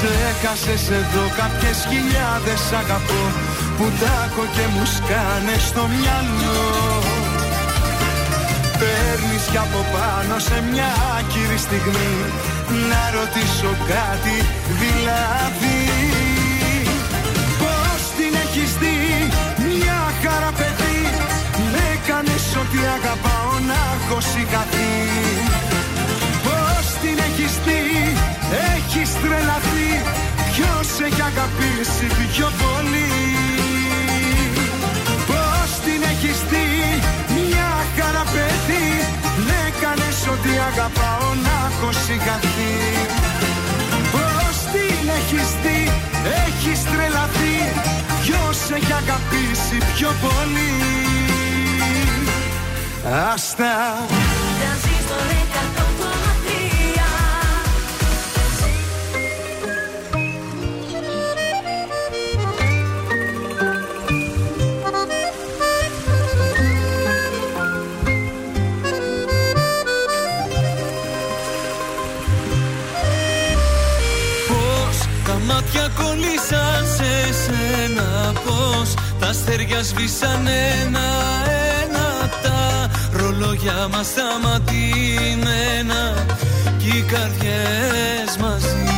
[0.00, 3.22] Ξέχασες εδώ κάποιες χιλιάδες αγαπώ
[3.76, 6.66] Που τάκω και μου σκάνε στο μυαλό.
[8.80, 12.14] Παίρνεις κι από πάνω σε μια άκυρη στιγμή
[12.90, 14.36] Να ρωτήσω κάτι
[14.82, 15.80] δηλαδή.
[17.60, 18.98] Πώς την έχεις δει
[19.68, 21.00] μια χαρά παιδί
[21.72, 24.94] Με έκανες ότι αγαπάω να έχω σηκαθεί
[26.46, 27.87] Πώς την έχεις δει
[28.74, 29.90] έχεις τρελαθεί
[30.52, 33.12] Ποιος έχει αγαπήσει πιο πολύ;
[35.30, 36.68] Πώς την έχεις δει
[37.36, 38.88] μια χαρά παιδί;
[39.46, 42.74] Με έκανες ότι αγαπάω να έχω σηκαθεί
[44.14, 45.80] Πώς την έχεις δει
[46.46, 47.56] έχεις τρελαθεί;
[48.22, 50.72] Ποιος έχει αγαπήσει πιο πολύ;
[53.32, 53.72] Άστα.
[54.60, 55.20] Τρανζίστορ
[55.74, 55.77] 100,3
[79.28, 80.46] αστέρια σβήσαν
[80.82, 85.44] ένα-ένα τα ρολόγια μας σταματημένα
[86.78, 88.97] κι οι καρδιές μαζί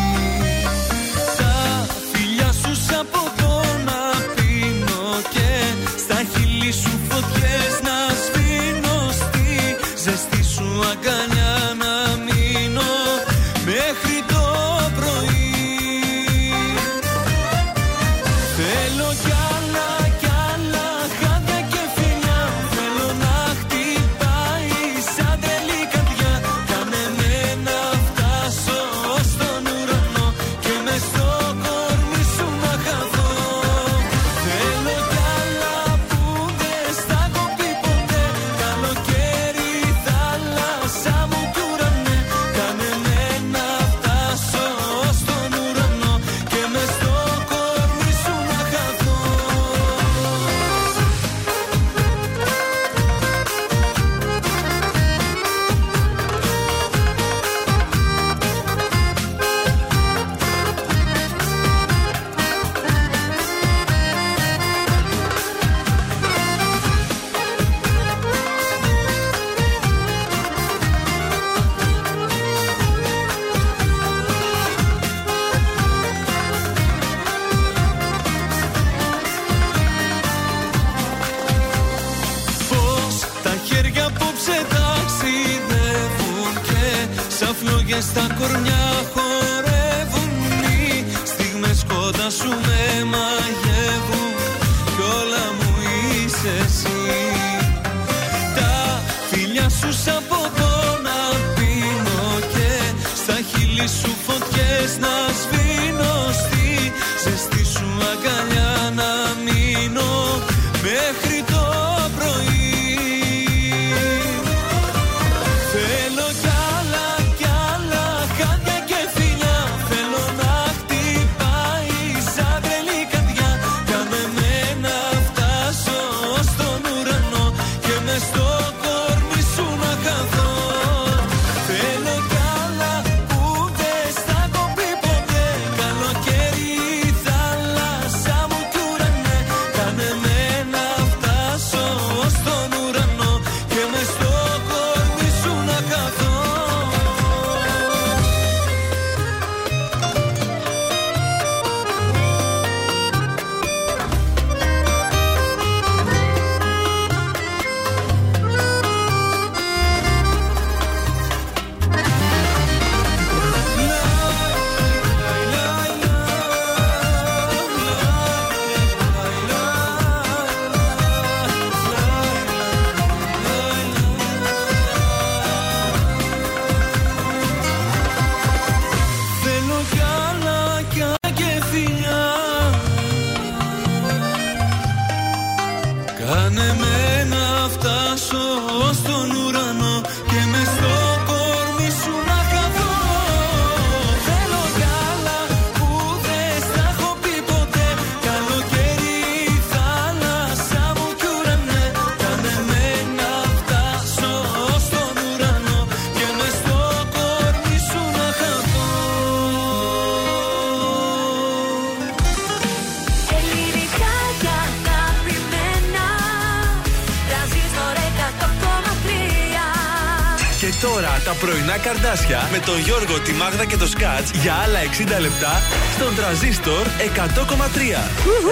[220.80, 224.78] τώρα τα πρωινά καρδάσια με τον Γιώργο, τη Μάγδα και το Σκάτς για άλλα
[225.18, 225.60] 60 λεπτά
[225.94, 227.20] στον τραζίστορ 100,3.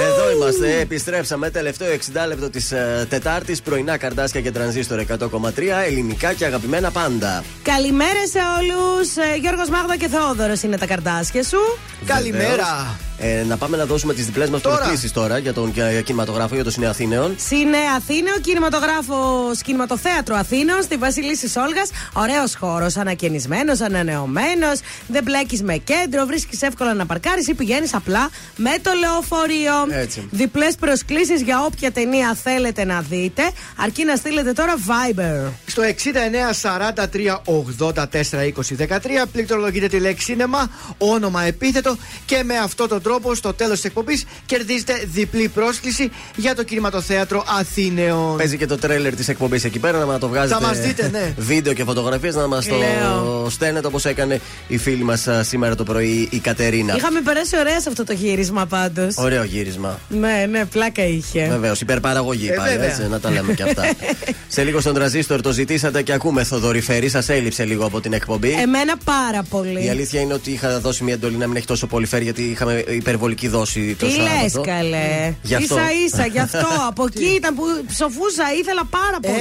[0.09, 1.51] Εδώ είμαστε, επιστρέψαμε.
[1.51, 3.63] Τελευταίο 60 λεπτό της ε, Τετάρτης.
[3.63, 5.29] Πρωινά καρδάσια και τρανζίστορ 100,3.
[5.87, 7.45] Ελληνικά και αγαπημένα πάντα.
[7.63, 9.09] Καλημέρα σε όλους.
[9.41, 11.59] Γιώργος Μάγδα και Θεόδωρος είναι τα καρτάσια σου.
[12.07, 12.99] Καλημέρα.
[13.21, 14.77] Ε, να πάμε να δώσουμε τις διπλές μας Τώρα.
[14.77, 17.35] προσκλήσει τώρα για τον ε, κινηματογράφο για το Συνέο Αθήνεων.
[17.39, 21.83] Σύνε Αθήνεο, κινηματογράφος Κινηματοθέατρο Αθήνων, στη Βασιλίση Σόλγα.
[22.13, 24.81] Ωραίος χώρος, ανακαινισμένος, ανανεωμένος.
[25.07, 30.01] Δεν μπλέκεις με κέντρο, βρίσκεις εύκολα να παρκάρεις ή πηγαίνεις απλά με το λεωφορείο.
[30.01, 30.29] Έτσι.
[30.31, 33.43] Διπλές προσκλήσεις για όποια ταινία θέλετε να δείτε,
[33.77, 35.51] αρκεί να στείλετε τώρα Viber.
[35.67, 37.41] Στο 69 43
[37.83, 38.99] 84 20 13
[39.33, 41.97] πληκτρολογείτε τη λέξη σίνεμα, όνομα επίθετο
[42.27, 47.45] και με αυτό τον τρόπο στο τέλος της εκπομπής κερδίζετε διπλή πρόσκληση για το κινηματοθέατρο
[47.59, 48.37] Αθήνεων.
[48.37, 50.61] Παίζει και το τρέλερ της εκπομπής εκεί πέρα να το βγάζετε.
[50.61, 51.35] Θα μας δείτε, ναι.
[51.53, 53.47] Βίντεο και φωτογραφίες να μας το Λέω.
[53.51, 56.97] στέλνετε όπως έκανε η φίλη μας σήμερα το πρωί η Κατερίνα.
[56.97, 59.17] Είχαμε περάσει ωραία σε αυτό το γύρισμα πάντως.
[59.17, 59.99] Ωραίο γύρισμα.
[60.09, 61.49] Ναι, ναι, πλάκα είχε.
[61.51, 62.89] Βεβαίως, υπερπαραγωγή Ε, πάλι, βέβαια.
[62.89, 63.83] έτσι, να τα λέμε και αυτά.
[64.49, 68.51] Σε λίγο στον τραζίστορ το ζητήσατε και ακούμε Θοδωρηφέρη, σας έλειψε λίγο από την εκπομπή.
[68.51, 69.85] Εμένα πάρα πολύ.
[69.85, 72.43] Η αλήθεια είναι ότι είχα δώσει μια εντολή να μην έχει τόσο πολύ φέρει γιατί
[72.43, 74.61] είχαμε υπερβολική δόση το Τι λες, Σάββατο.
[74.61, 75.35] καλέ.
[75.43, 75.75] Γι' αυτό.
[75.75, 76.67] σα ίσα, γι' αυτό.
[76.91, 79.37] Από εκεί ήταν που ψοφούσα, ήθελα πάρα πολύ.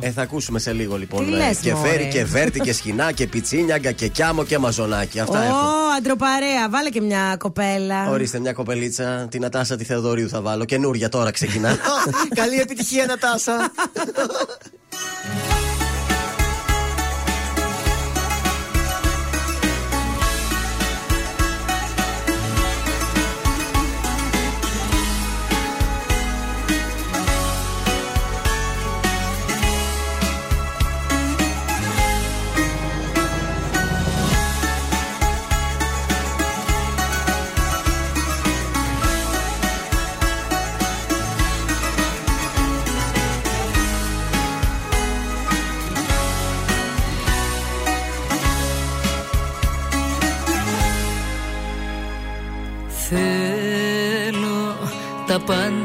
[0.00, 1.26] Ε, θα ακούσουμε σε λίγο λοιπόν.
[1.26, 1.88] Τι ε, λες, και μωρέ.
[1.88, 5.20] φέρει και βέρτη και σχοινά και πιτσίνιαγκα και κιάμο και μαζονάκι.
[5.20, 5.56] Αυτά Ω, έχω.
[5.98, 8.10] αντροπαρέα, βάλε και μια κοπέλα.
[8.10, 10.64] Ορίστε μια κοπελίτσα, την Ατάσα τη Θεοδωρίου θα βάλω.
[10.64, 11.76] Καινούρια τώρα ξεκινά.
[12.40, 13.72] Καλή επιτυχία, Νατάσα.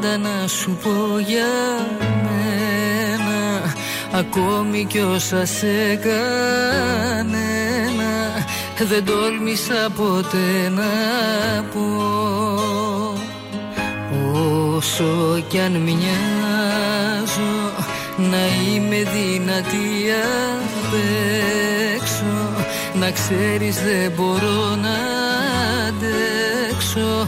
[0.03, 1.53] πάντα να σου πω για
[2.23, 3.73] μένα.
[4.11, 7.31] Ακόμη κι όσα σε κανένα
[8.87, 10.83] Δεν τόλμησα ποτέ να
[11.73, 11.87] πω.
[14.75, 16.11] Όσο κι αν μοιάζω
[18.17, 20.11] Να είμαι δυνατή
[20.79, 20.93] απ'
[21.95, 22.65] έξω.
[22.93, 24.97] Να ξέρεις δεν μπορώ να
[25.87, 27.27] αντέξω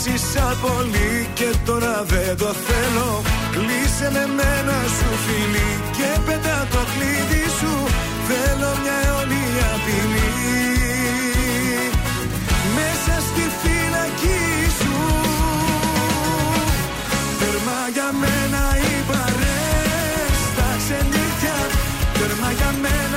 [0.00, 3.22] Έζησα πολύ και τώρα δεν το θέλω.
[3.52, 7.74] Κλείσε με μένα σου φίλη και πέτα το κλείδι σου.
[8.28, 10.30] Θέλω μια αιώνια ποινή.
[12.76, 14.44] Μέσα στη φυλακή
[14.78, 14.96] σου.
[17.38, 21.58] Τέρμα για μένα οι παρέες στα ξενύχια
[22.16, 23.09] Τέρμα για μένα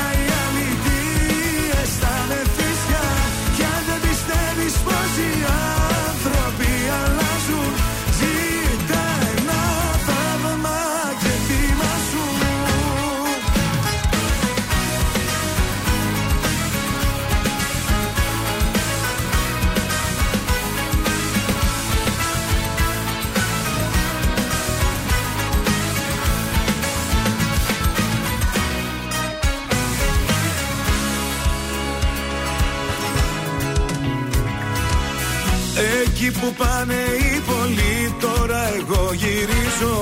[36.43, 39.95] που πάνε οι πολλοί τώρα εγώ γυρίζω.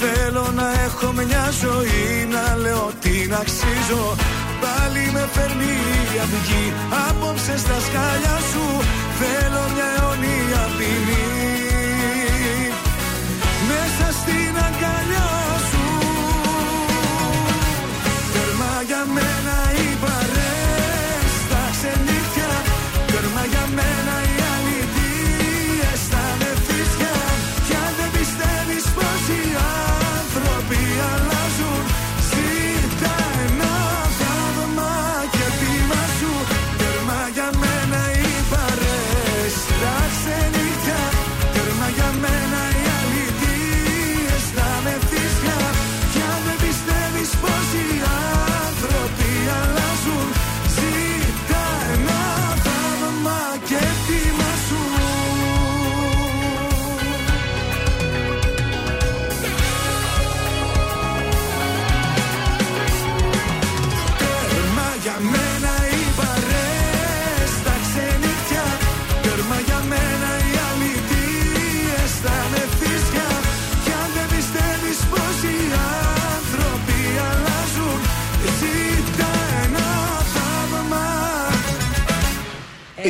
[0.00, 2.04] Θέλω να έχω μια ζωή
[2.34, 4.04] να λέω την αξίζω.
[4.62, 5.74] Πάλι με φέρνει
[6.14, 6.66] η αυγή
[7.08, 8.66] απόψε στα σκάλια σου.
[9.20, 11.31] Θέλω μια αιώνια ποινή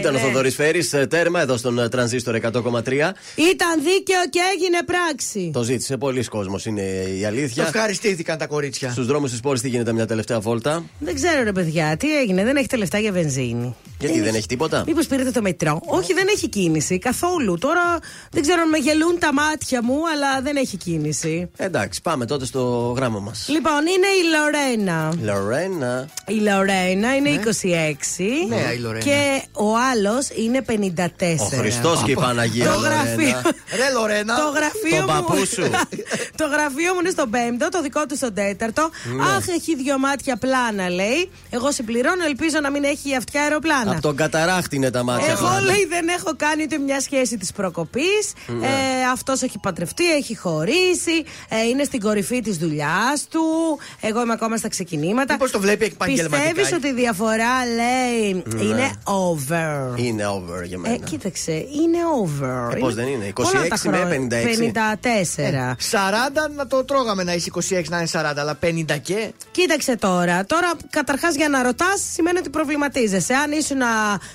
[0.03, 2.43] Ήταν ο Θοδωρής Φέρης, τέρμα εδώ στον ε, τρανζίστορ 100,3.
[2.43, 5.51] Ήταν δίκαιο και έγινε πράξη.
[5.53, 6.83] Το ζήτησε πολλοί κόσμος, είναι
[7.16, 7.62] η Το αλήθεια.
[7.66, 8.91] ευχαριστήθηκαν τα κορίτσια.
[8.91, 12.45] Στους δρόμους της πόλης τι γίνεται μια τελευταία βόλτα; Δεν ξέρω ρε παιδιά, τι έγινε,
[12.45, 13.74] δεν έχετε λεφτά για βενζίνη.
[14.07, 17.59] Γιατί δεν έχει τίποτα; Μήπως πήρατε το μετρό; Όχι, δεν έχει κίνηση καθόλου.
[17.59, 17.83] Τώρα
[18.31, 21.51] δεν ξέρω αν με γελούν τα μάτια μου, αλλά δεν έχει κίνηση.
[21.57, 23.47] Εντάξει, πάμε τότε στο γράμμα μας.
[23.49, 25.12] Λοιπόν, είναι η Λορένα.
[25.23, 26.09] Λορένα.
[26.27, 28.49] Η Λορένα είναι 26.
[28.49, 29.05] Νέα η Λορένα.
[29.05, 30.74] Και ο άλλος είναι 54.
[31.39, 32.65] Ο Χριστός και η Παναγία.
[32.65, 32.95] Το Λορένα.
[32.95, 33.41] γραφείο.
[33.77, 34.37] Ρε Λορένα.
[34.37, 35.24] Το γραφείο Τον μου.
[35.24, 35.62] παππού σου.
[36.41, 38.91] το γραφείο μου είναι στον πέμπτο, το δικό του στον τέταρτο.
[39.16, 39.23] Ναι.
[39.23, 41.31] Αχ, έχει δύο μάτια πλάνα, λέει.
[41.51, 43.91] Εγώ συμπληρώνω, ελπίζω να μην έχει αυτιά αεροπλάνα.
[43.93, 45.31] Από τον καταράχτη είναι τα μάτια.
[45.31, 45.60] Εγώ πλάνα.
[45.60, 48.32] λέει δεν έχω κάνει ούτε μια σχέση της προκοπής.
[48.47, 48.66] Ναι.
[48.66, 48.70] Ε,
[49.12, 51.24] Αυτός έχει παντρευτεί, έχει χωρίσει.
[51.48, 53.40] Ε, είναι στην κορυφή της δουλειάς του.
[54.01, 55.32] Εγώ είμαι ακόμα στα ξεκινήματα.
[55.32, 58.62] Μήπως το βλέπει επαγγελματικά; Πιστεύεις ότι η διαφορά λέει Ναι.
[58.62, 60.94] είναι over; Είναι over για μένα.
[60.94, 62.73] Ε, κοίταξε, είναι over.
[62.77, 64.06] Ε, πώς δεν είναι, 26 πολλά τα με χρόνια.
[64.06, 64.44] 56.
[64.47, 65.77] 54.
[65.90, 69.32] 40 να το τρώγαμε να έχει 26 να είναι 40, αλλά 50 και.
[69.51, 70.44] Κοίταξε τώρα.
[70.44, 73.35] Τώρα, καταρχάς, για να ρωτάς, σημαίνει ότι προβληματίζεσαι.
[73.35, 73.82] Αν ήσουν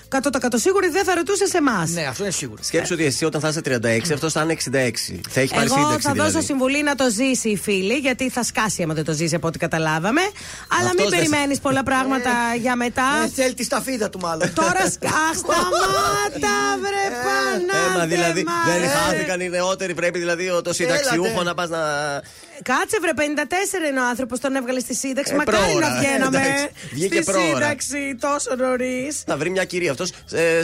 [0.09, 1.89] 100% σίγουρη, δεν θα ρωτούσες εμάς.
[1.89, 2.63] Ναι, αυτό είναι σίγουρο.
[2.63, 5.19] Σκέψου ότι εσύ όταν θα είσαι 36, αυτός θα είναι 66.
[5.29, 6.31] Θα έχει πάρει Εγώ σύνταξη θα δηλαδή.
[6.31, 9.47] δώσω συμβουλή να το ζήσει η φίλη, γιατί θα σκάσει άμα δεν το ζήσει από
[9.47, 10.21] ό,τι καταλάβαμε.
[10.79, 13.03] Αλλά Αυτός μην δεν- περιμένεις πολλά πράγματα για μετά.
[13.25, 14.53] Ε, θέλει τη σταφίδα του μάλλον.
[14.53, 15.07] Τώρα σκά.
[15.07, 17.97] Αχ, σταμάτα, βρε Ε, Παναγία.
[17.99, 18.87] Μα δηλαδή Μας, δεν ε.
[18.87, 19.93] χάθηκαν οι νεότεροι.
[19.93, 21.77] Πρέπει δηλαδή ο- το συνταξιούχο να πας να.
[22.63, 25.33] Κάτσε βρε 54 είναι ο άνθρωπος, τον έβγαλε στη σύνταξη.
[25.33, 26.69] Ε, Μακάρι πρόωρα, να βγαίναμε εντάξει.
[26.91, 27.47] Βγήκε στη πρόωρα.
[27.53, 29.23] σύνταξη τόσο νωρίς.
[29.37, 30.11] Θα βρει μια κυρία αυτός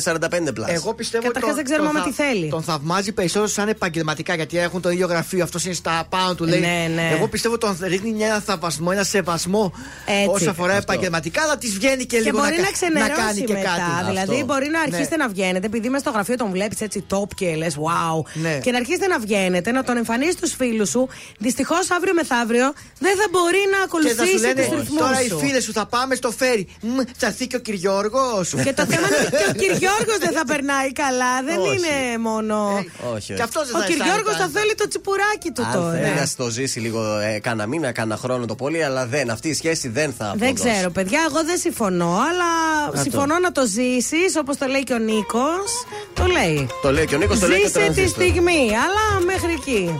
[0.03, 0.69] 45 πλάσ.
[0.71, 2.49] Εγώ πιστεύω Καταρχάς ότι δεν ξέρουμε τον άμα θα- τι θέλει.
[2.49, 5.43] Τον θαυμάζει περισσότερο σαν επαγγελματικά γιατί έχουν το ίδιο γραφείο.
[5.43, 6.59] Αυτός είναι στα πάνω του, λέει.
[6.59, 7.09] Ναι, ναι.
[7.15, 9.73] Εγώ πιστεύω τον ρίχνει ένα θαυμασμό, ένα σεβασμό
[10.05, 10.27] Έτσι.
[10.29, 10.91] όσο αφορά Αυτό.
[10.91, 13.53] επαγγελματικά, αλλά της βγαίνει και, Και λίγο μπορεί να, να, κα- ξενερώσει να κάνει και
[13.53, 13.63] μετά.
[13.69, 14.05] κάτι.
[14.11, 14.45] Δηλαδή, Αυτό.
[14.45, 15.23] μπορεί να αρχίσετε Ναι.
[15.23, 18.21] να βγαίνετε, επειδή μέσα στο γραφείο τον βλέπεις έτσι top και λες, wow.
[18.33, 18.59] Ναι.
[18.63, 21.07] Και να αρχίσετε να βγαίνετε, να τον εμφανίσει στους φίλους σου.
[21.39, 25.21] Δυστυχώς αύριο μεθαύριο δεν θα μπορεί να Και θα σου ακολουθήσει λένε τους ρυθμούς τώρα
[25.23, 25.39] οι σου.
[25.39, 26.67] φίλες σου θα πάμε στο φέρι.
[26.81, 28.53] Μμ, Θα έρθει και ο Κυριόργος.
[28.65, 31.33] Και το θέμα είναι ότι και ο Κυριόργος δεν θα περνάει καλά.
[31.49, 31.69] Δεν Όχι.
[31.75, 32.55] είναι μόνο.
[32.77, 33.33] Όχι, όχι.
[33.33, 34.53] Και αυτός δεν Ο θα Κυριόργος αισθάνεται.
[34.53, 35.91] θα θέλει το τσιπουράκι του Αν τώρα.
[35.91, 39.29] θέλει να το ζήσει λίγο ε, κάνα μήνα, κάνα χρόνο το πολύ, αλλά δεν.
[39.29, 40.69] Αυτή η σχέση δεν θα Δεν αποδώσει.
[40.73, 42.49] ξέρω, παιδιά, εγώ δεν συμφωνώ, αλλά
[42.91, 43.01] το.
[43.01, 45.69] συμφωνώ να το ζήσεις όπως το λέει και ο Νίκος.
[46.13, 46.67] Το λέει.
[46.81, 48.23] Το λέει και ο Νίκος, το λέει και ο Ζήσε τη Τρανζίστορ.
[48.25, 49.99] στιγμή, αλλά μέχρι εκεί.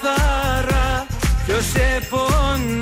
[0.00, 1.06] καθαρά.
[1.46, 2.81] Ποιος σε πονάει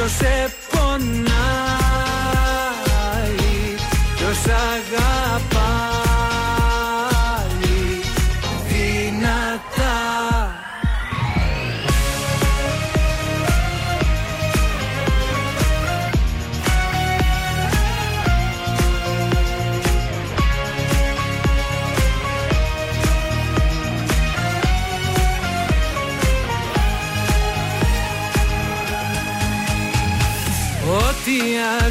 [0.00, 1.69] ποιος σε πονάει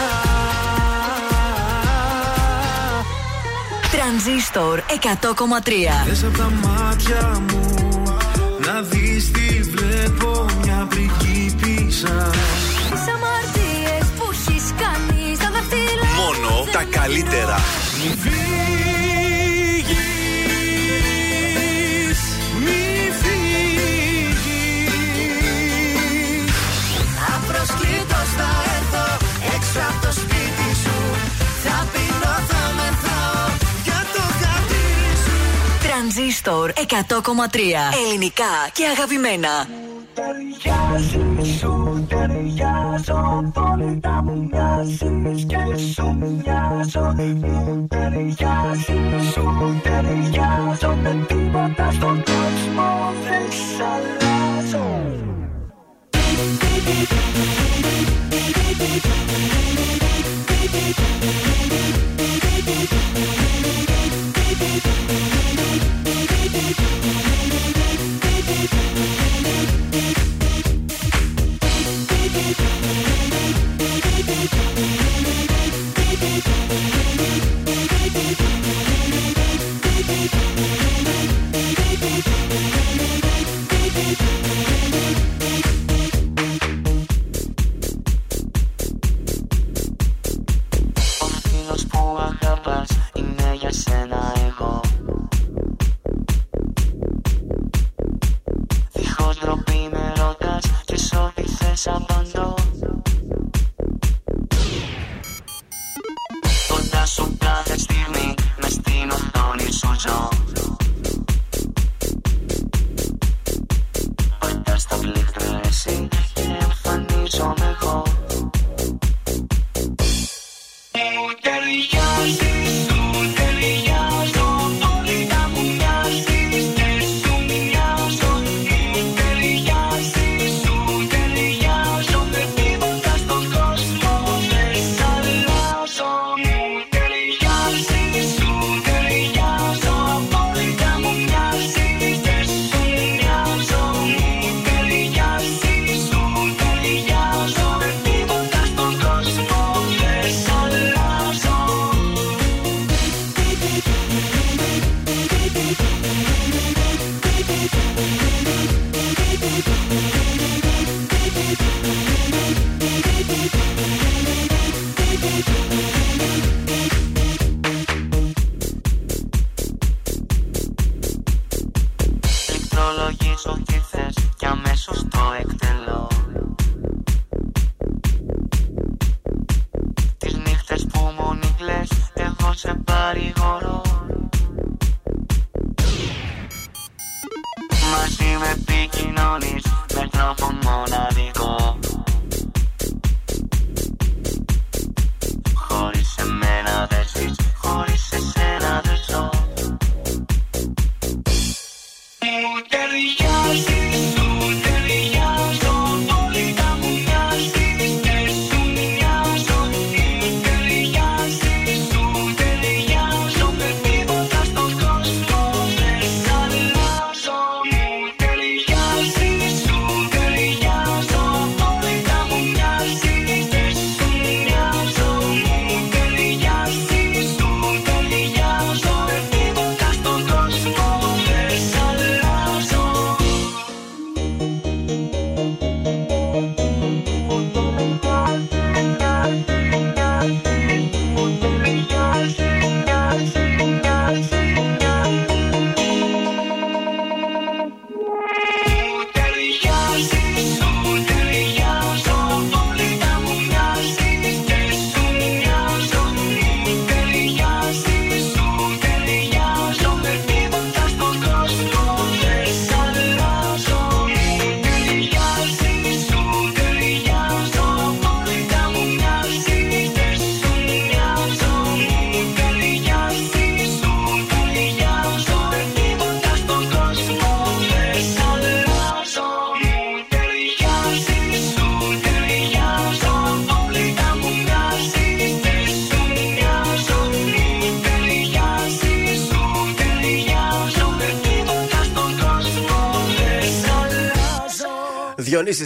[3.92, 7.72] Τρανζίστορ 100,3 Θες απ' τα μάτια μου
[8.66, 12.30] να δεις τι βλέπω μια πριγκίπισσα
[12.92, 17.56] Τις αμαρτίες που έχεις κάνει στα δαχτυλά Μόνο τα καλύτερα.
[36.44, 36.50] 100,3
[38.06, 39.68] Ελληνικά και αγαπημένα.
[40.14, 51.26] Ταιριάζεις, σου ταιριάζω Πολύ τα μου μοιάζεις και σου μοιάζω Μου ταιριάζεις, σου ταιριάζω Με
[51.28, 55.20] τίποτα στον κόσμο δεν σ' αλλάζω
[65.08, 65.21] Ο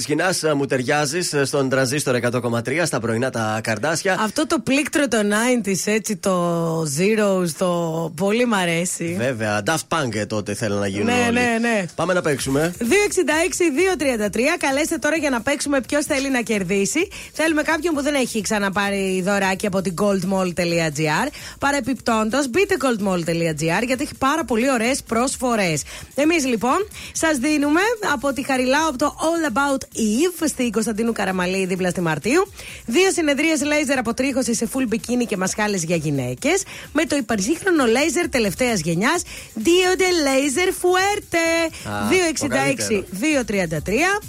[0.06, 4.18] Διονύση Σκηνά, μου ταιριάζεις στον τρανζίστορ 100,3 στα πρωινά τα καρδάσια.
[4.19, 7.85] Αυτό το πλήκτρο το 90s, έτσι το Zeros, το
[8.15, 9.15] πολύ μ' αρέσει.
[9.18, 11.06] Βέβαια, Daft Punk ε, τότε θέλουν να γίνουν.
[11.06, 11.34] Ναι, όλοι.
[11.34, 11.86] ναι, ναι.
[11.95, 12.73] Πάμε να παίξουμε.
[12.80, 14.39] 266-233.
[14.60, 17.07] Καλέστε τώρα για να παίξουμε ποιος θέλει να κερδίσει.
[17.34, 21.28] Θέλουμε κάποιον που δεν έχει ξαναπάρει δωράκι από την goldmall.gr.
[21.60, 25.84] Παρεπιπτόντως, μπείτε goldmall.gr γιατί έχει πάρα πολύ ωραίες προσφορές.
[26.15, 27.81] Εμείς λοιπόν σας δίνουμε
[28.13, 32.52] από τη Χαριλάου από το All About Eve στη Κωνσταντίνου Καραμαλή δίπλα στη Μαρτίου.
[32.86, 36.63] Δύο συνεδρίες λέιζερ αποτρίχωση σε full bikini και μασχάλες για γυναίκες.
[36.94, 39.22] Με το υπερσύγχρονο λέιζερ τελευταίας γενιάς
[39.57, 41.48] Diode Laser Fuerte.
[41.90, 44.20] Α, 266-233.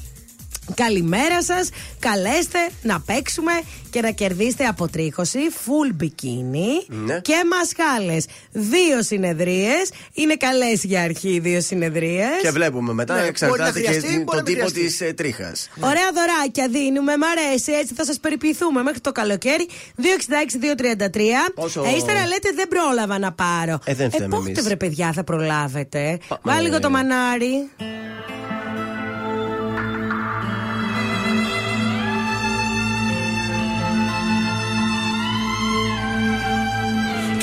[0.75, 1.69] Καλημέρα σας.
[1.99, 3.53] Καλέστε να παίξουμε
[3.91, 7.21] και να κερδίσετε αποτρίχωση full bikini Ναι.
[7.21, 8.27] και μασχάλες.
[8.53, 9.91] Δύο συνεδρίες.
[10.13, 12.29] Είναι καλές για αρχή οι δύο συνεδρίες.
[12.43, 14.67] Και βλέπουμε μετά, Ναι, εξαρτάται μπορεί να και χρειαστεί, την- μπορεί τον να μην τύπο
[14.71, 15.15] της χρειαστεί.
[15.15, 15.69] τρίχας.
[15.81, 17.73] Ωραία δωράκια δίνουμε, μ' αρέσει.
[17.73, 19.67] Έτσι θα σας περιποιηθούμε μέχρι το καλοκαίρι.
[19.97, 21.51] 266-233.
[21.55, 23.79] Πόσο- Ε, ύστερα λέτε δεν πρόλαβα να πάρω.
[23.85, 24.63] Ε, δεν φταίμε πότε εμείς.
[24.65, 26.19] βρε παιδιά θα προλάβετε.
[26.29, 26.79] Πα- Βάλει λίγο ε.
[26.79, 27.69] το μανάρι.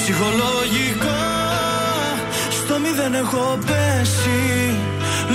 [0.04, 1.24] Ψυχολογικά
[2.50, 4.76] στο μηδέν έχω πέσει.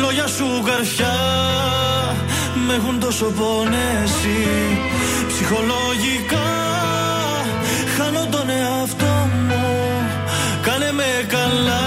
[0.01, 1.17] Λόγια σου καρφιά
[2.67, 4.47] με έχουν τόσο πονέσει.
[5.29, 6.49] Ψυχολογικά
[7.97, 9.67] χάνω τον εαυτό μου.
[10.63, 11.87] Κάνε με καλά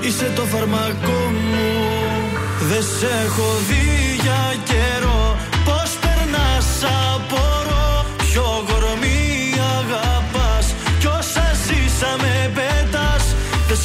[0.00, 1.20] είσαι το φαρμακό
[1.52, 1.68] μου.
[2.68, 5.36] Δεν σε έχω δει για καιρό.
[5.64, 7.07] Πώς περνάς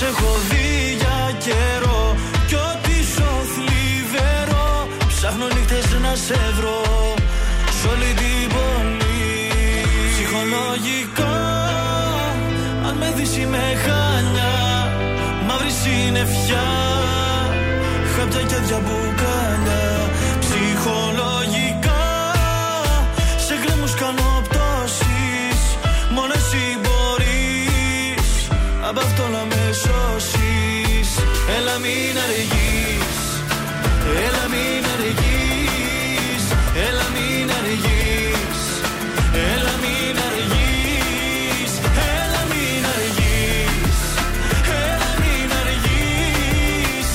[0.03, 2.15] σε έχω δει για καιρό.
[2.47, 6.81] Κι ό,τι ζω θλιβερό Ψάχνω νύχτες να σε βρω.
[7.77, 9.31] Σ' όλη την πόλη.
[10.11, 11.35] Ψυχολογικά
[12.87, 14.53] Αν με δεις είμαι χάνια
[15.47, 16.67] Μαύρη συννεφιά
[18.13, 19.85] Χάπια και διαμπουκάλια
[20.43, 22.05] Ψυχολογικά
[23.45, 25.59] Σε γκρέμους κάνω πτώσεις.
[26.15, 28.31] Μόνος εσύ μπορείς
[28.89, 29.52] Απ' αυτό να με σώσεις
[31.75, 33.19] Έλα μην αργείς.
[34.25, 36.43] Έλα μην αργείς.
[36.87, 38.57] Έλα μην αργείς.
[39.51, 41.71] Έλα μην αργείς.
[42.17, 43.97] Έλα μην αργείς.
[44.83, 47.07] Έλα μην αργείς.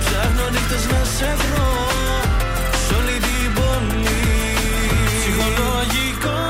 [0.00, 1.72] Ψάχνω νύχτες να σε βρω
[2.84, 4.24] Σ' όλη την πόλη.
[5.18, 6.42] Ψυχολογικά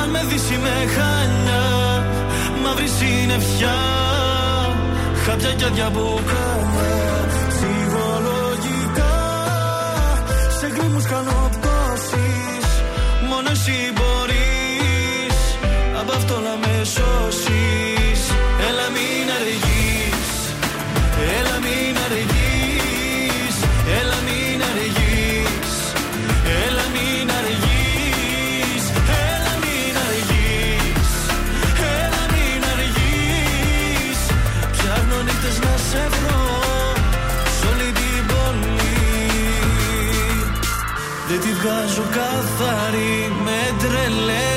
[0.00, 1.64] Αν με δεις είμαι χάνια
[2.62, 3.87] Μαύρη συννεφιά
[5.28, 7.16] Χάπια και διαμπουκάλια
[7.48, 9.16] Ψυχολογικά
[10.60, 12.66] Σε γκρίμους κάνω πτώσεις
[13.28, 13.92] Μόνο εσύ
[42.17, 44.56] καθαρή Με τρελαίνουν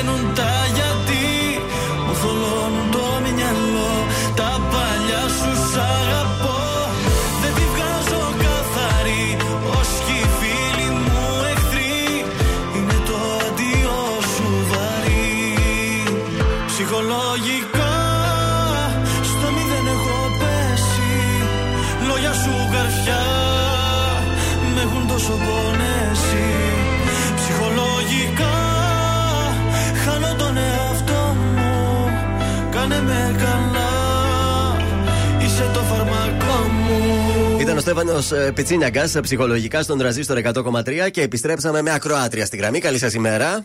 [37.82, 42.78] Στέφανος Πιτσίνιαγκας ψυχολογικά στον τραζίστορ 100,3 και επιστρέψαμε με ακροάτρια στη γραμμή.
[42.80, 43.64] Καλή σας ημέρα.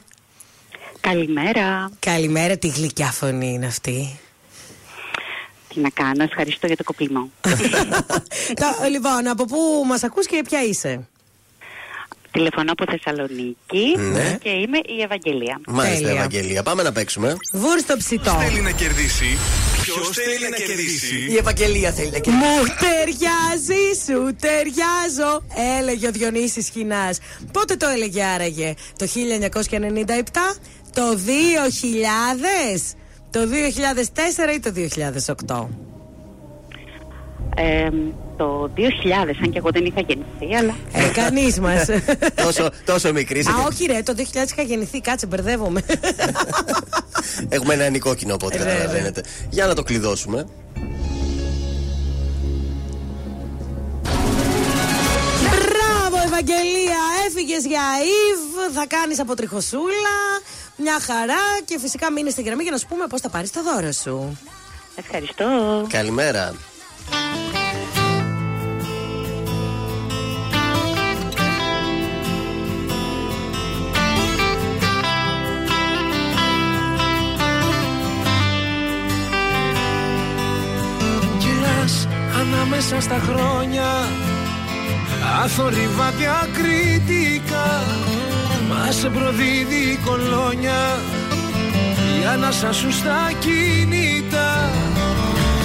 [1.00, 1.92] Καλημέρα.
[2.00, 4.20] Καλημέρα, τι γλυκιά φωνή είναι αυτή.
[5.74, 7.30] Τι να κάνω, ευχαριστώ για το κοπλιμό.
[8.62, 11.08] Το- λοιπόν, από πού μας ακούς και ποια είσαι;
[12.38, 14.38] Τηλεφωνώ από Θεσσαλονίκη Ναι.
[14.42, 15.62] και είμαι η Ευαγγελία.
[15.68, 16.12] Μάλιστα, Τέλεια.
[16.12, 16.64] Ευαγγελία.
[16.64, 17.36] Πάμε να παίξουμε.
[17.54, 18.32] Βούρ στο ψητό.
[18.32, 19.38] Θέλει να κερδίσει;
[19.82, 22.44] Ποιος θέλει να κερδίσει; Η Ευαγγελία θέλει να κερδίσει.
[22.46, 25.32] Μου ταιριάζει, σου ταιριάζω,
[25.80, 27.20] έλεγε ο Διονύσης Χινάς.
[27.52, 30.56] Πότε το έλεγε άραγε, το 1997,
[30.94, 32.96] το 2000,
[33.32, 35.68] το 2004 ή το 2008.
[37.56, 37.90] Ε,
[38.38, 38.82] το 2000,
[39.44, 40.76] αν και εγώ δεν είχα γεννηθεί, αλλά.
[40.92, 41.86] Ε, κανείς μας.
[42.46, 43.40] τόσο, τόσο μικρή.
[43.40, 45.82] Α, όχι ρε, το 2000 είχα γεννηθεί, κάτσε, μπερδεύομαι.
[47.50, 49.24] Έχουμε ένα ενικό κοινό, οπότε Ε, ναι, καταλαβαίνετε.
[49.50, 50.46] Για να το κλειδώσουμε.
[55.42, 57.02] Μπράβο, Ευαγγελία!
[57.28, 60.18] Έφυγες για Ιβ, θα κάνεις αποτριχοσούλα.
[60.76, 63.64] Μια χαρά και φυσικά μείνεις στην γραμμή για να σου πούμε πώς θα πάρεις το
[63.64, 64.38] δώρο σου.
[64.96, 65.46] Ευχαριστώ.
[65.90, 66.54] Καλημέρα.
[82.66, 83.90] Μέσα στα χρόνια.
[85.44, 87.84] Αθόρυβα διακριτικά
[88.70, 91.00] Μα σε προδίδει η κολόνια.
[92.22, 94.70] Η ανάσα σου στα κινητά.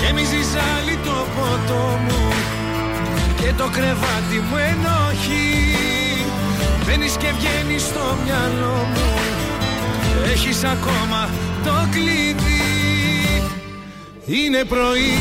[0.00, 2.28] Γέμιζε ζάλι το ποτό μου
[3.36, 5.62] Και το κρεβάτι μου ενοχή
[6.86, 9.10] Μπαίνεις και βγαίνεις στο μυαλό μου.
[10.32, 11.28] Έχεις ακόμα
[11.64, 12.62] το κλειδί.
[14.26, 15.18] Είναι πρωί,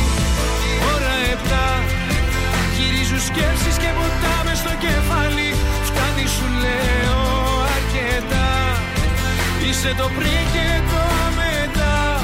[1.42, 1.84] ώρα επτά
[2.78, 5.56] Γυρίζουν σκέψεις και ποτάμε στο κεφάλι.
[5.84, 7.22] Φτάνει σου λέω
[7.76, 8.50] αρκετά.
[9.70, 11.04] Είσαι το πριν και το
[11.40, 12.22] μετά.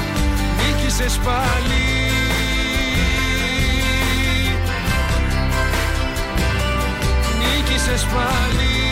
[0.58, 1.86] Νίκησες πάλι.
[7.38, 8.87] Νίκησες πάλι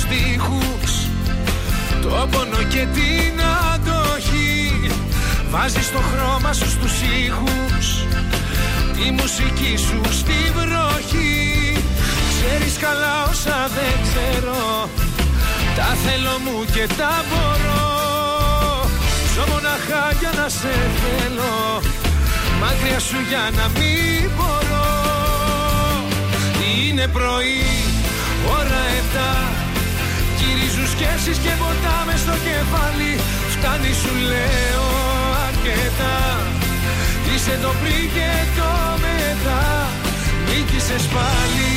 [0.00, 0.92] τους τοίχους
[2.02, 3.40] Το πόνο και την
[3.74, 4.90] αντοχή
[5.50, 6.92] Βάζεις το χρώμα σου στους
[7.24, 8.04] ήχους.
[8.96, 11.76] Τη μουσική σου στη βροχή.
[12.30, 14.88] Ξέρεις καλά όσα δεν ξέρω.
[15.76, 17.88] Τα θέλω μου και τα μπορώ.
[19.34, 21.82] Ζω μοναχά για να σε θέλω.
[22.60, 24.88] Μακριά σου για να μην μπορώ.
[26.88, 27.64] Είναι πρωί,
[28.58, 29.69] ώρα επτά Γυρίζουν
[31.00, 33.12] σκέψεις και ποτάμε στο κεφάλι.
[33.54, 34.86] Φτάνει σου λέω
[35.48, 36.18] αρκετά.
[37.34, 38.70] Είσαι το πριν και το
[39.04, 39.62] μετά.
[40.46, 41.70] Νίκησες πάλι.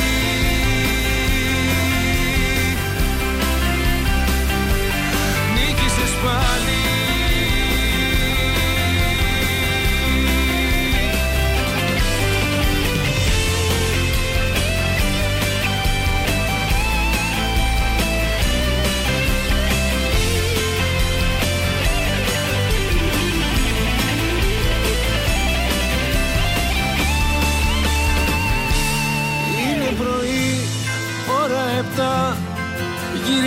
[5.55, 6.92] Νίκησες πάλι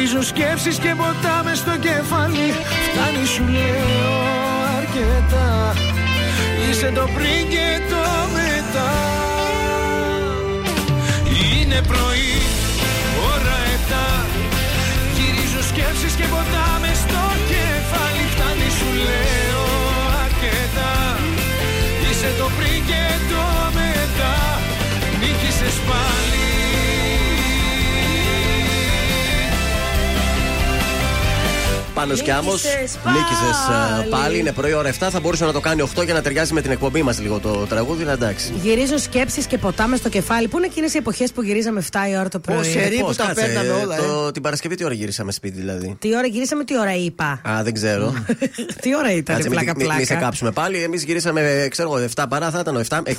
[0.07, 2.49] Γυρίζουν σκέψεις και ποτάμε στο κεφάλι.
[2.86, 4.15] Φτάνει σου λέω
[4.78, 5.49] αρκετά.
[6.68, 8.05] Είσαι το πριν και το
[8.36, 8.93] μετά.
[11.52, 12.35] Είναι πρωί,
[13.33, 14.07] ώρα επτά.
[15.17, 18.25] Γυρίζουν σκέψεις και ποτάμε στο κεφάλι.
[18.33, 19.65] Φτάνει σου λέω
[20.25, 20.94] αρκετά.
[22.09, 23.44] Είσαι το πριν και το
[23.78, 24.35] μετά.
[25.20, 26.45] Νίκησες πάλι
[31.97, 32.52] Πάνω κι άμμος.
[32.65, 34.08] Νίκησες Νίκησες πάλι.
[34.10, 34.39] πάλι.
[34.39, 34.92] Είναι πρωί ώρα 7.
[35.10, 37.50] Θα μπορούσε να το κάνει 8 για να ταιριάζει με την εκπομπή μας λίγο το
[37.68, 38.02] τραγούδι.
[38.02, 38.52] Αλλά εντάξει.
[38.62, 40.49] Γυρίζουν σκέψεις και ποτάμες στο κεφάλι.
[40.49, 42.57] Πού είναι εκείνες οι εποχές που γυρίζαμε 7 η ώρα το πρωί;
[43.00, 43.52] Πώς, κάτσε,
[43.99, 47.62] το- Την Παρασκευή τι ώρα γυρίσαμε σπίτι δηλαδή; Τι ώρα γυρίσαμε, τι ώρα είπα; Α,
[47.62, 48.12] δεν ξέρω.
[48.83, 50.25] τι ώρα ήταν, Κάτσε, μην- πλάκα μην- μην σε πλάκα.
[50.25, 50.83] κάψουμε πάλι.
[50.83, 53.00] Εμείς γυρίσαμε, ξέρω εγώ, 7 παρά θα ήταν 7.
[53.05, 53.18] Εξ-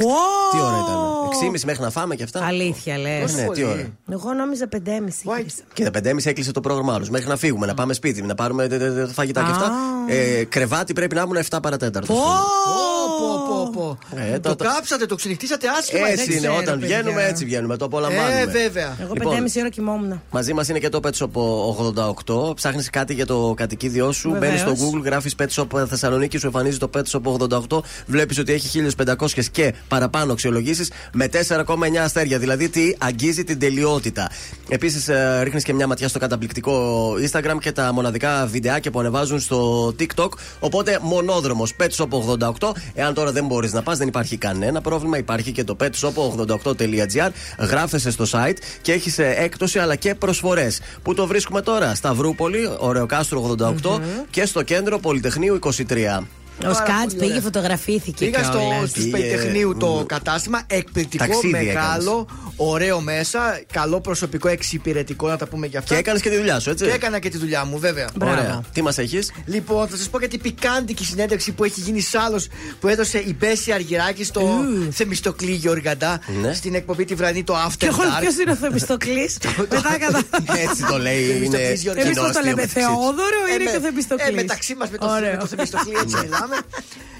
[0.51, 0.95] Τι ώρα ήταν.
[1.29, 3.33] 6,5 μέχρι να φάμε και αυτά; Αλήθεια λες.
[3.35, 3.85] Ναι, τι ώρα.
[4.11, 5.35] Εγώ νόμιζα 5,5.
[5.37, 5.61] γύρισα.
[5.73, 7.05] Και τα 5.30 έκλεισε το πρόγραμμά άλλου.
[7.11, 8.66] Μέχρι να φύγουμε, να πάμε σπίτι, να πάρουμε ε, ε, ε,
[9.13, 9.71] φαγητά και αυτά.
[10.07, 12.17] Ε, κρεβάτι πρέπει να ήμουν 7 παρατέταρτος.
[12.17, 13.46] Πω,
[13.77, 14.17] πω, πω.
[14.33, 16.07] Ε, Το το- κάψατε, το ξενυχτήσατε άσχημα.
[16.09, 17.77] Έτσι είναι, όταν βγαίνουμε, έτσι βγαίνουμε.
[17.77, 18.39] Το απολαμβάνουμε.
[18.41, 18.95] Ε, βέβαια.
[19.01, 20.21] Εγώ Λοιπόν, 5,5 ώρα κοιμόμουν.
[20.31, 22.53] Μαζί μας είναι και το Pet Shop 88.
[22.55, 24.31] Ψάχνεις κάτι για το κατοικίδιό σου.
[24.31, 24.63] Βεβαίως.
[24.63, 27.83] Μπαίνεις στο Google, γράφεις Pet Shop Θεσσαλονίκη, σου εμφανίζει το Pet Shop 88.
[28.05, 32.39] Βλέπεις ότι έχει 1500 και παραπάνω αξιολογήσεις με 4,9 αστέρια.
[32.39, 34.29] Δηλαδή τι αγγίζει την τελειότητα.
[34.69, 35.09] Επίσης,
[35.43, 40.29] ρίχνεις και μια ματιά στο καταπληκτικό Instagram και τα μοναδικά βιντεάκια που ανεβάζουν στο TikTok.
[40.59, 42.73] Οπότε μονόδρομος Pet Shop 88.
[42.93, 45.17] Εάν τώρα δεν μπορείς να πας, δεν υπάρχει κανένα πρόβλημα.
[45.17, 47.29] Υπάρχει και το petshop88.gr.
[47.59, 50.79] Γράφεσαι στο site και έχεις έκπτωση αλλά και προσφορές.
[51.03, 56.23] Πού το βρίσκουμε τώρα, Σταυρούπολη, Ωρεοκάστρο 88 και στο κέντρο Πολυτεχνείου 23.
[56.65, 58.25] Ο Σκάτ πήγε, φωτογραφήθηκε.
[58.25, 58.89] Πήγα στο, κιόλας.
[58.89, 60.61] στους Περιτεχνείου το κατάστημα.
[60.67, 63.59] Εκπληκτικό, Ταξίδι μεγάλο, ωραίο μέσα.
[63.73, 65.93] Καλό προσωπικό, εξυπηρετικό, να τα πούμε για αυτά.
[65.93, 66.85] Και έκανες και τη δουλειά σου, έτσι.
[66.85, 68.09] Και έκανα και τη δουλειά μου, βέβαια.
[68.21, 68.61] Ωραία.
[68.73, 72.41] Τι μας έχεις; Λοιπόν, θα σας πω για την πικάντικη συνέντευξη που έχει γίνει σάλο
[72.79, 74.49] που έδωσε η Μπέση Αργυράκη στο
[74.91, 76.53] Θεμιστοκλή Γεωργαντά Ναι.
[76.53, 78.19] στην εκπομπή τη βραδινή το After Και εγώ Dark.
[78.19, 79.37] ποιος είναι ο Θεμιστοκλής;
[79.73, 80.21] Μετά κατά.
[80.69, 81.21] Έτσι το λέει.
[81.23, 82.05] Είναι Θεμιστοκλής Γεωργαντάς.
[82.05, 83.05] Εμείς κοινός το λέμε αστείο μεταξύ τους.
[83.05, 84.27] Θεόδωρο, Ε, είναι με- και ο Θεμιστοκλή.
[84.27, 86.46] Ε, μεταξύ μας με το, με το Θεμιστοκλή έτσι μιλάμε.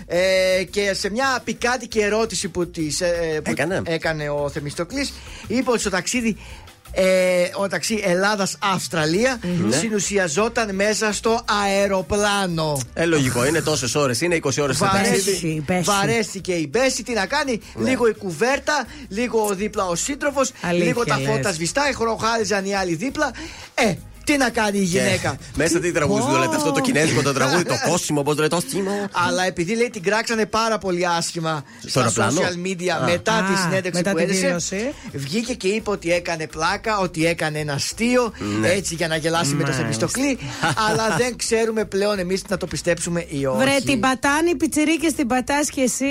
[0.10, 3.82] Ε, και σε μια πικάτικη ερώτηση που, της, ε, που Έκανε.
[3.86, 5.14] έκανε ο Θεμιστοκλής
[5.48, 6.38] είπε ότι στο ταξίδι
[6.92, 9.76] ε, ο ταξί Ελλάδα-Αυστραλία Ναι.
[9.76, 12.80] συνουσιαζόταν μέσα στο αεροπλάνο.
[12.94, 15.64] Ε, λογικό, είναι τόσες ώρες, είναι 20 ώρες σε ταξίδι.
[15.68, 17.90] Βαρέσει, βαρέστηκε η Μπέση, τι να κάνει, Ναι.
[17.90, 21.28] λίγο η κουβέρτα, λίγο δίπλα ο σύντροφος, Αλήθεια, λίγο τα λες.
[21.30, 23.32] φώτα σβηστά, χροχάριζαν οι άλλοι δίπλα.
[23.74, 23.94] Ε,
[24.28, 27.22] τι να κάνει η γυναίκα; Και Μέσα τι τραγούδι σου το λέτε αυτό το κινέζικο
[27.22, 28.92] το τραγούδι, το κόσιμο, πώς λέτε, το στήμο.
[29.28, 33.04] Αλλά επειδή λέει την κράξανε πάρα πολύ άσχημα Στο στα αεροπλάνο; social media Α.
[33.06, 34.94] μετά Α, τη συνέντευξη μετά που την έδεσε, δήλωση.
[35.14, 38.68] βγήκε και είπε ότι έκανε πλάκα, ότι έκανε ένα αστείο, Ναι.
[38.70, 39.82] έτσι για να γελάσει με το Μάλιστα.
[39.82, 40.38] Θεμιστοκλή.
[40.90, 43.58] αλλά δεν ξέρουμε πλέον εμείς να το πιστέψουμε ή όχι.
[43.64, 46.06] Βρε την πατάνη πιτσιρίκες την πατάς και εσύ.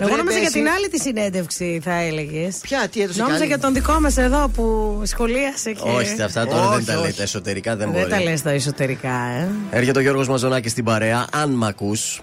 [0.00, 0.58] Εγώ Βρε, νόμιζα για Μπέση.
[0.64, 2.56] την άλλη τη συνέντευξη θα έλεγες.
[2.62, 4.64] Ποια, τι έδωσε Νόμιζα κι άλλη; για τον δικό μας εδώ που
[5.04, 5.88] σχολίασε και.
[5.96, 7.06] Όχι, αυτά τώρα Όχι, δεν τα όχι.
[7.10, 8.22] λέτε εσωτερικά, δεν Δεν τα μπορεί.
[8.22, 9.48] λες τα εσωτερικά, ε.
[9.70, 12.20] Έρχεται ο Γιώργος Μαζονάκης στην παρέα, αν μ' ακούς.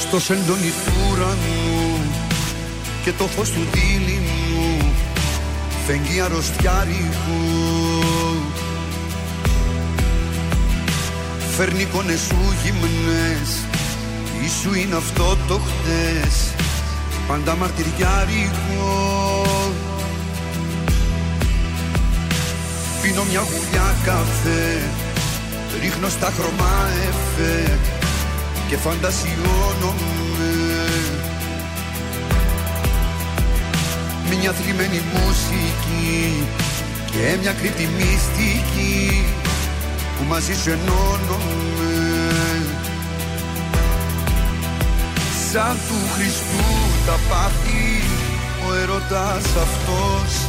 [0.00, 1.98] Στο σεντόνι του ουρανού
[3.04, 4.92] και το φως του δίλη μου
[5.86, 8.42] φεγγεί αρρωστιά ρηγού
[11.56, 13.50] Φέρνει εικόνες σου γυμνές
[14.44, 16.52] Ίσου είναι αυτό το χτες
[17.28, 19.37] Πάντα μαρτυριάρικο
[23.08, 24.80] Πίνω μια γουλιά καφέ
[25.80, 27.78] Ρίχνω στα χρώμα εφέ
[28.68, 30.52] Και φαντασιώνομαι.
[34.40, 36.46] Μια θλιμμένη μουσική
[37.10, 39.24] Και μια κρύπτη μυστική
[40.18, 41.94] Που μαζί σου ενώνομαι.
[45.52, 46.66] Σαν του Χριστού
[47.06, 48.02] τα πάθη
[48.68, 50.48] Ο ερωτάς αυτός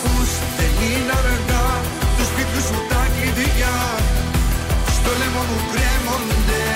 [0.00, 1.68] ακούς δεν είναι αργά.
[2.16, 3.76] Τους σπίτιου σου τα κλειδιά.
[4.96, 6.66] Στο λαιμό μου κρέμονται.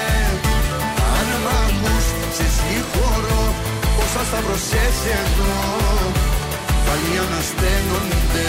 [1.17, 3.43] Αν μ' ακούς σε συγχωρώ.
[4.03, 5.55] Όσα σταυρωσές εδώ
[6.87, 8.49] Πάλι ανασταίνονται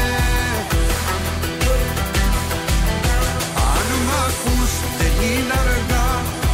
[4.31, 6.07] ακούς δεν είναι αργά.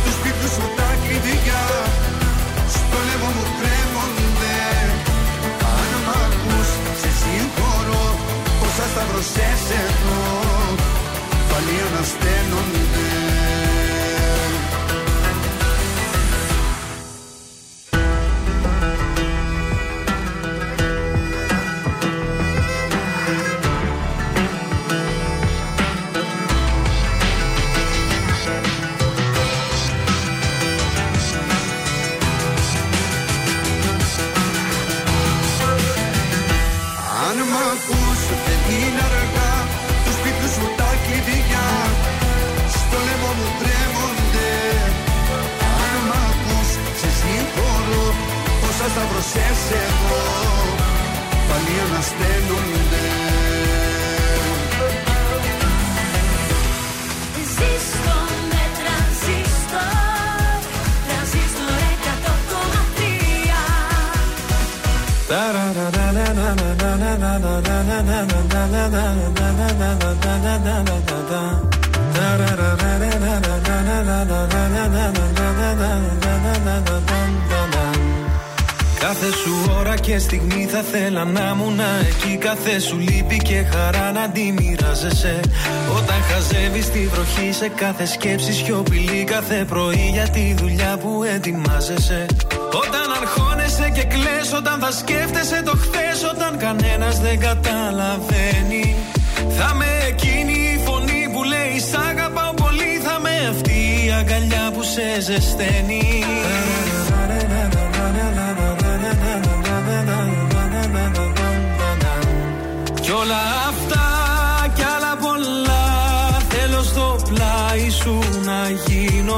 [0.04, 1.66] Τους σπίτου σου τα κλειδιά.
[2.76, 4.60] Στο λαιμό μου κρέμονται.
[5.76, 6.70] Αν μ' ακούς
[7.02, 8.06] σε συγχωρώ.
[8.66, 10.22] Όσα σταυρωσές εδώ
[11.50, 13.07] πάλι ανασταίνονται
[79.00, 82.38] Κάθε σου ώρα και στιγμή θα θέλα να ήμουν εκεί.
[82.38, 85.40] Κάθε σου λύπη και χαρά να τη μοιράζεσαι.
[85.98, 89.24] Όταν χαζεύεις τη βροχή σε κάθε σκέψη σιωπηλή.
[89.24, 92.26] Κάθε πρωί για τη δουλειά που ετοιμάζεσαι.
[92.84, 93.08] Όταν
[93.78, 98.96] αρχώνεσαι και κλαις Όταν θα σκέφτεσαι το χθες Όταν κανένας δεν καταλαβαίνει.
[99.58, 104.72] Θα με εκείνη η φωνή που λέει Σ' αγαπάω πολύ Θα με αυτή η αγκαλιά
[104.74, 106.24] που σε ζεσταίνει
[113.02, 114.06] Κι όλα αυτά
[114.76, 115.86] κι άλλα πολλά
[116.50, 119.38] Θέλω στο πλάι σου να γίνω.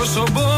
[0.00, 0.57] Όσο μπορώ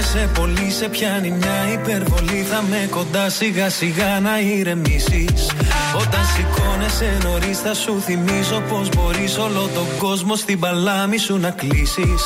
[0.00, 2.46] Όταν αγχώνεσαι πολύ σε πιάνει μια υπερβολή.
[2.50, 5.50] Θα με κοντά σιγά σιγά να ηρεμήσεις.
[5.94, 11.50] Όταν σηκώνεσαι νωρίς θα σου θυμίζω Πως μπορείς όλο τον κόσμο στην παλάμη σου να
[11.50, 12.20] κλείσεις.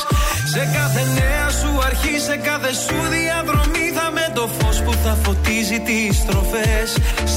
[0.53, 5.17] Σε κάθε νέα σου αρχή, σε κάθε σου διαδρομή Θα με το φως που θα
[5.23, 6.87] φωτίζει τις στροφές.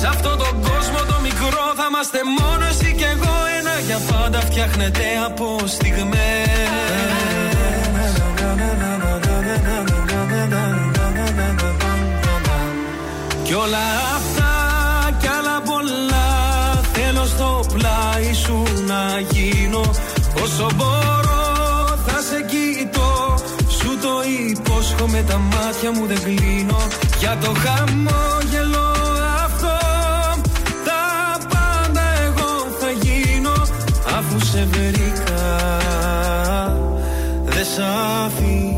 [0.00, 3.34] Σε αυτόν τον κόσμο το μικρό θα είμαστε μόνος εσύ και εγώ.
[3.58, 7.37] Ένα για πάντα φτιάχνεται από στιγμές
[13.48, 13.86] Κι όλα
[14.16, 14.52] αυτά
[15.20, 16.28] κι άλλα πολλά
[16.92, 19.80] Θέλω στο πλάι σου να γίνω.
[20.42, 23.34] Όσο μπορώ θα σε κοιτώ
[23.68, 24.10] Σου το
[24.50, 26.76] υπόσχομαι τα μάτια μου δεν κλείνω.
[27.18, 28.92] Για το χαμόγελο
[29.44, 29.76] αυτό
[30.84, 33.52] Τα πάντα εγώ θα γίνω.
[34.18, 35.46] Αφού σε βρήκα
[37.44, 37.78] Δεν σ'
[38.24, 38.77] αφήνω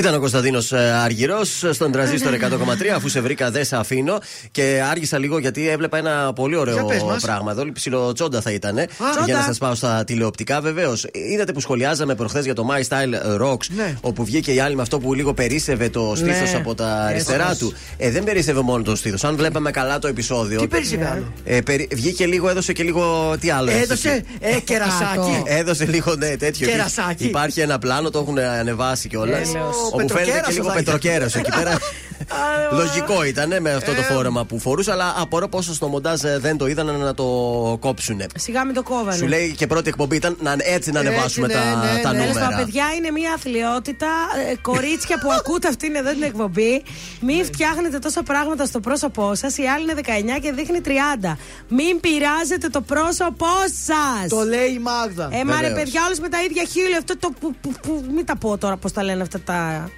[0.00, 0.72] Ήταν ο Κωνσταντίνος
[1.04, 2.36] Αργυρός στον τραζίστορ 100,3
[2.94, 4.18] αφού σε βρήκα δεν σε αφήνω
[4.50, 7.22] και άργησα λίγο γιατί έβλεπα ένα πολύ ωραίο Για πες μας.
[7.22, 7.50] πράγμα.
[7.52, 8.76] Εδώ ψιλοτσόντα θα ήταν.
[9.24, 11.06] Για να σας πάω στα τηλεοπτικά βεβαίως.
[11.32, 13.96] Είδατε που σχολιάζαμε προχθές για το My Style Rocks Ναι.
[14.00, 16.56] όπου βγήκε η άλλη με αυτό που λίγο περίσευε το στήθος Ναι.
[16.58, 17.58] από τα Ναι, αριστερά σωστός.
[17.68, 17.74] του.
[17.96, 19.24] Ε, δεν περίσευε μόνο το στήθος.
[19.24, 20.60] Αν βλέπαμε καλά το επεισόδιο.
[20.60, 23.34] Τι περίσευε άλλο; Ε, περι- Βγήκε λίγο, έδωσε και λίγο.
[23.40, 25.42] Τι άλλο Έδωσε, ε, κερασάκι.
[25.58, 26.68] Έδωσε λίγο ναι, τέτοιο.
[26.68, 27.24] Κερασάκι.
[27.24, 29.48] Υπάρχει ένα πλάνο, το έχουν ανεβάσει κιόλας.
[29.96, 30.10] Τέλος.
[30.10, 30.84] Όπου Πετροκέρασο φαίνεται και λίγο θα ήταν.
[30.84, 31.78] πετροκέρατο εκεί πέρα.
[32.72, 36.56] Λογικό ήταν με αυτό το φόρεμα που φορούσε, αλλά απορώ πόσο στο μοντάζ ε, δεν
[36.56, 37.24] το είδαν να το
[37.80, 38.26] κόψουνε.
[38.36, 39.16] Σιγά με το κόβανε.
[39.16, 42.12] Σου λέει και πρώτη εκπομπή ήταν να, έτσι να Έτσι, ανεβάσουμε ναι, τα, ναι, τα
[42.12, 42.18] ναι.
[42.18, 42.48] Τέλος νούμερα.
[42.50, 44.06] πάντων, παιδιά, είναι μια αθλειότητα.
[44.50, 46.82] Ε, κορίτσια που ακούτε αυτήν εδώ την εκπομπή,
[47.20, 49.56] μην φτιάχνετε τόσα πράγματα στο πρόσωπό σας.
[49.58, 50.00] Η άλλη είναι
[50.36, 51.36] 19 και δείχνει 30.
[51.68, 53.54] Μην πειράζετε το πρόσωπό
[53.86, 54.28] σας.
[54.28, 55.28] Το λέει η Μάγδα.
[55.32, 55.72] Ε, μα ρε Βεβαίως.
[55.82, 56.96] παιδιά, όλε με τα ίδια χείλη.
[56.96, 59.90] Αυτό το που, που, που- Μην τα πω τώρα πώς τα λένε αυτά τα.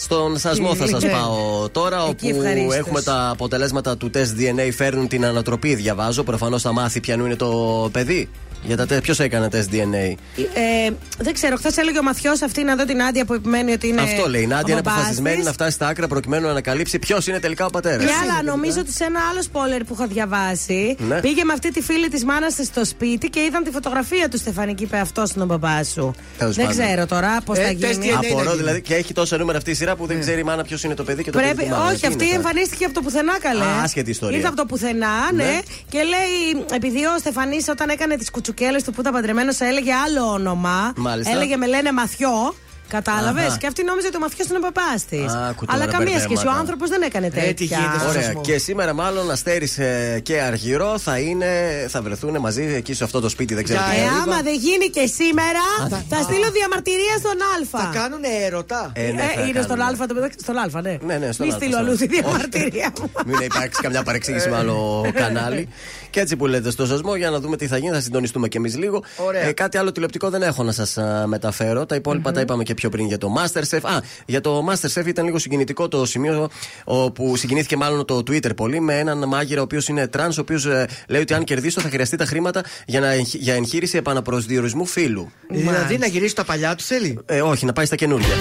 [0.00, 1.10] Στον σασμό θα σας Ναι.
[1.10, 2.74] πάω τώρα, Εκεί όπου ευχαρίστως.
[2.74, 4.70] έχουμε τα αποτελέσματα του τεστ DNA.
[4.76, 6.22] Φέρνουν την ανατροπή, διαβάζω.
[6.24, 8.28] Προφανώς θα μάθει ποιανού είναι το παιδί.
[8.62, 10.14] Για τα Ποιος έκανε τεστ DNA.
[10.54, 13.88] Ε, δεν ξέρω, χθες έλεγε ο Μαθιός αυτή να δω την Άντια που επιμένει ότι
[13.88, 14.00] είναι.
[14.00, 14.42] Αυτό λέει.
[14.42, 15.44] Η Νάντια ο είναι μπαμπάς αποφασισμένη της.
[15.44, 18.04] να φτάσει στα άκρα προκειμένου να ανακαλύψει ποιος είναι τελικά ο πατέρας.
[18.04, 21.20] Και άλλα, νομίζω ότι σε ένα άλλο σπόλερ που είχα διαβάσει, Ναι.
[21.20, 24.38] πήγε με αυτή τη φίλη της μάνας της στο σπίτι και είδαν τη φωτογραφία του
[24.38, 26.14] Στεφανή και είπε αυτό είναι ο μπαμπάς σου.
[26.38, 26.80] Τέλος δεν πάντων.
[26.84, 28.14] ξέρω τώρα πώς Ε, θα τεστ γίνει.
[28.20, 28.26] DNA.
[28.30, 30.82] Απορώ δηλαδή και έχει τόσα νούμερα αυτή η σειρά που δεν ξέρει η μάνα ποιος
[30.84, 31.54] είναι το παιδί και το παιδί.
[31.54, 31.90] Πρέπει, του μάνα.
[31.90, 33.64] όχι, Τι αυτή είναι αυτά; εμφανίστηκε από το πουθενά καλέ.
[33.64, 34.36] Α, άσχετη ιστορία.
[34.36, 35.44] Ήρθε από το πουθενά, ναι.
[35.44, 35.58] Ναι.
[35.88, 40.32] Και λέει, επειδή ο Στεφανής όταν έκανε τις κουτσουκέλε του που ήταν παντρεμένος, έλεγε άλλο
[40.32, 40.92] όνομα.
[40.96, 41.32] Μάλιστα.
[41.32, 42.54] Έλεγε με λένε Μαθιό.
[42.88, 43.56] Κατάλαβες; Αχα.
[43.56, 45.32] Και αυτή νόμιζε ότι ο Μαθιό είναι ο παπάς της.
[45.34, 46.24] Α, κουτόρα, Αλλά καμία σχέση.
[46.24, 46.58] Ο μπερδέματα.
[46.60, 47.78] άνθρωπος δεν έκανε τι τέτοια.
[47.78, 48.22] γίνεται στο Ωραία.
[48.22, 48.40] σωσμό.
[48.40, 51.50] Και σήμερα, μάλλον, Αστέρι ε, και Αργυρό θα, είναι,
[51.88, 53.54] θα βρεθούν μαζί εκεί σε αυτό το σπίτι.
[53.54, 54.10] Δεν ξέρω Για τι Ε, είναι.
[54.10, 54.22] λίγο.
[54.22, 57.38] άμα δεν γίνει και σήμερα, θα- θα στείλω διαμαρτυρία στον
[57.80, 57.82] Α.
[57.84, 58.90] Θα κάνουν έρωτα.
[58.92, 60.02] Ε, ναι, θα Ε, είναι στον κάνουμε.
[60.04, 60.98] Α, το μεταξύ- στον Α, ναι.
[61.06, 61.96] Ναι, ναι, στον Μη Α, στείλω στον αλλού Α.
[61.96, 63.10] τη διαμαρτυρία μου.
[63.26, 65.68] Μην υπάρξει καμιά παρεξήγηση με άλλο κανάλι.
[66.10, 68.56] Και έτσι που λέτε στο σωσμό, για να δούμε τι θα γίνει, θα συντονιστούμε κι
[68.56, 69.02] εμείς λίγο.
[69.16, 69.42] Ωραία.
[69.42, 71.86] Ε, κάτι άλλο τηλεοπτικό δεν έχω να σας μεταφέρω.
[71.86, 73.78] Τα υπολοιπα τα είπαμε και πιο πριν για το Masterchef.
[73.82, 76.48] Α, για το Masterchef ήταν λίγο συγκινητικό το σημείο
[76.84, 80.66] όπου συγκινήθηκε μάλλον το Twitter πολύ με έναν μάγειρα ο οποίος είναι τρανς, ο οποίος
[81.08, 85.30] λέει ότι αν κερδίσω θα χρειαστεί τα χρήματα για, να, εγχ- για εγχείρηση επαναπροσδιορισμού φύλου.
[85.50, 88.34] Δηλαδή να γυρίσει τα παλιά του θέλει; Ε, όχι, να πάει στα καινούργια.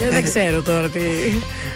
[0.00, 1.00] Ε, Δεν ξέρω τώρα τι.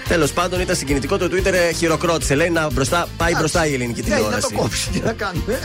[0.08, 2.34] Τέλος πάντων, ήταν συγκινητικό το Twitter, ε, χειροκρότησε.
[2.34, 4.54] Λέει να μπροστά, πάει μπροστά η ελληνική Θέλει να το τηλεόραση.
[4.54, 4.88] κόψει.
[4.90, 5.58] Τι να κάνουμε.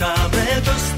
[0.00, 0.97] Μα χάσαμε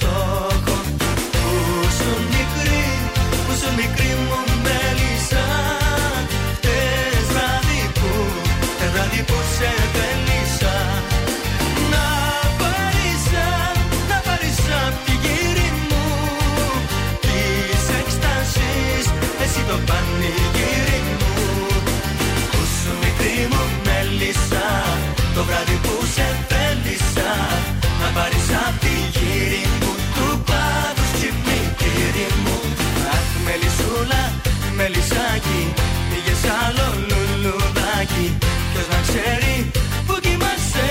[39.10, 39.70] ξέρει
[40.06, 40.88] που κοιμάσαι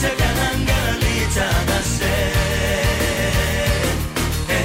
[0.00, 2.14] Σε κανένα αγκαλίτσα να σε.
[4.46, 4.60] Ε,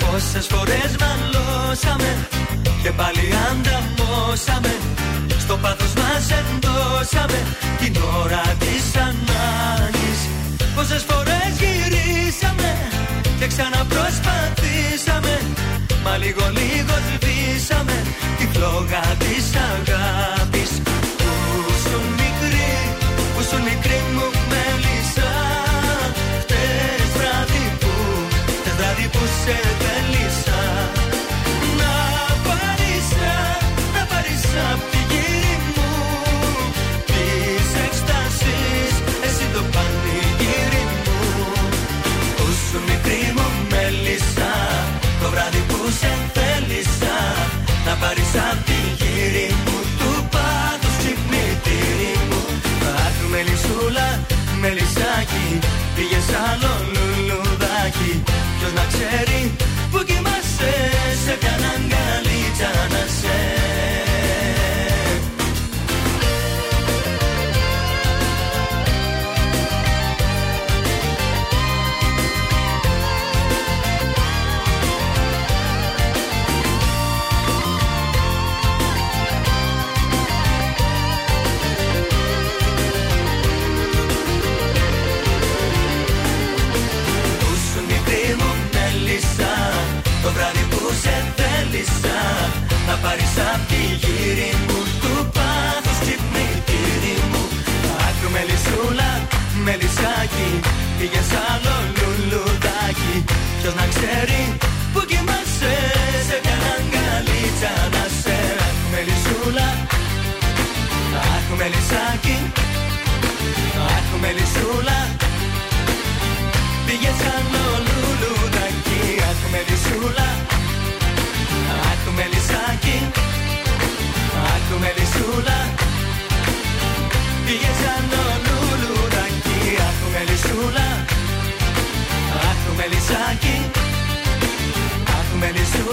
[0.00, 2.28] Πόσες φορές μαλώσαμε
[2.82, 4.74] και πάλι ανταμώσαμε
[5.38, 7.38] Στο πάθος μας εντώσαμε
[7.78, 8.42] την ώρα
[16.24, 18.02] λίγο λίγο σβήσαμε
[18.38, 20.33] τη φλόγα της αγάπης
[56.26, 58.22] Πήγες άλλο λουλουδάκι.
[58.58, 59.40] Ποιος να ξέρει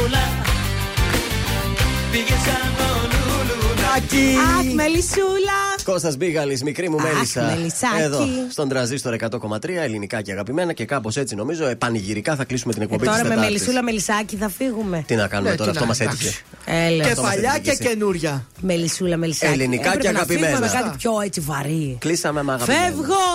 [0.01, 0.25] μελισσούλα
[2.11, 5.59] Πήγες σαν το λουλουδάκι Αχ, μελισσούλα.
[5.83, 7.43] Κώστας Μπίγαλης, μικρή μου Αχ, μέλισσα.
[7.43, 8.01] μελισσάκι.
[8.01, 12.81] Εδώ, στον τραζίστορ 100,3, ελληνικά και αγαπημένα και κάπως έτσι νομίζω επανηγυρικά θα κλείσουμε την
[12.81, 13.53] Ε, εκπομπή τώρα της με Τετάρτης.
[13.59, 15.03] μελισσούλα, μελισσάκι θα φύγουμε.
[15.07, 16.25] Τι να κάνουμε Ναι, τώρα, τι αυτό να, μας εντάξει.
[16.27, 16.41] έτυχε.
[16.73, 17.03] Έλα.
[17.03, 17.93] Και Αυτό μας παλιά έτυχε και εσύ.
[17.93, 18.45] καινούρια.
[18.61, 19.51] Μελισσούλα, μελισσάκι.
[19.53, 20.73] Ελληνικά Έπρεπε και να φύγουμε αγαπημένα.
[20.73, 21.97] με κάτι πιο έτσι βαρύ.
[21.99, 22.83] Κλείσαμε με αγαπημένα.
[22.85, 23.25] Φεύγω,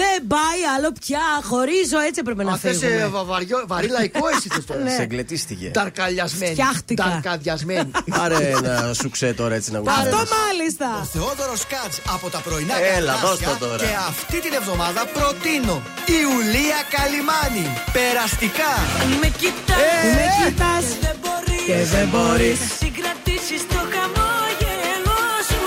[0.00, 1.24] δεν πάει άλλο πια.
[1.50, 3.00] Χωρίζω, έτσι έπρεπε να Μα θες φύγουμε.
[3.00, 4.80] ε, βα- βαριό- βαρύ λαϊκό εσύ θες τώρα.
[4.80, 4.90] Ναι.
[4.90, 5.66] Σε εγκλετίστηκε.
[5.78, 6.52] Ταρκαλιασμένη.
[6.52, 7.04] Φτιάχτηκα.
[7.04, 7.90] Ταρκαδιασμένη.
[8.18, 10.30] Πάρε ένα σουξέ τώρα έτσι να Αυτό γουστάρεις.
[10.46, 11.08] μάλιστα.
[11.12, 13.76] Θεόδωρος Κάτς από τα πρωινά Έλα, Καρτάσια δώσ' το τώρα.
[13.84, 15.76] Και αυτή την εβδομάδα προτείνω
[16.20, 17.66] Ιουλία Καλιμάνη.
[17.96, 18.72] Περαστικά.
[19.02, 22.58] Αν με κοιτάς, Ε, Με κοιτάς δεν μπορείς και δεν μπορείς.
[22.64, 25.62] να συγκρατήσεις το χαμόγελό σου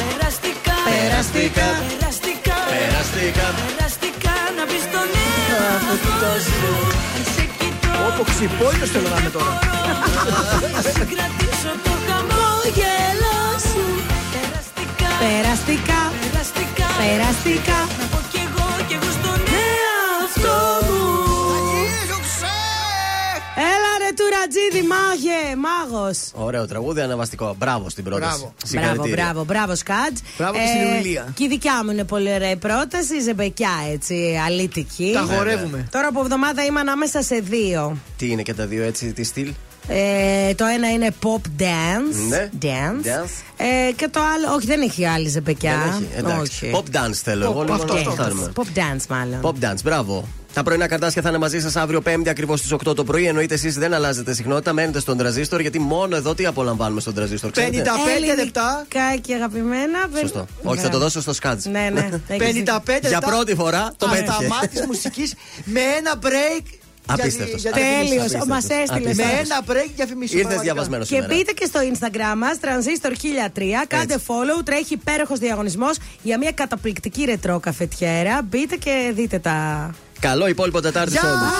[0.00, 1.68] Περαστικά, Περαστικά.
[1.92, 3.46] περαστικά, Περαστικά.
[3.68, 6.70] περαστικά να πεις τον εαυτό σου
[7.16, 9.54] Αν σε κοιτώ, Όπω ξυπόλυτο θέλω να είμαι τώρα.
[10.76, 13.38] να συγκρατήσω το χαμόγελό
[13.70, 13.84] σου
[14.34, 16.00] Περαστικά, Περαστικά,
[17.02, 17.78] περαστικά,
[24.28, 26.18] Έλα ρε του Ρατζίδη, μάγε, μάγος.
[26.34, 27.54] Ωραίο τραγούδι, αναβαστικό.
[27.58, 28.28] Μπράβο στην πρόταση.
[28.38, 28.40] Μπράβο.
[28.40, 29.24] Μπράβο, Συγχαρητήρια.
[29.24, 30.20] μπράβο, μπράβο, Σκάτζ.
[30.38, 31.32] Μπράβο και στην Ιουλία.
[31.34, 33.20] Και η δικιά μου είναι πολύ ωραία η πρόταση.
[33.20, 35.10] Ζεμπεκιά, έτσι, αλήτικη.
[35.14, 35.88] Τα χορεύουμε.
[35.90, 37.96] Τώρα από εβδομάδα είμαι ανάμεσα σε δύο.
[38.16, 39.52] Τι είναι και τα δύο έτσι, τι στυλ;
[39.88, 42.28] Ε, το ένα είναι pop dance.
[42.28, 42.50] Ναι.
[42.62, 43.06] Dance.
[43.06, 43.30] Dance.
[43.88, 45.78] Ε, και το άλλο, όχι, δεν έχει άλλη ζεμπεκιά.
[45.84, 46.08] Δεν έχει.
[46.18, 46.66] Εντάξει.
[46.66, 46.70] Όχι.
[46.74, 47.62] Pop dance θέλω εγώ.
[47.62, 48.52] λίγο αυτό, να αυτό, το φτάνουμε.
[48.56, 49.40] Pop dance, μάλλον.
[49.42, 50.28] Pop dance, μπράβο.
[50.56, 53.26] Τα πρωινά καρτάσια θα είναι μαζί σας αύριο 5η ακριβώς στις 8 το πρωί.
[53.26, 57.50] Εννοείται εσείς δεν αλλάζετε συχνότητα, μένετε στον τραζίστορ γιατί μόνο εδώ τι απολαμβάνουμε στον τραζίστορ.
[57.50, 57.76] 50 Ξέρετε.
[57.76, 58.86] Πέντε λεπτά.
[58.86, 59.98] Ελληνικά και αγαπημένα.
[60.20, 60.46] Σωστό.
[60.62, 61.64] Όχι, θα το δώσω στο σκάτζ.
[61.66, 62.08] Ναι, ναι.
[62.28, 63.18] 55 Για λεπτά.
[63.26, 64.30] πρώτη φορά το πέτυχε.
[64.30, 66.62] Ασταμάτης μουσικής με ένα break.
[67.06, 67.60] για τη- Απίστευτος.
[67.60, 68.46] για τη Τέλειος, διαφημίσεις.
[68.48, 69.16] μας έστειλες.
[69.16, 69.48] Με Απίστευτος.
[69.50, 70.36] ένα break για φημίσει.
[70.38, 71.34] Ήρθες διαβασμένος Και σήμερα.
[71.34, 73.84] μπείτε και στο Instagram μας, Transistor 1003.
[73.88, 74.26] Κάντε Έτσι.
[74.28, 74.64] follow.
[74.64, 78.42] Τρέχει υπέροχος διαγωνισμός για μια καταπληκτική ρετρό καφετιέρα.
[78.42, 79.90] Μπείτε και δείτε τα.
[80.20, 81.50] Καλό υπόλοιπο Τετάρτη σε όλους.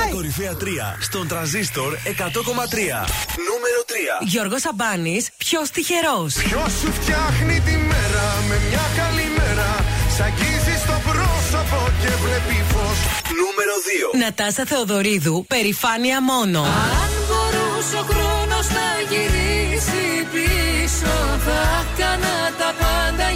[0.00, 3.06] Τα κορυφαία 3 στον τραζίστορ 100,3.
[3.48, 4.26] Νούμερο 3.
[4.26, 9.84] Γιώργος Σαμπάνης, ποιος τυχερός; Ποιος σου φτιάχνει τη μέρα με μια καλή μέρα.
[10.16, 12.98] Σ' αγγίζει στο πρόσωπο και βλέπει φως.
[13.40, 14.18] Νούμερο 2.
[14.18, 16.60] Νατάσα Θεοδωρίδου, περηφάνεια μόνο.
[16.60, 23.31] Αν μπορούσε ο χρόνος να γυρίσει πίσω Θα έκανα τα πάντα για να σε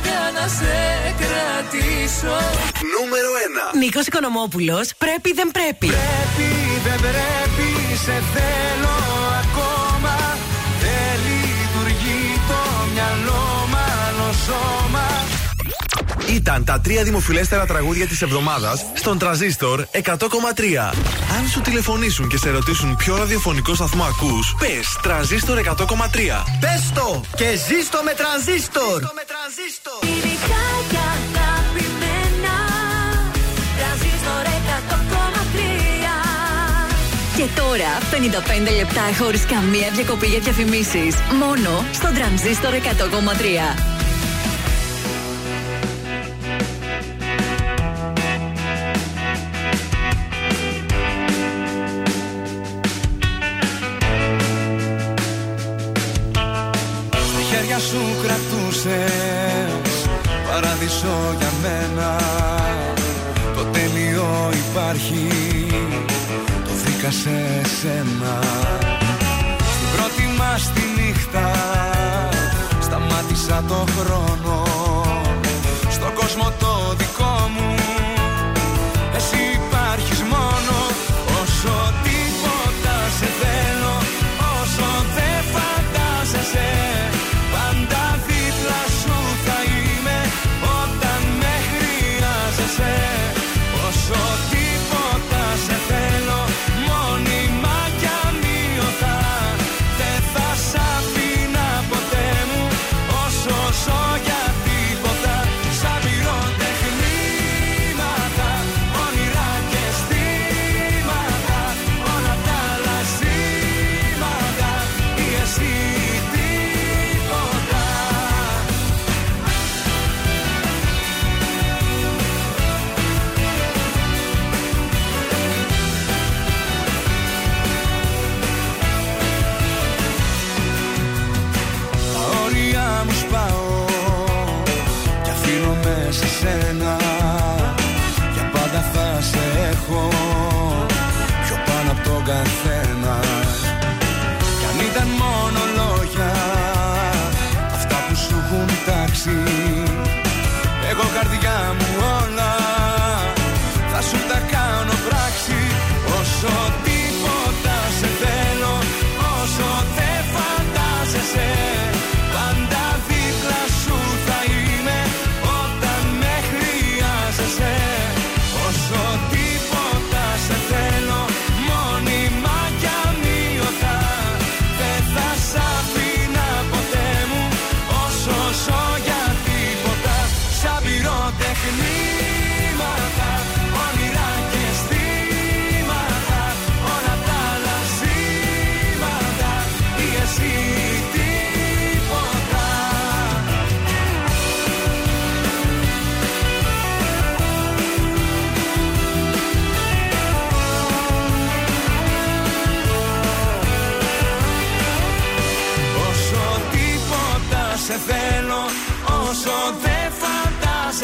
[2.20, 2.36] κρατήσω
[2.99, 3.31] Νούμερο
[3.73, 3.77] 1.
[3.78, 5.86] Νίκος Οικονομόπουλος, πρέπει δεν πρέπει.
[5.86, 6.51] Πρέπει,
[6.86, 7.69] δεν πρέπει,
[8.05, 8.97] σε θέλω
[9.43, 10.17] ακόμα.
[10.81, 12.61] Δεν λειτουργεί το
[12.93, 15.07] μυαλό μου, άλλο σώμα.
[16.28, 20.93] Ήταν τα τρία δημοφιλέστερα τραγούδια της εβδομάδας στον Τραζίστορ 100,3.
[21.39, 26.45] Αν σου τηλεφωνήσουν και σε ρωτήσουν ποιο ραδιοφωνικό σταθμό ακούς, πες Τραζίστορ 100,3.
[26.61, 29.03] Πες το και ζήστο με τρανζίστορ.
[30.03, 31.45] Ειδικά και
[31.77, 32.57] αγαπημένα
[33.77, 34.45] Τρανζίστορ
[34.79, 35.57] 100,3
[37.37, 37.93] Και τώρα
[38.71, 41.15] 55 λεπτά χωρίς καμία διακοπή για διαφημίσεις.
[41.39, 42.77] Μόνο στον τρανζίστορ 100,3.
[57.11, 59.76] Στα χέρια σου κρατούσες
[60.60, 62.17] Παράδεισο για μένα.
[63.57, 65.26] Το τέλειο υπάρχει
[66.65, 68.35] Το βρήκα σε σένα.
[69.73, 71.51] Στην πρώτη μας τη νύχτα
[72.81, 74.62] Σταμάτησα το χρόνο.
[75.91, 76.94] Στον κόσμο το